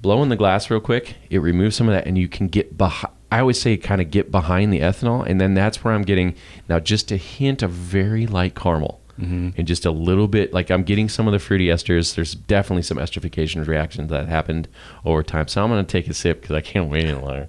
blow 0.00 0.22
in 0.22 0.28
the 0.28 0.36
glass 0.36 0.70
real 0.70 0.80
quick, 0.80 1.16
it 1.28 1.38
removes 1.40 1.76
some 1.76 1.88
of 1.88 1.94
that, 1.94 2.06
and 2.06 2.16
you 2.16 2.28
can 2.28 2.48
get 2.48 2.78
behind. 2.78 3.12
I 3.30 3.40
always 3.40 3.60
say 3.60 3.76
kind 3.76 4.00
of 4.00 4.10
get 4.10 4.30
behind 4.30 4.72
the 4.72 4.80
ethanol, 4.80 5.26
and 5.26 5.40
then 5.40 5.54
that's 5.54 5.84
where 5.84 5.92
I'm 5.94 6.02
getting 6.02 6.34
now 6.68 6.80
just 6.80 7.10
a 7.12 7.16
hint 7.16 7.62
of 7.62 7.70
very 7.70 8.26
light 8.26 8.54
caramel. 8.54 9.00
And 9.20 9.66
just 9.66 9.84
a 9.84 9.90
little 9.90 10.28
bit, 10.28 10.52
like 10.52 10.70
I'm 10.70 10.84
getting 10.84 11.08
some 11.08 11.26
of 11.26 11.32
the 11.32 11.40
fruity 11.40 11.66
esters. 11.66 12.14
There's 12.14 12.36
definitely 12.36 12.84
some 12.84 12.98
esterification 12.98 13.66
reactions 13.66 14.10
that 14.10 14.28
happened 14.28 14.68
over 15.04 15.24
time. 15.24 15.48
So 15.48 15.60
I'm 15.60 15.70
going 15.70 15.84
to 15.84 15.90
take 15.90 16.06
a 16.06 16.14
sip 16.14 16.40
because 16.40 16.54
I 16.54 16.60
can't 16.60 16.88
wait 16.88 17.02
any 17.02 17.20
longer. 17.20 17.48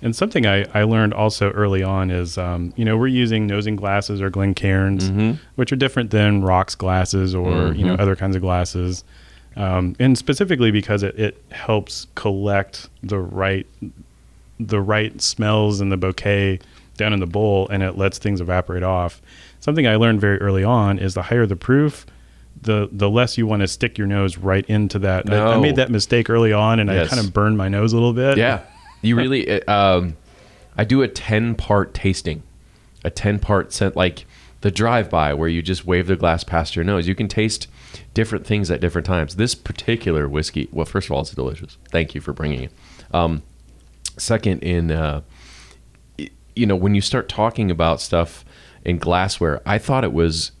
And 0.00 0.16
something 0.16 0.46
I, 0.46 0.64
I 0.72 0.84
learned 0.84 1.12
also 1.12 1.50
early 1.50 1.82
on 1.82 2.10
is, 2.10 2.38
um, 2.38 2.72
you 2.76 2.86
know, 2.86 2.96
we're 2.96 3.08
using 3.08 3.46
nosing 3.46 3.76
glasses 3.76 4.22
or 4.22 4.30
Glencairns, 4.30 5.02
Mm-hmm. 5.02 5.32
which 5.56 5.70
are 5.70 5.76
different 5.76 6.12
than 6.12 6.40
rocks 6.40 6.74
glasses 6.74 7.34
or, 7.34 7.74
you 7.74 7.84
know, 7.84 7.96
other 7.96 8.16
kinds 8.16 8.34
of 8.34 8.40
glasses. 8.40 9.04
Um, 9.56 9.94
and 9.98 10.16
specifically 10.16 10.70
because 10.70 11.02
it, 11.02 11.18
it 11.18 11.44
helps 11.50 12.06
collect 12.14 12.88
the 13.02 13.18
right 13.18 13.66
the 14.68 14.80
right 14.80 15.20
smells 15.20 15.80
in 15.80 15.88
the 15.88 15.96
bouquet 15.96 16.60
down 16.96 17.12
in 17.12 17.20
the 17.20 17.26
bowl 17.26 17.66
and 17.68 17.82
it 17.82 17.96
lets 17.96 18.18
things 18.18 18.40
evaporate 18.40 18.82
off. 18.82 19.20
Something 19.60 19.86
I 19.86 19.96
learned 19.96 20.20
very 20.20 20.38
early 20.38 20.64
on 20.64 20.98
is 20.98 21.14
the 21.14 21.22
higher 21.22 21.46
the 21.46 21.56
proof, 21.56 22.06
the 22.62 22.88
the 22.92 23.08
less 23.08 23.38
you 23.38 23.46
want 23.46 23.60
to 23.60 23.68
stick 23.68 23.96
your 23.98 24.06
nose 24.06 24.36
right 24.36 24.64
into 24.66 24.98
that. 25.00 25.30
I, 25.32 25.54
I 25.54 25.58
made 25.60 25.76
that 25.76 25.90
mistake 25.90 26.28
early 26.28 26.52
on 26.52 26.78
and 26.80 26.90
Yes. 26.90 27.06
I 27.12 27.16
kind 27.16 27.26
of 27.26 27.32
burned 27.32 27.56
my 27.56 27.68
nose 27.68 27.92
a 27.92 27.96
little 27.96 28.12
bit. 28.12 28.38
Yeah, 28.38 28.60
you 29.02 29.16
really. 29.16 29.62
Um, 29.68 30.16
I 30.76 30.84
do 30.84 31.02
a 31.02 31.08
ten 31.08 31.54
part 31.56 31.92
tasting, 31.94 32.42
a 33.04 33.10
ten 33.10 33.38
part 33.38 33.72
scent 33.72 33.96
like 33.96 34.24
the 34.62 34.70
drive 34.70 35.08
by 35.10 35.32
where 35.34 35.48
you 35.48 35.62
just 35.62 35.84
wave 35.86 36.06
the 36.06 36.16
glass 36.16 36.44
past 36.44 36.76
your 36.76 36.84
nose. 36.84 37.08
You 37.08 37.14
can 37.14 37.28
taste 37.28 37.66
different 38.14 38.46
things 38.46 38.70
at 38.70 38.80
different 38.80 39.06
times. 39.06 39.36
This 39.36 39.54
particular 39.54 40.28
whiskey, 40.28 40.68
well, 40.70 40.86
first 40.86 41.06
of 41.08 41.12
all, 41.12 41.22
it's 41.22 41.32
delicious. 41.32 41.76
Thank 41.90 42.14
you 42.14 42.20
for 42.20 42.32
bringing 42.32 42.64
it. 42.64 42.72
Um, 43.12 43.42
second, 44.20 44.62
in 44.62 44.90
uh, 44.90 45.22
you 46.54 46.66
know 46.66 46.76
when 46.76 46.94
you 46.94 47.00
start 47.00 47.28
talking 47.28 47.70
about 47.70 48.00
stuff 48.00 48.44
in 48.84 48.98
glassware, 48.98 49.60
I 49.66 49.78
thought 49.78 50.04
it 50.04 50.12
was, 50.12 50.52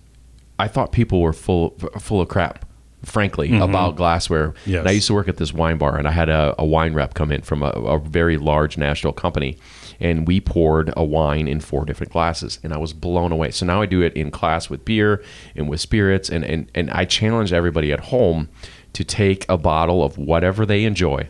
I 0.58 0.68
thought 0.68 0.92
people 0.92 1.20
were 1.20 1.32
full 1.32 1.70
full 1.98 2.20
of 2.20 2.28
crap. 2.28 2.66
Frankly, 3.02 3.56
about 3.58 3.96
glassware. 3.96 4.52
Yes. 4.66 4.80
And 4.80 4.88
I 4.88 4.90
used 4.90 5.06
to 5.06 5.14
work 5.14 5.26
at 5.26 5.38
this 5.38 5.54
wine 5.54 5.78
bar, 5.78 5.96
and 5.96 6.06
I 6.06 6.10
had 6.10 6.28
a, 6.28 6.54
a 6.58 6.66
wine 6.66 6.92
rep 6.92 7.14
come 7.14 7.32
in 7.32 7.40
from 7.40 7.62
a, 7.62 7.68
a 7.68 7.98
very 7.98 8.36
large 8.36 8.76
national 8.76 9.14
company, 9.14 9.56
and 9.98 10.28
we 10.28 10.38
poured 10.38 10.92
a 10.98 11.02
wine 11.02 11.48
in 11.48 11.60
four 11.60 11.86
different 11.86 12.12
glasses, 12.12 12.58
and 12.62 12.74
I 12.74 12.76
was 12.76 12.92
blown 12.92 13.32
away. 13.32 13.52
So 13.52 13.64
now 13.64 13.80
I 13.80 13.86
do 13.86 14.02
it 14.02 14.12
in 14.12 14.30
class 14.30 14.68
with 14.68 14.84
beer 14.84 15.24
and 15.56 15.66
with 15.66 15.80
spirits, 15.80 16.28
and 16.28 16.44
and 16.44 16.70
and 16.74 16.90
I 16.90 17.06
challenge 17.06 17.54
everybody 17.54 17.90
at 17.90 18.00
home 18.00 18.50
to 18.92 19.02
take 19.02 19.46
a 19.48 19.56
bottle 19.56 20.04
of 20.04 20.18
whatever 20.18 20.66
they 20.66 20.84
enjoy 20.84 21.28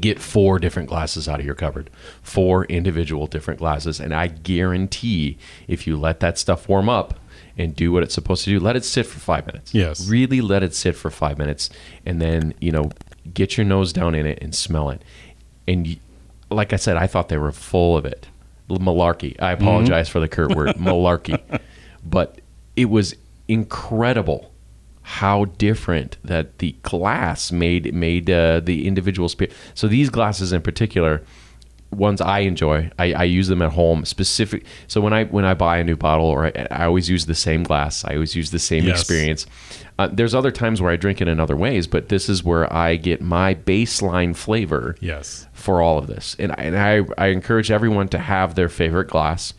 get 0.00 0.18
four 0.18 0.58
different 0.58 0.88
glasses 0.88 1.28
out 1.28 1.40
of 1.40 1.46
your 1.46 1.54
cupboard. 1.54 1.90
Four 2.22 2.64
individual 2.66 3.26
different 3.26 3.60
glasses. 3.60 4.00
And 4.00 4.14
i 4.14 4.26
guarantee 4.26 5.38
if 5.68 5.86
you 5.86 5.96
let 5.96 6.20
that 6.20 6.38
stuff 6.38 6.68
warm 6.68 6.88
up 6.88 7.18
and 7.56 7.76
do 7.76 7.92
what 7.92 8.02
it's 8.02 8.14
supposed 8.14 8.44
to 8.44 8.50
do 8.50 8.58
let 8.58 8.74
it 8.76 8.84
sit 8.84 9.06
for 9.06 9.20
five 9.20 9.46
minutes. 9.46 9.74
Yes. 9.74 10.08
really 10.08 10.40
let 10.40 10.62
it 10.62 10.74
sit 10.74 10.96
for 10.96 11.10
five 11.10 11.38
minutes 11.38 11.70
and 12.04 12.20
then 12.20 12.54
you 12.60 12.72
know 12.72 12.90
get 13.32 13.56
your 13.56 13.64
nose 13.64 13.92
down 13.92 14.14
in 14.14 14.26
it 14.26 14.38
and 14.42 14.54
smell 14.54 14.90
it. 14.90 15.02
And 15.66 15.86
y- 15.86 15.98
like 16.50 16.72
i 16.72 16.76
said 16.76 16.96
i 16.96 17.06
thought 17.06 17.28
they 17.28 17.38
were 17.38 17.52
full 17.52 17.96
of 17.96 18.04
it. 18.04 18.26
Malarkey. 18.68 19.40
I 19.40 19.54
mm-hmm. 19.54 19.62
apologize 19.62 20.08
for 20.08 20.20
the 20.20 20.28
curt 20.28 20.54
word 20.54 20.76
malarkey. 20.76 21.40
But 22.06 22.40
it 22.76 22.90
was 22.90 23.14
incredible 23.48 24.52
how 25.06 25.44
different 25.58 26.16
that 26.24 26.58
the 26.58 26.72
glass 26.82 27.52
made 27.52 27.94
made 27.94 28.30
uh, 28.30 28.60
the 28.60 28.86
individual 28.86 29.28
spirit. 29.28 29.52
So 29.74 29.86
these 29.86 30.08
glasses 30.10 30.52
in 30.52 30.62
particular, 30.62 31.22
ones 31.90 32.20
I 32.22 32.40
enjoy, 32.40 32.90
I, 32.98 33.12
I 33.12 33.24
use 33.24 33.48
them 33.48 33.60
at 33.62 33.72
home 33.72 34.04
specific. 34.06 34.64
So 34.88 35.00
when 35.02 35.12
I 35.12 35.24
when 35.24 35.44
I 35.44 35.52
buy 35.54 35.76
a 35.78 35.84
new 35.84 35.96
bottle, 35.96 36.24
or 36.26 36.46
I, 36.46 36.66
I 36.70 36.84
always 36.86 37.08
use 37.10 37.26
the 37.26 37.34
same 37.34 37.62
glass. 37.64 38.04
I 38.04 38.14
always 38.14 38.34
use 38.34 38.50
the 38.50 38.58
same 38.58 38.84
Yes. 38.84 39.00
experience. 39.00 39.46
Uh, 39.98 40.08
there's 40.10 40.34
other 40.34 40.50
times 40.50 40.80
where 40.82 40.90
I 40.90 40.96
drink 40.96 41.20
it 41.20 41.28
in 41.28 41.38
other 41.38 41.54
ways, 41.56 41.86
but 41.86 42.08
this 42.08 42.28
is 42.28 42.42
where 42.42 42.72
I 42.72 42.96
get 42.96 43.20
my 43.20 43.54
baseline 43.54 44.34
flavor 44.34 44.96
Yes. 45.00 45.46
for 45.52 45.80
all 45.82 45.98
of 45.98 46.08
this. 46.08 46.34
And, 46.40 46.50
I- 46.50 46.54
and 46.56 46.76
I, 46.76 47.02
I 47.22 47.26
encourage 47.28 47.70
everyone 47.70 48.08
to 48.08 48.18
have 48.18 48.56
their 48.56 48.68
favorite 48.68 49.06
glass 49.08 49.54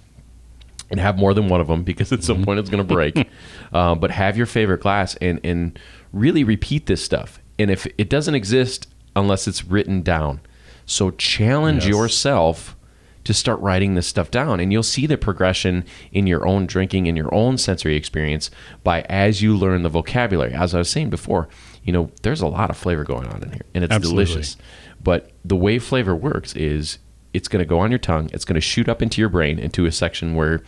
and 0.89 1.00
have 1.00 1.17
more 1.17 1.34
than 1.34 1.48
one 1.48 1.62
of 1.62 1.67
them 1.67 1.84
because 1.84 2.12
at 2.12 2.24
some 2.24 2.43
point 2.43 2.60
it's 2.60 2.69
going 2.69 2.86
to 2.86 2.93
break. 2.93 3.28
uh, 3.74 3.95
but 3.95 4.12
have 4.12 4.38
your 4.38 4.45
favorite 4.45 4.82
glass 4.82 5.15
and, 5.15 5.39
and 5.43 5.80
really 6.13 6.43
repeat 6.43 6.86
this 6.86 7.04
stuff. 7.04 7.39
And 7.58 7.71
if 7.71 7.88
it 7.98 8.10
doesn't 8.10 8.36
exist 8.36 8.88
unless 9.15 9.48
it's 9.48 9.63
written 9.65 10.02
down, 10.02 10.41
so 10.86 11.12
challenge 11.12 11.84
Yes. 11.86 11.89
yourself 11.95 12.76
to 13.24 13.34
start 13.34 13.60
writing 13.60 13.95
this 13.95 14.06
stuff 14.06 14.30
down 14.30 14.60
and 14.60 14.71
you'll 14.71 14.84
see 14.84 15.08
the 15.08 15.17
progression 15.17 15.84
in 16.12 16.28
your 16.28 16.45
own 16.45 16.67
drinking 16.67 17.08
in 17.08 17.15
your 17.15 17.34
own 17.34 17.58
sensory 17.58 17.95
experience 17.95 18.52
by 18.84 19.02
as 19.10 19.41
you 19.41 19.58
learn 19.58 19.82
the 19.82 19.89
vocabulary 19.89 20.54
as 20.54 20.76
i 20.76 20.78
was 20.78 20.91
saying 20.91 21.10
before 21.10 21.50
you 21.84 21.91
know 21.91 22.12
there's 22.21 22.41
a 22.41 22.45
lot 22.48 22.69
of 22.69 22.78
flavor 22.78 23.04
going 23.04 23.26
on 23.26 23.41
in 23.41 23.52
here 23.52 23.63
and 23.74 23.84
it's 23.84 23.91
Absolutely. 23.91 24.26
delicious 24.26 24.58
but 25.04 25.32
the 25.43 25.56
way 25.56 25.80
flavor 25.80 26.15
works 26.15 26.56
is 26.56 27.00
it's 27.36 27.48
going 27.48 27.63
to 27.63 27.67
go 27.67 27.80
on 27.80 27.91
your 27.91 28.00
tongue 28.00 28.30
it's 28.34 28.45
going 28.45 28.56
to 28.56 28.62
shoot 28.62 28.88
up 28.89 29.02
into 29.02 29.21
your 29.21 29.30
brain 29.30 29.60
into 29.60 29.86
a 29.86 29.91
section 29.91 30.36
where 30.36 30.62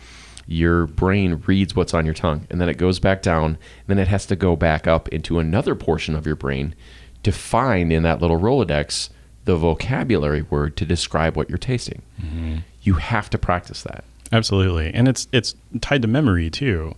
your 0.46 0.86
brain 0.86 1.42
reads 1.46 1.76
what's 1.76 1.92
on 1.94 2.04
your 2.04 2.14
tongue 2.14 2.46
and 2.50 2.60
then 2.60 2.68
it 2.68 2.78
goes 2.78 2.98
back 2.98 3.22
down 3.22 3.44
and 3.46 3.58
then 3.86 3.98
it 3.98 4.08
has 4.08 4.24
to 4.26 4.36
go 4.36 4.56
back 4.56 4.86
up 4.86 5.08
into 5.08 5.38
another 5.38 5.74
portion 5.74 6.14
of 6.14 6.26
your 6.26 6.36
brain 6.36 6.74
to 7.22 7.32
find 7.32 7.92
in 7.92 8.02
that 8.02 8.20
little 8.20 8.38
rolodex 8.38 9.10
the 9.44 9.56
vocabulary 9.56 10.42
word 10.42 10.76
to 10.76 10.84
describe 10.84 11.36
what 11.36 11.48
you're 11.48 11.58
tasting 11.58 12.02
mm-hmm. 12.20 12.56
you 12.82 12.94
have 12.94 13.28
to 13.28 13.38
practice 13.38 13.82
that 13.82 14.04
Absolutely. 14.32 14.92
And 14.92 15.08
it's 15.08 15.28
it's 15.32 15.54
tied 15.80 16.02
to 16.02 16.08
memory 16.08 16.50
too. 16.50 16.94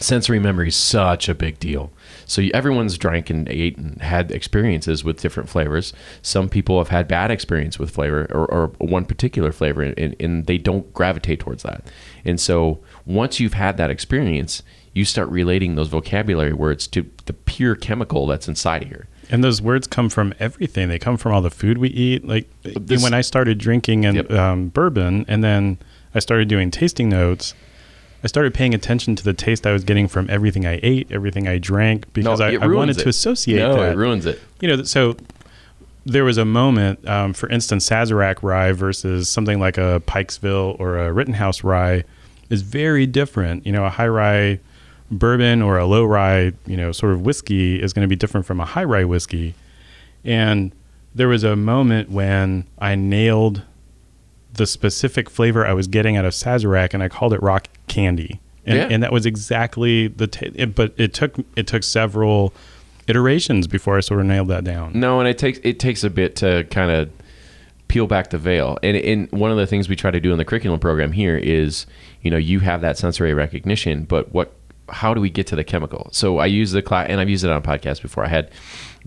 sensory 0.00 0.38
memory 0.38 0.68
is 0.68 0.76
such 0.76 1.28
a 1.28 1.34
big 1.34 1.58
deal. 1.58 1.90
So 2.32 2.42
everyone's 2.54 2.96
drank 2.96 3.28
and 3.28 3.46
ate 3.50 3.76
and 3.76 4.00
had 4.00 4.30
experiences 4.30 5.04
with 5.04 5.20
different 5.20 5.50
flavors. 5.50 5.92
Some 6.22 6.48
people 6.48 6.78
have 6.78 6.88
had 6.88 7.06
bad 7.06 7.30
experience 7.30 7.78
with 7.78 7.90
flavor 7.90 8.26
or, 8.30 8.46
or 8.50 8.66
one 8.78 9.04
particular 9.04 9.52
flavor, 9.52 9.82
and, 9.82 10.16
and 10.18 10.46
they 10.46 10.56
don't 10.56 10.90
gravitate 10.94 11.40
towards 11.40 11.62
that. 11.64 11.84
And 12.24 12.40
so 12.40 12.80
once 13.04 13.38
you've 13.38 13.52
had 13.52 13.76
that 13.76 13.90
experience, 13.90 14.62
you 14.94 15.04
start 15.04 15.28
relating 15.28 15.74
those 15.74 15.88
vocabulary 15.88 16.54
words 16.54 16.86
to 16.88 17.04
the 17.26 17.34
pure 17.34 17.74
chemical 17.74 18.26
that's 18.26 18.48
inside 18.48 18.84
of 18.84 18.88
here. 18.88 19.08
And 19.30 19.44
those 19.44 19.60
words 19.60 19.86
come 19.86 20.08
from 20.08 20.32
everything. 20.40 20.88
They 20.88 20.98
come 20.98 21.18
from 21.18 21.32
all 21.32 21.42
the 21.42 21.50
food 21.50 21.76
we 21.76 21.90
eat. 21.90 22.26
Like 22.26 22.48
this- 22.62 23.02
when 23.02 23.12
I 23.12 23.20
started 23.20 23.58
drinking 23.58 24.06
and 24.06 24.16
Yep. 24.16 24.30
um, 24.30 24.68
bourbon, 24.68 25.26
and 25.28 25.44
then 25.44 25.76
I 26.14 26.18
started 26.20 26.48
doing 26.48 26.70
tasting 26.70 27.10
notes. 27.10 27.52
I 28.24 28.28
started 28.28 28.54
paying 28.54 28.72
attention 28.74 29.16
to 29.16 29.24
the 29.24 29.32
taste 29.32 29.66
I 29.66 29.72
was 29.72 29.82
getting 29.84 30.06
from 30.08 30.30
everything 30.30 30.64
I 30.66 30.78
ate, 30.82 31.10
everything 31.10 31.48
I 31.48 31.58
drank, 31.58 32.12
because 32.12 32.40
I, 32.40 32.52
I 32.54 32.66
wanted 32.68 32.96
it. 32.98 33.02
to 33.02 33.08
associate 33.08 33.58
No, 33.58 33.76
that. 33.76 33.92
it 33.92 33.96
ruins 33.96 34.26
it. 34.26 34.40
you 34.60 34.68
know, 34.68 34.82
so 34.84 35.16
there 36.06 36.24
was 36.24 36.38
a 36.38 36.44
moment, 36.44 37.06
um, 37.08 37.32
for 37.32 37.48
instance, 37.48 37.88
Sazerac 37.88 38.42
rye 38.42 38.72
versus 38.72 39.28
something 39.28 39.58
like 39.58 39.76
a 39.78 40.02
Pikesville 40.06 40.78
or 40.78 40.98
a 40.98 41.12
Rittenhouse 41.12 41.64
rye 41.64 42.04
is 42.48 42.62
very 42.62 43.06
different. 43.06 43.66
You 43.66 43.72
know, 43.72 43.84
a 43.84 43.90
high 43.90 44.08
rye 44.08 44.60
bourbon 45.10 45.60
or 45.60 45.78
a 45.78 45.84
low 45.86 46.04
rye, 46.04 46.52
you 46.66 46.76
know, 46.76 46.92
sort 46.92 47.12
of 47.12 47.22
whiskey 47.22 47.82
is 47.82 47.92
going 47.92 48.02
to 48.04 48.08
be 48.08 48.16
different 48.16 48.46
from 48.46 48.60
a 48.60 48.64
high 48.64 48.84
rye 48.84 49.04
whiskey. 49.04 49.54
And 50.24 50.72
there 51.14 51.28
was 51.28 51.42
a 51.44 51.56
moment 51.56 52.10
when 52.10 52.64
I 52.78 52.94
nailed 52.94 53.62
the 54.54 54.66
specific 54.66 55.30
flavor 55.30 55.66
I 55.66 55.72
was 55.72 55.86
getting 55.86 56.16
out 56.16 56.24
of 56.24 56.32
Sazerac 56.32 56.92
and 56.94 57.02
I 57.02 57.08
called 57.08 57.32
it 57.32 57.42
rock 57.42 57.68
candy. 57.88 58.40
And, 58.66 58.76
Yeah. 58.78 58.88
and 58.90 59.02
that 59.02 59.12
was 59.12 59.26
exactly 59.26 60.08
the, 60.08 60.26
ta 60.26 60.46
it, 60.54 60.74
but 60.74 60.92
it 60.96 61.14
took, 61.14 61.34
it 61.56 61.66
took 61.66 61.82
several 61.82 62.52
iterations 63.08 63.66
before 63.66 63.96
I 63.96 64.00
sort 64.00 64.20
of 64.20 64.26
nailed 64.26 64.48
that 64.48 64.64
down. 64.64 64.92
No, 64.94 65.18
and 65.20 65.28
it 65.28 65.38
takes 65.38 65.58
it 65.64 65.80
takes 65.80 66.04
a 66.04 66.10
bit 66.10 66.36
to 66.36 66.64
kind 66.70 66.90
of 66.90 67.10
peel 67.88 68.06
back 68.06 68.30
the 68.30 68.38
veil. 68.38 68.78
And, 68.82 68.96
and 68.96 69.30
one 69.32 69.50
of 69.50 69.56
the 69.56 69.66
things 69.66 69.88
we 69.88 69.96
try 69.96 70.10
to 70.10 70.20
do 70.20 70.32
in 70.32 70.38
the 70.38 70.44
curriculum 70.44 70.78
program 70.80 71.12
here 71.12 71.36
is, 71.36 71.86
you 72.22 72.30
know, 72.30 72.36
you 72.36 72.60
have 72.60 72.80
that 72.82 72.96
sensory 72.96 73.34
recognition, 73.34 74.04
but 74.04 74.32
what 74.32 74.52
how 74.88 75.14
do 75.14 75.20
we 75.20 75.30
get 75.30 75.46
to 75.46 75.56
the 75.56 75.64
chemical? 75.64 76.08
So 76.12 76.38
I 76.38 76.46
use 76.46 76.72
the 76.72 76.82
class, 76.82 77.06
and 77.08 77.20
I've 77.20 77.28
used 77.28 77.44
it 77.44 77.50
on 77.50 77.56
a 77.56 77.62
podcast 77.62 78.02
before. 78.02 78.24
I 78.24 78.28
had 78.28 78.50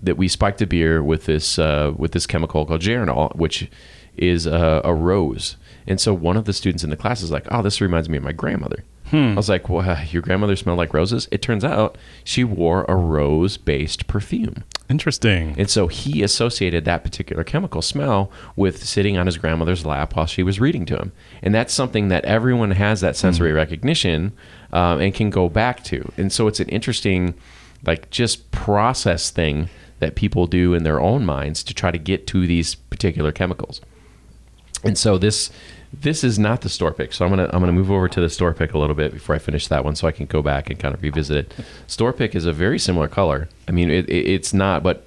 that 0.02 0.16
we 0.16 0.26
spiked 0.28 0.60
a 0.60 0.66
beer 0.66 1.02
with 1.02 1.24
this 1.26 1.58
uh, 1.58 1.92
with 1.96 2.12
this 2.12 2.26
chemical 2.26 2.66
called 2.66 2.80
geraniol, 2.82 3.34
which 3.36 3.70
is 4.16 4.46
a, 4.46 4.80
a 4.84 4.94
rose. 4.94 5.56
And 5.86 6.00
so 6.00 6.12
one 6.12 6.36
of 6.36 6.44
the 6.46 6.52
students 6.52 6.82
in 6.82 6.90
the 6.90 6.96
class 6.96 7.22
is 7.22 7.30
like, 7.30 7.46
"Oh, 7.50 7.62
this 7.62 7.80
reminds 7.80 8.08
me 8.08 8.16
of 8.16 8.24
my 8.24 8.32
grandmother." 8.32 8.84
I 9.12 9.34
was 9.34 9.48
like, 9.48 9.68
"Well, 9.68 10.04
your 10.10 10.22
grandmother 10.22 10.56
smelled 10.56 10.78
like 10.78 10.94
roses." 10.94 11.28
It 11.30 11.42
turns 11.42 11.64
out 11.64 11.96
she 12.24 12.42
wore 12.44 12.84
a 12.88 12.96
rose-based 12.96 14.06
perfume. 14.06 14.64
Interesting. 14.88 15.54
And 15.58 15.68
so 15.68 15.88
he 15.88 16.22
associated 16.22 16.84
that 16.84 17.02
particular 17.02 17.42
chemical 17.44 17.82
smell 17.82 18.30
with 18.54 18.84
sitting 18.84 19.16
on 19.16 19.26
his 19.26 19.36
grandmother's 19.36 19.84
lap 19.84 20.14
while 20.14 20.26
she 20.26 20.42
was 20.42 20.60
reading 20.60 20.86
to 20.86 20.96
him. 20.96 21.12
And 21.42 21.54
that's 21.54 21.74
something 21.74 22.08
that 22.08 22.24
everyone 22.24 22.70
has 22.72 23.00
that 23.00 23.16
sensory 23.16 23.52
recognition 23.52 24.32
um, 24.72 25.00
and 25.00 25.12
can 25.12 25.30
go 25.30 25.48
back 25.48 25.82
to. 25.84 26.12
And 26.16 26.32
so 26.32 26.46
it's 26.46 26.60
an 26.60 26.68
interesting, 26.68 27.34
like, 27.84 28.10
just 28.10 28.50
process 28.52 29.30
thing 29.30 29.68
that 29.98 30.14
people 30.14 30.46
do 30.46 30.72
in 30.74 30.84
their 30.84 31.00
own 31.00 31.24
minds 31.26 31.64
to 31.64 31.74
try 31.74 31.90
to 31.90 31.98
get 31.98 32.26
to 32.28 32.46
these 32.46 32.74
particular 32.76 33.32
chemicals. 33.32 33.80
And 34.84 34.96
so 34.96 35.18
this 35.18 35.50
this 35.92 36.22
is 36.22 36.38
not 36.38 36.60
the 36.60 36.68
store 36.68 36.92
pick. 36.92 37.12
So 37.12 37.24
I'm 37.24 37.30
gonna 37.30 37.48
I'm 37.52 37.60
gonna 37.60 37.72
move 37.72 37.90
over 37.90 38.08
to 38.08 38.20
the 38.20 38.28
store 38.28 38.52
pick 38.52 38.74
a 38.74 38.78
little 38.78 38.96
bit 38.96 39.12
before 39.12 39.34
I 39.34 39.38
finish 39.38 39.68
that 39.68 39.84
one, 39.84 39.96
so 39.96 40.06
I 40.06 40.12
can 40.12 40.26
go 40.26 40.42
back 40.42 40.70
and 40.70 40.78
kind 40.78 40.94
of 40.94 41.02
revisit 41.02 41.36
it. 41.36 41.64
Store 41.86 42.12
pick 42.12 42.34
is 42.34 42.46
a 42.46 42.52
very 42.52 42.78
similar 42.78 43.08
color. 43.08 43.48
I 43.68 43.72
mean, 43.72 43.90
it, 43.90 44.08
it, 44.08 44.28
it's 44.28 44.52
not, 44.52 44.82
but 44.82 45.06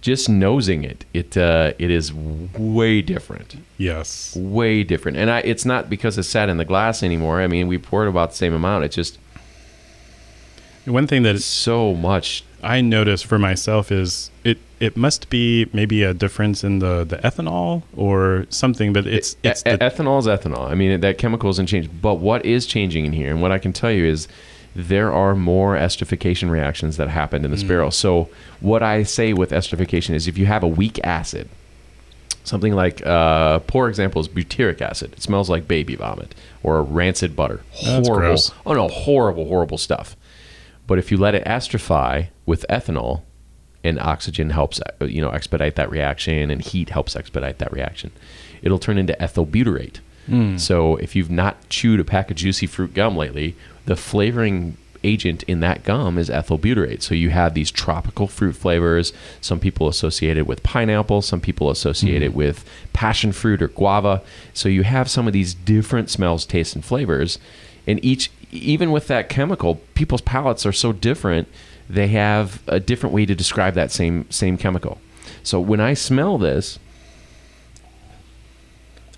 just 0.00 0.28
nosing 0.28 0.84
it, 0.84 1.04
it 1.12 1.36
uh, 1.36 1.72
it 1.78 1.90
is 1.90 2.12
way 2.12 3.02
different, 3.02 3.56
yes. 3.76 4.34
way 4.36 4.84
different. 4.84 5.16
And 5.18 5.30
I, 5.30 5.40
it's 5.40 5.64
not 5.64 5.90
because 5.90 6.16
it's 6.18 6.28
sat 6.28 6.48
in 6.48 6.56
the 6.56 6.64
glass 6.64 7.02
anymore. 7.02 7.40
I 7.40 7.48
mean, 7.48 7.66
we 7.66 7.78
poured 7.78 8.08
about 8.08 8.30
the 8.30 8.36
same 8.36 8.54
amount. 8.54 8.84
It's 8.84 8.94
just 8.94 9.18
One 10.88 11.06
thing 11.06 11.22
that 11.24 11.40
so 11.42 11.94
much. 11.94 12.44
I 12.62 12.80
notice 12.80 13.22
for 13.22 13.38
myself 13.38 13.92
is 13.92 14.30
it 14.42 14.58
it 14.80 14.96
must 14.96 15.30
be 15.30 15.68
maybe 15.72 16.02
a 16.02 16.12
difference 16.12 16.64
in 16.64 16.80
the 16.80 17.04
the 17.04 17.16
ethanol 17.18 17.82
or 17.96 18.46
something, 18.50 18.92
but 18.92 19.06
it's 19.06 19.36
it's 19.44 19.60
E- 19.66 19.70
the, 19.72 19.78
ethanol 19.78 20.18
is 20.18 20.26
ethanol. 20.26 20.68
I 20.68 20.74
mean, 20.74 21.00
that 21.00 21.18
chemical 21.18 21.50
isn't 21.50 21.66
changed. 21.66 21.90
But 22.02 22.14
what 22.16 22.44
is 22.44 22.66
changing 22.66 23.06
in 23.06 23.12
here, 23.12 23.30
and 23.30 23.40
what 23.40 23.52
I 23.52 23.58
can 23.58 23.72
tell 23.72 23.92
you 23.92 24.04
is 24.04 24.26
there 24.74 25.12
are 25.12 25.34
more 25.36 25.76
esterification 25.76 26.50
reactions 26.50 26.96
that 26.96 27.08
happened 27.08 27.44
in 27.44 27.50
this 27.50 27.62
Mm. 27.64 27.68
barrel. 27.68 27.90
So 27.90 28.28
what 28.60 28.82
I 28.82 29.02
say 29.04 29.32
with 29.32 29.50
esterification 29.50 30.14
is 30.14 30.26
if 30.26 30.36
you 30.36 30.46
have 30.46 30.62
a 30.62 30.68
weak 30.68 30.98
acid, 31.04 31.48
something 32.44 32.72
like 32.74 33.04
uh, 33.06 33.60
poor 33.60 33.88
example 33.88 34.20
is 34.20 34.28
butyric 34.28 34.80
acid. 34.80 35.12
It 35.14 35.22
smells 35.22 35.48
like 35.48 35.68
baby 35.68 35.94
vomit 35.96 36.34
or 36.62 36.82
rancid 36.82 37.36
butter. 37.36 37.60
Horrible. 37.70 38.40
Oh 38.66 38.74
no, 38.74 38.88
horrible, 38.88 39.46
horrible 39.46 39.78
stuff. 39.78 40.16
But 40.88 40.98
if 40.98 41.12
you 41.12 41.16
let 41.18 41.36
it 41.36 41.44
esterify 41.44 42.28
with 42.46 42.66
ethanol, 42.68 43.22
and 43.84 44.00
oxygen 44.00 44.50
helps 44.50 44.80
uh, 44.80 45.04
you 45.04 45.22
know 45.22 45.30
expedite 45.30 45.76
that 45.76 45.90
reaction, 45.90 46.50
and 46.50 46.60
heat 46.60 46.88
helps 46.90 47.14
expedite 47.14 47.58
that 47.58 47.72
reaction, 47.72 48.10
it'll 48.62 48.80
turn 48.80 48.98
into 48.98 49.20
ethyl 49.22 49.46
butyrate. 49.46 50.00
So 50.58 50.96
if 50.96 51.16
you've 51.16 51.30
not 51.30 51.68
chewed 51.70 52.00
a 52.00 52.04
pack 52.04 52.30
of 52.30 52.36
juicy 52.36 52.66
fruit 52.66 52.92
gum 52.92 53.16
lately, 53.16 53.54
the 53.86 53.96
flavoring 53.96 54.76
agent 55.04 55.42
in 55.44 55.60
that 55.60 55.84
gum 55.84 56.18
is 56.18 56.28
ethyl 56.28 56.58
butyrate. 56.58 57.00
So 57.02 57.14
you 57.14 57.30
have 57.30 57.54
these 57.54 57.70
tropical 57.70 58.26
fruit 58.26 58.54
flavors. 58.54 59.12
Some 59.40 59.58
people 59.60 59.88
associate 59.88 60.36
it 60.36 60.46
with 60.46 60.62
pineapple. 60.62 61.22
Some 61.22 61.40
people 61.40 61.70
associate 61.70 62.20
it 62.20 62.34
with 62.34 62.62
passion 62.92 63.32
fruit 63.32 63.62
or 63.62 63.68
guava. 63.68 64.20
So 64.52 64.68
you 64.68 64.82
have 64.82 65.08
some 65.08 65.26
of 65.26 65.32
these 65.32 65.54
different 65.54 66.10
smells, 66.10 66.44
tastes, 66.44 66.74
and 66.74 66.84
flavors. 66.84 67.38
And 67.86 68.04
each, 68.04 68.30
even 68.50 68.90
with 68.92 69.06
that 69.08 69.28
chemical, 69.28 69.76
people's 69.94 70.20
palates 70.22 70.64
are 70.66 70.72
so 70.72 70.92
different. 70.92 71.48
They 71.88 72.08
have 72.08 72.62
a 72.66 72.80
different 72.80 73.14
way 73.14 73.26
to 73.26 73.34
describe 73.34 73.74
that 73.74 73.90
same 73.90 74.30
same 74.30 74.56
chemical. 74.56 74.98
So 75.42 75.60
when 75.60 75.80
I 75.80 75.94
smell 75.94 76.38
this, 76.38 76.78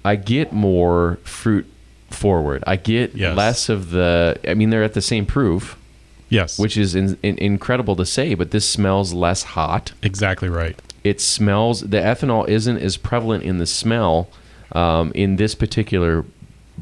I 0.05 0.17
get 0.17 0.53
more 0.53 1.19
fruit 1.25 1.67
forward. 2.11 2.65
I 2.67 2.77
get 2.77 3.15
Yes. 3.15 3.37
less 3.37 3.69
of 3.69 3.91
the. 3.91 4.39
I 4.47 4.55
mean, 4.55 4.71
they're 4.71 4.83
at 4.85 4.95
the 4.95 5.03
same 5.03 5.27
proof, 5.27 5.77
Yes. 6.29 6.59
which 6.59 6.77
is 6.77 6.95
in, 6.95 7.19
in, 7.23 7.37
incredible 7.39 7.97
to 7.97 8.07
say. 8.07 8.35
But 8.35 8.51
this 8.51 8.69
smells 8.69 9.13
less 9.13 9.43
hot. 9.43 9.93
exactly 10.03 10.49
right. 10.49 10.77
It 11.05 11.21
smells. 11.21 11.81
The 11.81 11.99
ethanol 11.99 12.49
isn't 12.49 12.79
as 12.79 12.97
prevalent 12.97 13.43
in 13.45 13.59
the 13.59 13.67
smell 13.67 14.29
um, 14.73 15.13
in 15.15 15.37
this 15.37 15.55
particular 15.55 16.25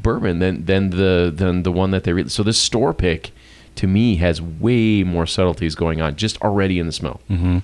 bourbon 0.01 0.39
than 0.39 0.65
than 0.65 0.89
the 0.91 1.31
than 1.33 1.63
the 1.63 1.71
one 1.71 1.91
that 1.91 2.03
they. 2.03 2.13
Re- 2.13 2.29
so 2.29 2.43
this 2.43 2.57
store 2.57 2.93
pick, 2.93 3.31
to 3.75 3.87
me, 3.87 4.15
has 4.17 4.41
way 4.41 5.03
more 5.03 5.25
subtleties 5.25 5.75
going 5.75 6.01
on 6.01 6.15
just 6.15 6.41
already 6.41 6.79
in 6.79 6.85
the 6.85 6.91
smell. 6.91 7.21
Mm-hmm. 7.29 7.59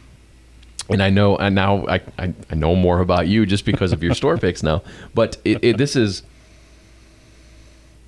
And 0.87 1.01
I 1.01 1.09
know, 1.09 1.35
and 1.37 1.55
now 1.55 1.87
I, 1.87 2.01
I, 2.19 2.33
I 2.51 2.55
know 2.55 2.75
more 2.75 2.99
about 2.99 3.27
you 3.27 3.45
just 3.45 3.65
because 3.65 3.91
of 3.91 4.03
your 4.03 4.13
store 4.21 4.37
picks 4.37 4.61
now. 4.61 4.83
But 5.15 5.37
it, 5.43 5.63
it, 5.63 5.77
this 5.77 5.95
is 5.95 6.21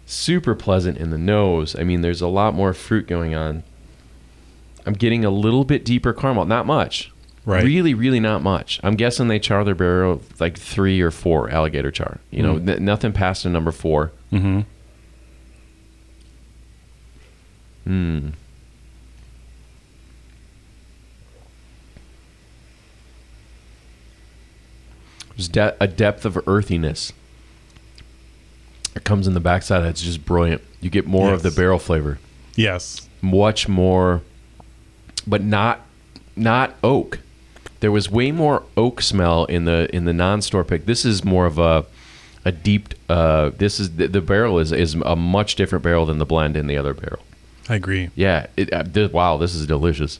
super 0.05 0.53
pleasant 0.55 0.97
in 0.97 1.09
the 1.09 1.17
nose. 1.17 1.75
I 1.75 1.83
mean, 1.83 2.01
there's 2.01 2.21
a 2.21 2.27
lot 2.27 2.53
more 2.53 2.73
fruit 2.73 3.07
going 3.07 3.33
on. 3.33 3.63
I'm 4.85 4.93
getting 4.93 5.25
a 5.25 5.29
little 5.29 5.65
bit 5.65 5.83
deeper 5.83 6.13
caramel, 6.13 6.45
not 6.45 6.65
much. 6.65 7.11
Right. 7.47 7.63
Really, 7.63 7.93
really 7.93 8.19
not 8.19 8.43
much. 8.43 8.77
I'm 8.83 8.95
guessing 8.95 9.29
they 9.29 9.39
char 9.39 9.63
their 9.63 9.73
barrel 9.73 10.21
like 10.37 10.57
three 10.59 10.99
or 10.99 11.11
four 11.11 11.49
alligator 11.49 11.91
char. 11.91 12.19
You 12.29 12.43
know, 12.43 12.57
n- 12.57 12.83
nothing 12.83 13.13
past 13.13 13.45
a 13.45 13.49
number 13.49 13.71
four. 13.71 14.11
Mm-hmm. 14.33 14.59
Hmm. 17.85 18.29
There's 25.35 25.47
de- 25.47 25.75
a 25.79 25.87
depth 25.87 26.25
of 26.25 26.39
earthiness. 26.47 27.13
It 28.95 29.03
comes 29.03 29.27
in 29.27 29.33
the 29.33 29.39
backside. 29.39 29.83
It's 29.85 30.01
just 30.01 30.25
brilliant. 30.25 30.61
You 30.81 30.89
get 30.89 31.05
more 31.05 31.33
of 31.33 31.43
the 31.43 31.51
barrel 31.51 31.79
flavor, 31.79 32.19
Yes. 32.55 33.07
much 33.21 33.67
more, 33.67 34.21
but 35.25 35.43
not 35.43 35.81
not 36.35 36.75
oak. 36.83 37.19
There 37.79 37.91
was 37.91 38.09
way 38.09 38.31
more 38.31 38.63
oak 38.75 39.01
smell 39.01 39.45
in 39.45 39.65
the 39.65 39.93
in 39.95 40.05
the 40.05 40.13
non-store 40.13 40.63
pick. 40.63 40.85
This 40.85 41.05
is 41.05 41.23
more 41.23 41.45
of 41.45 41.59
a 41.59 41.85
a 42.45 42.51
deep. 42.51 42.93
Uh, 43.09 43.51
this 43.57 43.79
is 43.79 43.97
the, 43.97 44.07
the 44.07 44.21
barrel 44.21 44.59
is 44.59 44.71
is 44.71 44.95
a 44.95 45.15
much 45.15 45.55
different 45.55 45.83
barrel 45.83 46.05
than 46.05 46.17
the 46.17 46.25
blend 46.25 46.55
in 46.57 46.67
the 46.67 46.77
other 46.77 46.93
barrel. 46.93 47.23
I 47.69 47.75
agree. 47.75 48.09
Yeah. 48.15 48.47
It, 48.55 48.71
uh, 48.71 48.83
th- 48.83 49.11
wow, 49.11 49.37
this 49.37 49.53
is 49.53 49.67
delicious. 49.67 50.19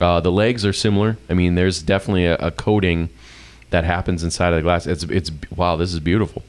Uh, 0.00 0.18
the 0.20 0.32
legs 0.32 0.66
are 0.66 0.72
similar. 0.72 1.16
I 1.30 1.34
mean, 1.34 1.54
there's 1.54 1.80
definitely 1.80 2.26
a, 2.26 2.34
a 2.36 2.50
coating 2.50 3.08
that 3.70 3.84
happens 3.84 4.24
inside 4.24 4.48
of 4.52 4.56
the 4.56 4.62
glass. 4.62 4.86
It's 4.86 5.04
it's 5.04 5.30
wow. 5.54 5.76
This 5.76 5.94
is 5.94 6.00
beautiful. 6.00 6.42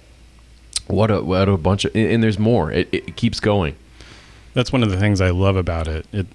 What 0.87 1.11
a 1.11 1.21
what 1.21 1.47
a 1.47 1.57
bunch 1.57 1.85
of 1.85 1.95
and, 1.95 2.07
and 2.13 2.23
there's 2.23 2.39
more. 2.39 2.71
It, 2.71 2.89
it 2.91 3.15
keeps 3.15 3.39
going. 3.39 3.75
That's 4.53 4.71
one 4.73 4.83
of 4.83 4.91
the 4.91 4.97
things 4.97 5.21
I 5.21 5.29
love 5.29 5.55
about 5.55 5.87
it. 5.87 6.05
It 6.11 6.25
it 6.25 6.27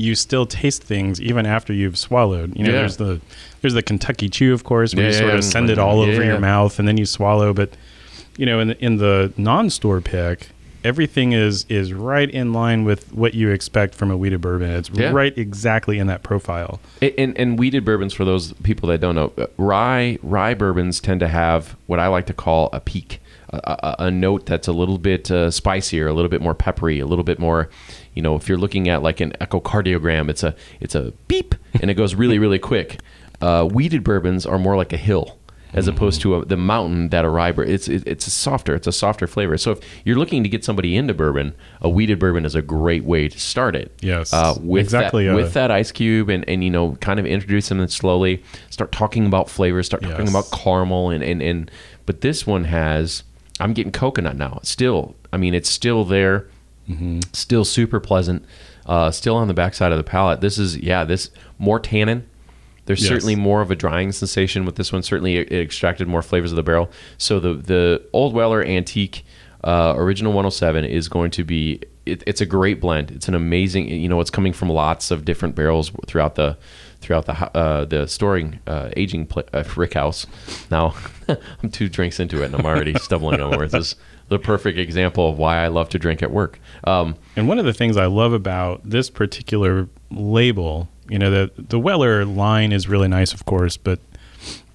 you 0.00 0.14
still 0.14 0.46
taste 0.46 0.82
things 0.82 1.20
even 1.20 1.44
after 1.46 1.72
you've 1.72 1.98
swallowed. 1.98 2.56
You 2.56 2.64
know, 2.64 2.70
Yeah. 2.72 2.78
there's 2.80 2.96
the 2.96 3.20
there's 3.60 3.74
the 3.74 3.82
Kentucky 3.82 4.28
Chew, 4.28 4.52
of 4.54 4.64
course, 4.64 4.94
where 4.94 5.04
Yeah, 5.04 5.12
you 5.12 5.18
sort 5.18 5.34
of 5.34 5.44
send 5.44 5.68
it 5.70 5.78
all 5.78 6.00
over 6.00 6.24
your 6.24 6.40
mouth 6.40 6.78
and 6.78 6.88
then 6.88 6.96
you 6.96 7.04
swallow. 7.06 7.52
But 7.52 7.70
you 8.36 8.46
know, 8.46 8.58
in 8.60 8.68
the, 8.68 8.84
in 8.84 8.96
the 8.96 9.32
non-store 9.36 10.00
pick, 10.00 10.48
everything 10.82 11.32
is 11.32 11.66
is 11.68 11.92
right 11.92 12.30
in 12.30 12.54
line 12.54 12.84
with 12.84 13.12
what 13.12 13.34
you 13.34 13.50
expect 13.50 13.94
from 13.94 14.10
a 14.10 14.16
wheated 14.16 14.40
bourbon. 14.40 14.70
It's 14.70 14.88
Yeah. 14.88 15.12
right 15.12 15.36
exactly 15.36 15.98
in 15.98 16.06
that 16.06 16.22
profile. 16.22 16.80
And, 17.02 17.12
and, 17.18 17.38
and 17.38 17.58
wheated 17.58 17.84
bourbons, 17.84 18.14
for 18.14 18.24
those 18.24 18.54
people 18.62 18.88
that 18.88 19.00
don't 19.00 19.14
know, 19.14 19.32
uh, 19.36 19.46
rye 19.58 20.18
rye 20.22 20.54
bourbons 20.54 21.00
tend 21.00 21.20
to 21.20 21.28
have 21.28 21.76
what 21.86 21.98
I 21.98 22.06
like 22.06 22.24
to 22.26 22.34
call 22.34 22.70
a 22.72 22.80
peak, 22.80 23.20
a, 23.50 23.58
a, 23.58 23.96
a 24.06 24.10
note 24.10 24.46
that's 24.46 24.68
a 24.68 24.72
little 24.72 24.96
bit 24.96 25.30
uh, 25.30 25.50
spicier, 25.50 26.06
a 26.08 26.14
little 26.14 26.30
bit 26.30 26.40
more 26.40 26.54
peppery, 26.54 26.98
a 27.00 27.06
little 27.06 27.24
bit 27.24 27.38
more. 27.38 27.68
You 28.14 28.22
know, 28.22 28.36
if 28.36 28.48
you're 28.48 28.58
looking 28.58 28.88
at 28.88 29.02
like 29.02 29.20
an 29.20 29.32
echocardiogram, 29.40 30.28
it's 30.28 30.42
a 30.42 30.54
it's 30.80 30.94
a 30.94 31.12
beep, 31.28 31.54
and 31.80 31.90
it 31.90 31.94
goes 31.94 32.14
really 32.14 32.38
really 32.38 32.58
quick. 32.58 32.98
Uh, 33.40 33.64
wheated 33.64 34.04
bourbons 34.04 34.44
are 34.46 34.58
more 34.58 34.76
like 34.76 34.92
a 34.92 34.96
hill. 34.98 35.36
As 35.72 35.86
opposed 35.86 36.20
to 36.22 36.34
a, 36.34 36.44
the 36.44 36.56
mountain 36.56 37.10
that 37.10 37.24
a 37.24 37.28
rye 37.28 37.52
bourbon, 37.52 37.72
it's 37.72 37.86
it, 37.86 38.02
it's 38.04 38.26
a 38.26 38.30
softer, 38.30 38.74
it's 38.74 38.88
a 38.88 38.92
softer 38.92 39.28
flavor. 39.28 39.56
So 39.56 39.70
if 39.70 39.78
you're 40.04 40.16
looking 40.16 40.42
to 40.42 40.48
get 40.48 40.64
somebody 40.64 40.96
into 40.96 41.14
bourbon, 41.14 41.54
a 41.80 41.88
wheated 41.88 42.18
bourbon 42.18 42.44
is 42.44 42.56
a 42.56 42.60
great 42.62 43.04
way 43.04 43.28
to 43.28 43.38
start 43.38 43.76
it. 43.76 43.96
Yes. 44.00 44.32
uh, 44.32 44.56
with 44.60 44.82
Exactly, 44.82 45.26
that, 45.26 45.32
uh, 45.32 45.36
with 45.36 45.52
that 45.54 45.70
ice 45.70 45.92
cube 45.92 46.28
and, 46.28 46.44
and 46.48 46.64
you 46.64 46.70
know 46.70 46.96
kind 47.00 47.20
of 47.20 47.24
introduce 47.26 47.68
them 47.68 47.86
slowly 47.86 48.42
start 48.70 48.90
talking 48.90 49.26
about 49.26 49.48
flavors 49.48 49.86
start 49.86 50.02
talking 50.02 50.26
Yes. 50.26 50.30
about 50.30 50.50
caramel 50.50 51.10
and, 51.10 51.22
and 51.22 51.40
and 51.40 51.70
but 52.04 52.20
this 52.20 52.44
one 52.48 52.64
has 52.64 53.22
i'm 53.60 53.72
getting 53.72 53.92
coconut 53.92 54.34
now 54.36 54.58
still 54.64 55.14
i 55.32 55.36
mean 55.36 55.54
it's 55.54 55.70
still 55.70 56.04
there 56.04 56.48
Mm-hmm. 56.90 57.20
still 57.32 57.64
super 57.64 58.00
pleasant 58.00 58.44
uh, 58.86 59.10
still 59.10 59.36
on 59.36 59.46
the 59.48 59.54
backside 59.54 59.92
of 59.92 59.98
the 59.98 60.04
palate. 60.04 60.40
This 60.40 60.58
is 60.58 60.76
yeah 60.78 61.04
this 61.04 61.30
more 61.58 61.78
tannin. 61.78 62.26
There's 62.86 63.02
Yes. 63.02 63.08
certainly 63.08 63.36
more 63.36 63.60
of 63.60 63.70
a 63.70 63.76
drying 63.76 64.10
sensation 64.10 64.64
with 64.64 64.74
this 64.76 64.92
one. 64.92 65.02
Certainly 65.02 65.36
it, 65.36 65.52
it 65.52 65.60
extracted 65.60 66.08
more 66.08 66.22
flavors 66.22 66.50
of 66.50 66.56
the 66.56 66.62
barrel. 66.64 66.90
So 67.18 67.38
the 67.38 67.54
the 67.54 68.02
old 68.12 68.34
weller 68.34 68.64
antique 68.64 69.24
uh, 69.62 69.94
original 69.96 70.32
107 70.32 70.84
is 70.86 71.08
going 71.08 71.30
to 71.32 71.44
be 71.44 71.80
it, 72.06 72.24
it's 72.26 72.40
a 72.40 72.46
great 72.46 72.80
blend. 72.80 73.10
It's 73.12 73.28
an 73.28 73.34
amazing 73.34 73.88
you 73.88 74.08
know 74.08 74.18
it's 74.20 74.30
coming 74.30 74.52
from 74.52 74.70
lots 74.70 75.10
of 75.10 75.24
different 75.24 75.54
barrels 75.54 75.92
throughout 76.06 76.34
the 76.34 76.56
throughout 77.00 77.26
the 77.26 77.34
uh, 77.56 77.84
the 77.84 78.08
storing 78.08 78.58
uh, 78.66 78.88
aging 78.96 79.26
pla 79.26 79.42
uh, 79.52 79.62
rick 79.76 79.94
house. 79.94 80.26
Now 80.70 80.94
i'm 81.62 81.70
two 81.70 81.88
drinks 81.88 82.18
into 82.18 82.42
it 82.42 82.46
and 82.46 82.54
i'm 82.56 82.66
already 82.66 82.94
stumbling 82.94 83.40
on 83.40 83.56
words 83.56 83.72
this 83.72 83.92
is 83.92 83.96
the 84.30 84.38
perfect 84.38 84.78
example 84.78 85.28
of 85.28 85.38
why 85.38 85.62
i 85.62 85.68
love 85.68 85.88
to 85.90 85.98
drink 85.98 86.22
at 86.22 86.30
work 86.30 86.58
um, 86.84 87.14
And 87.36 87.46
one 87.48 87.58
of 87.58 87.64
the 87.66 87.74
things 87.74 87.96
I 87.96 88.06
love 88.06 88.32
about 88.32 88.80
this 88.84 89.10
particular 89.10 89.86
label, 90.10 90.88
you 91.08 91.18
know, 91.18 91.30
the 91.30 91.50
the 91.58 91.78
Weller 91.78 92.24
line 92.24 92.72
is 92.72 92.88
really 92.88 93.08
nice, 93.08 93.32
of 93.34 93.44
course, 93.44 93.76
but 93.76 93.98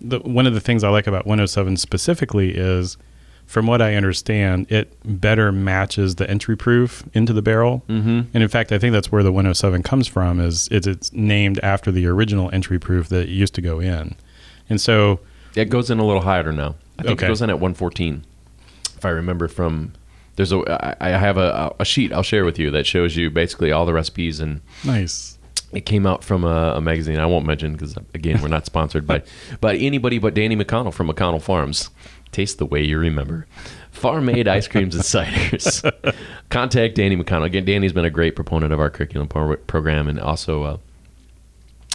the, 0.01 0.19
one 0.19 0.45
of 0.47 0.53
the 0.53 0.59
things 0.61 0.83
I 0.83 0.89
like 0.89 1.07
about 1.07 1.25
107 1.25 1.77
specifically 1.77 2.51
is, 2.55 2.97
from 3.47 3.65
what 3.67 3.81
I 3.81 3.95
understand, 3.95 4.71
it 4.71 4.93
better 5.03 5.51
matches 5.51 6.15
the 6.15 6.29
entry 6.29 6.55
proof 6.55 7.03
into 7.13 7.33
the 7.33 7.41
barrel. 7.41 7.83
Mm-hmm. 7.89 8.21
And 8.33 8.43
in 8.43 8.49
fact, 8.49 8.71
I 8.71 8.77
think 8.79 8.93
that's 8.93 9.11
where 9.11 9.23
the 9.23 9.31
107 9.31 9.81
comes 9.83 10.07
from. 10.07 10.39
Is 10.39 10.67
it's, 10.71 10.85
it's 10.87 11.11
named 11.13 11.59
after 11.63 11.91
the 11.91 12.05
original 12.07 12.49
entry 12.53 12.79
proof 12.79 13.09
that 13.09 13.29
used 13.29 13.55
to 13.55 13.61
go 13.61 13.79
in, 13.79 14.15
and 14.69 14.79
so 14.79 15.19
It 15.55 15.69
goes 15.69 15.89
in 15.89 15.99
a 15.99 16.05
little 16.05 16.21
higher 16.23 16.51
now. 16.51 16.75
I 16.99 17.03
think 17.03 17.17
Okay. 17.19 17.25
it 17.25 17.29
goes 17.29 17.41
in 17.41 17.49
at 17.49 17.55
114. 17.59 18.23
If 18.97 19.05
I 19.05 19.09
remember 19.09 19.47
from 19.47 19.93
there's 20.35 20.51
a 20.51 20.59
I 21.01 21.15
I 21.15 21.17
have 21.17 21.37
a, 21.37 21.73
a 21.79 21.85
sheet 21.85 22.11
I'll 22.11 22.23
share 22.23 22.45
with 22.45 22.59
you 22.59 22.71
that 22.71 22.85
shows 22.85 23.15
you 23.15 23.29
basically 23.29 23.71
all 23.71 23.85
the 23.85 23.93
recipes 23.93 24.39
and 24.39 24.61
nice. 24.83 25.37
it 25.71 25.85
came 25.85 26.05
out 26.05 26.23
from 26.23 26.43
a, 26.43 26.73
a 26.75 26.81
magazine 26.81 27.19
I 27.19 27.25
won't 27.25 27.45
mention 27.45 27.73
because 27.73 27.97
again 28.13 28.41
we're 28.41 28.47
not 28.47 28.65
sponsored 28.65 29.07
by 29.07 29.23
but 29.61 29.75
anybody 29.77 30.19
but 30.19 30.33
Danny 30.33 30.55
McConnell 30.55 30.93
from 30.93 31.09
McConnell 31.09 31.41
Farms. 31.41 31.89
Taste 32.31 32.57
the 32.57 32.65
way 32.65 32.83
you 32.83 32.97
remember. 32.97 33.47
Farm 33.91 34.25
made 34.25 34.45
ice 34.45 34.67
creams 34.67 34.93
and 34.93 35.05
ciders. 35.05 35.89
Contact 36.49 36.95
Danny 36.95 37.15
McConnell. 37.15 37.45
Again, 37.45 37.63
Danny's 37.63 37.93
been 37.93 38.03
a 38.03 38.09
great 38.09 38.35
proponent 38.35 38.73
of 38.73 38.79
our 38.81 38.89
curriculum 38.89 39.29
pro- 39.29 39.55
program 39.55 40.09
and 40.09 40.19
also 40.19 40.63
uh, 40.63 40.77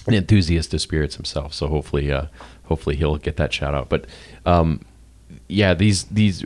an 0.07 0.15
enthusiast 0.15 0.73
of 0.73 0.81
spirits 0.81 1.17
himself. 1.17 1.53
So 1.53 1.69
hopefully, 1.69 2.11
uh, 2.11 2.27
hopefully 2.65 2.97
he'll 2.97 3.19
get 3.19 3.37
that 3.37 3.53
shout 3.53 3.75
out. 3.75 3.91
But 3.91 4.07
um, 4.47 4.81
yeah, 5.49 5.75
these 5.75 6.05
these 6.05 6.45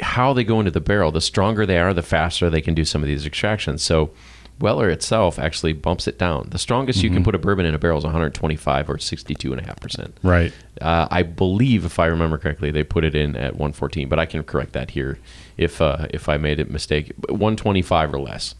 how 0.00 0.32
they 0.32 0.44
go 0.44 0.58
into 0.60 0.70
the 0.70 0.80
barrel. 0.80 1.10
The 1.12 1.20
stronger 1.20 1.66
they 1.66 1.78
are, 1.78 1.92
the 1.94 2.02
faster 2.02 2.48
they 2.50 2.60
can 2.60 2.74
do 2.74 2.84
some 2.84 3.02
of 3.02 3.08
these 3.08 3.26
extractions. 3.26 3.82
So 3.82 4.10
Weller 4.58 4.88
itself 4.88 5.38
actually 5.38 5.74
bumps 5.74 6.08
it 6.08 6.18
down. 6.18 6.48
The 6.50 6.58
strongest 6.58 7.02
you 7.02 7.10
can 7.10 7.22
put 7.22 7.34
a 7.34 7.38
bourbon 7.38 7.66
in 7.66 7.74
a 7.74 7.78
barrel 7.78 7.98
is 7.98 8.04
125 8.04 8.88
or 8.88 8.96
62 8.98 9.52
and 9.52 9.60
a 9.60 9.64
half 9.66 9.78
percent. 9.80 10.16
Right. 10.22 10.50
Uh, 10.80 11.06
I 11.10 11.24
believe, 11.24 11.84
if 11.84 11.98
I 11.98 12.06
remember 12.06 12.38
correctly, 12.38 12.70
they 12.70 12.82
put 12.82 13.04
it 13.04 13.14
in 13.14 13.36
at 13.36 13.52
114, 13.52 14.08
but 14.08 14.18
I 14.18 14.24
can 14.24 14.42
correct 14.44 14.72
that 14.72 14.90
here 14.92 15.18
if 15.58 15.82
uh, 15.82 16.06
if 16.10 16.28
I 16.30 16.38
made 16.38 16.58
a 16.60 16.64
mistake. 16.64 17.12
125 17.28 18.14
or 18.14 18.20
less. 18.20 18.54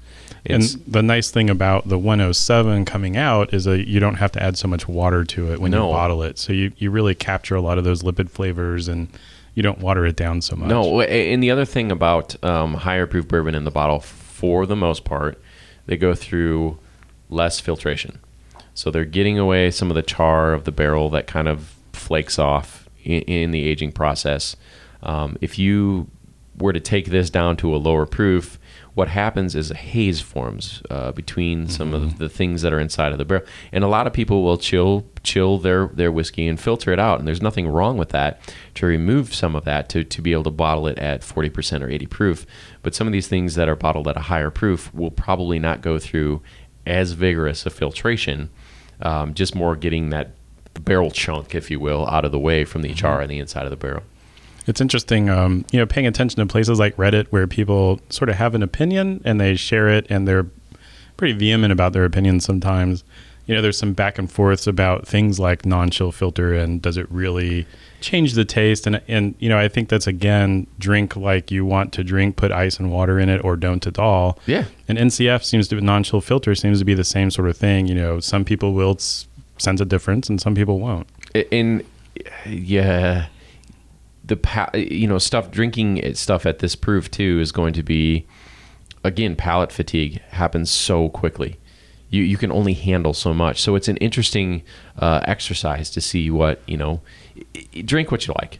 And 0.44 0.62
the 0.86 1.02
nice 1.02 1.30
thing 1.30 1.48
about 1.50 1.88
the 1.88 1.98
107 1.98 2.84
coming 2.84 3.16
out 3.16 3.52
is 3.54 3.64
that 3.64 3.88
you 3.88 3.98
don't 3.98 4.14
have 4.16 4.30
to 4.32 4.42
add 4.42 4.56
so 4.58 4.68
much 4.68 4.86
water 4.86 5.24
to 5.24 5.52
it 5.52 5.60
when 5.60 5.70
No. 5.72 5.86
you 5.88 5.92
bottle 5.92 6.22
it. 6.22 6.38
So 6.38 6.52
you, 6.52 6.72
you 6.76 6.90
really 6.90 7.14
capture 7.16 7.56
a 7.56 7.60
lot 7.60 7.78
of 7.78 7.84
those 7.84 8.02
lipid 8.02 8.30
flavors 8.30 8.86
and 8.86 9.08
you 9.56 9.62
don't 9.62 9.78
water 9.78 10.04
it 10.04 10.16
down 10.16 10.42
so 10.42 10.54
much. 10.54 10.68
No, 10.68 11.00
and 11.00 11.42
the 11.42 11.50
other 11.50 11.64
thing 11.64 11.90
about 11.90 12.36
um, 12.44 12.74
higher 12.74 13.06
proof 13.06 13.26
bourbon 13.26 13.54
in 13.54 13.64
the 13.64 13.70
bottle, 13.70 14.00
for 14.00 14.66
the 14.66 14.76
most 14.76 15.02
part, 15.04 15.40
they 15.86 15.96
go 15.96 16.14
through 16.14 16.78
less 17.30 17.58
filtration. 17.58 18.18
So 18.74 18.90
they're 18.90 19.06
getting 19.06 19.38
away 19.38 19.70
some 19.70 19.90
of 19.90 19.94
the 19.94 20.02
char 20.02 20.52
of 20.52 20.64
the 20.64 20.72
barrel 20.72 21.08
that 21.08 21.26
kind 21.26 21.48
of 21.48 21.74
flakes 21.94 22.38
off 22.38 22.86
in, 23.02 23.22
in 23.22 23.50
the 23.50 23.64
aging 23.64 23.92
process. 23.92 24.56
Um, 25.02 25.38
if 25.40 25.58
you 25.58 26.08
were 26.58 26.74
to 26.74 26.80
take 26.80 27.06
this 27.06 27.30
down 27.30 27.56
to 27.56 27.74
a 27.74 27.78
lower 27.78 28.04
proof, 28.04 28.58
what 28.96 29.08
happens 29.08 29.54
is 29.54 29.70
a 29.70 29.74
haze 29.74 30.22
forms 30.22 30.82
uh, 30.88 31.12
between 31.12 31.68
some 31.68 31.92
of 31.92 32.16
the 32.16 32.30
things 32.30 32.62
that 32.62 32.72
are 32.72 32.80
inside 32.80 33.12
of 33.12 33.18
the 33.18 33.26
barrel, 33.26 33.44
and 33.70 33.84
a 33.84 33.88
lot 33.88 34.06
of 34.06 34.14
people 34.14 34.42
will 34.42 34.56
chill 34.56 35.04
chill 35.22 35.58
their 35.58 35.88
their 35.88 36.10
whiskey 36.10 36.48
and 36.48 36.58
filter 36.58 36.94
it 36.94 36.98
out, 36.98 37.18
and 37.18 37.28
there's 37.28 37.42
nothing 37.42 37.68
wrong 37.68 37.98
with 37.98 38.08
that 38.08 38.40
to 38.72 38.86
remove 38.86 39.34
some 39.34 39.54
of 39.54 39.64
that 39.64 39.90
to 39.90 40.02
to 40.02 40.22
be 40.22 40.32
able 40.32 40.44
to 40.44 40.50
bottle 40.50 40.86
it 40.86 40.98
at 40.98 41.20
40% 41.20 41.82
or 41.82 41.90
80 41.90 42.06
proof. 42.06 42.46
But 42.82 42.94
some 42.94 43.06
of 43.06 43.12
these 43.12 43.28
things 43.28 43.54
that 43.54 43.68
are 43.68 43.76
bottled 43.76 44.08
at 44.08 44.16
a 44.16 44.20
higher 44.20 44.50
proof 44.50 44.92
will 44.94 45.10
probably 45.10 45.58
not 45.58 45.82
go 45.82 45.98
through 45.98 46.40
as 46.86 47.12
vigorous 47.12 47.66
a 47.66 47.70
filtration, 47.70 48.48
um, 49.02 49.34
just 49.34 49.54
more 49.54 49.76
getting 49.76 50.08
that 50.08 50.30
barrel 50.72 51.10
chunk, 51.10 51.54
if 51.54 51.70
you 51.70 51.78
will, 51.78 52.06
out 52.06 52.24
of 52.24 52.32
the 52.32 52.38
way 52.38 52.64
from 52.64 52.80
the 52.80 52.94
char 52.94 53.20
on 53.20 53.28
the 53.28 53.38
inside 53.38 53.64
of 53.64 53.70
the 53.70 53.76
barrel. 53.76 54.04
It's 54.66 54.80
interesting, 54.80 55.28
um, 55.30 55.64
you 55.70 55.78
know, 55.78 55.86
paying 55.86 56.06
attention 56.06 56.40
to 56.40 56.46
places 56.50 56.78
like 56.78 56.96
Reddit 56.96 57.26
where 57.28 57.46
people 57.46 58.00
sort 58.10 58.28
of 58.28 58.36
have 58.36 58.54
an 58.54 58.62
opinion 58.62 59.20
and 59.24 59.40
they 59.40 59.54
share 59.54 59.88
it 59.88 60.06
and 60.10 60.26
they're 60.26 60.46
pretty 61.16 61.34
vehement 61.34 61.72
about 61.72 61.92
their 61.92 62.04
opinions 62.04 62.44
sometimes. 62.44 63.04
You 63.46 63.54
know, 63.54 63.62
there's 63.62 63.78
some 63.78 63.92
back 63.92 64.18
and 64.18 64.30
forths 64.30 64.66
about 64.66 65.06
things 65.06 65.38
like 65.38 65.64
non-chill 65.64 66.10
filter 66.10 66.52
and 66.52 66.82
does 66.82 66.96
it 66.96 67.06
really 67.12 67.64
change 68.00 68.32
the 68.34 68.44
taste? 68.44 68.88
And 68.88 69.00
and 69.06 69.36
you 69.38 69.48
know, 69.48 69.56
I 69.56 69.68
think 69.68 69.88
that's 69.88 70.08
again 70.08 70.66
drink 70.80 71.14
like 71.14 71.52
you 71.52 71.64
want 71.64 71.92
to 71.92 72.02
drink, 72.02 72.34
put 72.34 72.50
ice 72.50 72.78
and 72.80 72.90
water 72.90 73.20
in 73.20 73.28
it, 73.28 73.44
or 73.44 73.56
don't 73.56 73.86
at 73.86 74.00
all. 74.00 74.40
Yeah. 74.46 74.64
And 74.88 74.98
NCF 74.98 75.44
seems 75.44 75.68
to 75.68 75.80
non-chill 75.80 76.20
filter 76.20 76.56
seems 76.56 76.80
to 76.80 76.84
be 76.84 76.94
the 76.94 77.04
same 77.04 77.30
sort 77.30 77.48
of 77.48 77.56
thing. 77.56 77.86
You 77.86 77.94
know, 77.94 78.18
some 78.18 78.44
people 78.44 78.72
will 78.72 78.98
sense 78.98 79.80
a 79.80 79.84
difference 79.84 80.28
and 80.28 80.40
some 80.40 80.56
people 80.56 80.80
won't. 80.80 81.08
in 81.34 81.84
yeah 82.46 83.26
the 84.26 84.36
pa- 84.36 84.70
you 84.74 85.06
know 85.06 85.18
stuff 85.18 85.50
drinking 85.50 86.14
stuff 86.14 86.46
at 86.46 86.58
this 86.58 86.74
proof 86.74 87.10
too 87.10 87.38
is 87.40 87.52
going 87.52 87.72
to 87.74 87.82
be 87.82 88.26
again 89.04 89.36
palate 89.36 89.72
fatigue 89.72 90.20
happens 90.30 90.70
so 90.70 91.08
quickly. 91.08 91.58
You 92.10 92.22
you 92.22 92.36
can 92.36 92.52
only 92.52 92.74
handle 92.74 93.14
so 93.14 93.32
much. 93.34 93.60
So 93.60 93.74
it's 93.74 93.88
an 93.88 93.96
interesting 93.98 94.62
uh, 94.98 95.20
exercise 95.24 95.90
to 95.90 96.00
see 96.00 96.30
what 96.30 96.60
you 96.66 96.76
know 96.76 97.00
drink 97.84 98.10
what 98.10 98.26
you 98.26 98.34
like 98.40 98.58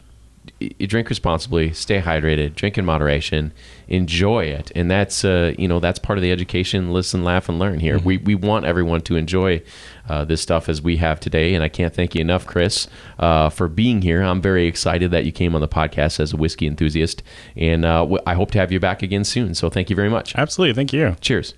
you 0.59 0.87
drink 0.87 1.09
responsibly, 1.09 1.71
stay 1.73 2.01
hydrated, 2.01 2.55
drink 2.55 2.77
in 2.77 2.85
moderation, 2.85 3.51
enjoy 3.87 4.45
it, 4.45 4.71
and 4.75 4.89
that's 4.89 5.23
uh, 5.23 5.53
you 5.57 5.67
know 5.67 5.79
that's 5.79 5.99
part 5.99 6.17
of 6.17 6.23
the 6.23 6.31
education. 6.31 6.91
Listen, 6.91 7.23
laugh, 7.23 7.49
and 7.49 7.59
learn. 7.59 7.79
Here, 7.79 7.99
we 7.99 8.17
we 8.17 8.35
want 8.35 8.65
everyone 8.65 9.01
to 9.01 9.15
enjoy 9.15 9.61
uh, 10.09 10.25
this 10.25 10.41
stuff 10.41 10.69
as 10.69 10.81
we 10.81 10.97
have 10.97 11.19
today, 11.19 11.53
and 11.53 11.63
I 11.63 11.69
can't 11.69 11.93
thank 11.93 12.15
you 12.15 12.21
enough, 12.21 12.45
Chris, 12.45 12.87
uh, 13.19 13.49
for 13.49 13.67
being 13.67 14.01
here. 14.01 14.21
I'm 14.21 14.41
very 14.41 14.65
excited 14.67 15.11
that 15.11 15.25
you 15.25 15.31
came 15.31 15.55
on 15.55 15.61
the 15.61 15.67
podcast 15.67 16.19
as 16.19 16.33
a 16.33 16.37
whiskey 16.37 16.67
enthusiast, 16.67 17.23
and 17.55 17.85
uh, 17.85 17.99
w- 17.99 18.21
I 18.25 18.33
hope 18.33 18.51
to 18.51 18.59
have 18.59 18.71
you 18.71 18.79
back 18.79 19.01
again 19.03 19.23
soon. 19.23 19.53
So 19.55 19.69
thank 19.69 19.89
you 19.89 19.95
very 19.95 20.09
much. 20.09 20.35
Absolutely, 20.35 20.73
thank 20.73 20.93
you. 20.93 21.15
Cheers. 21.21 21.53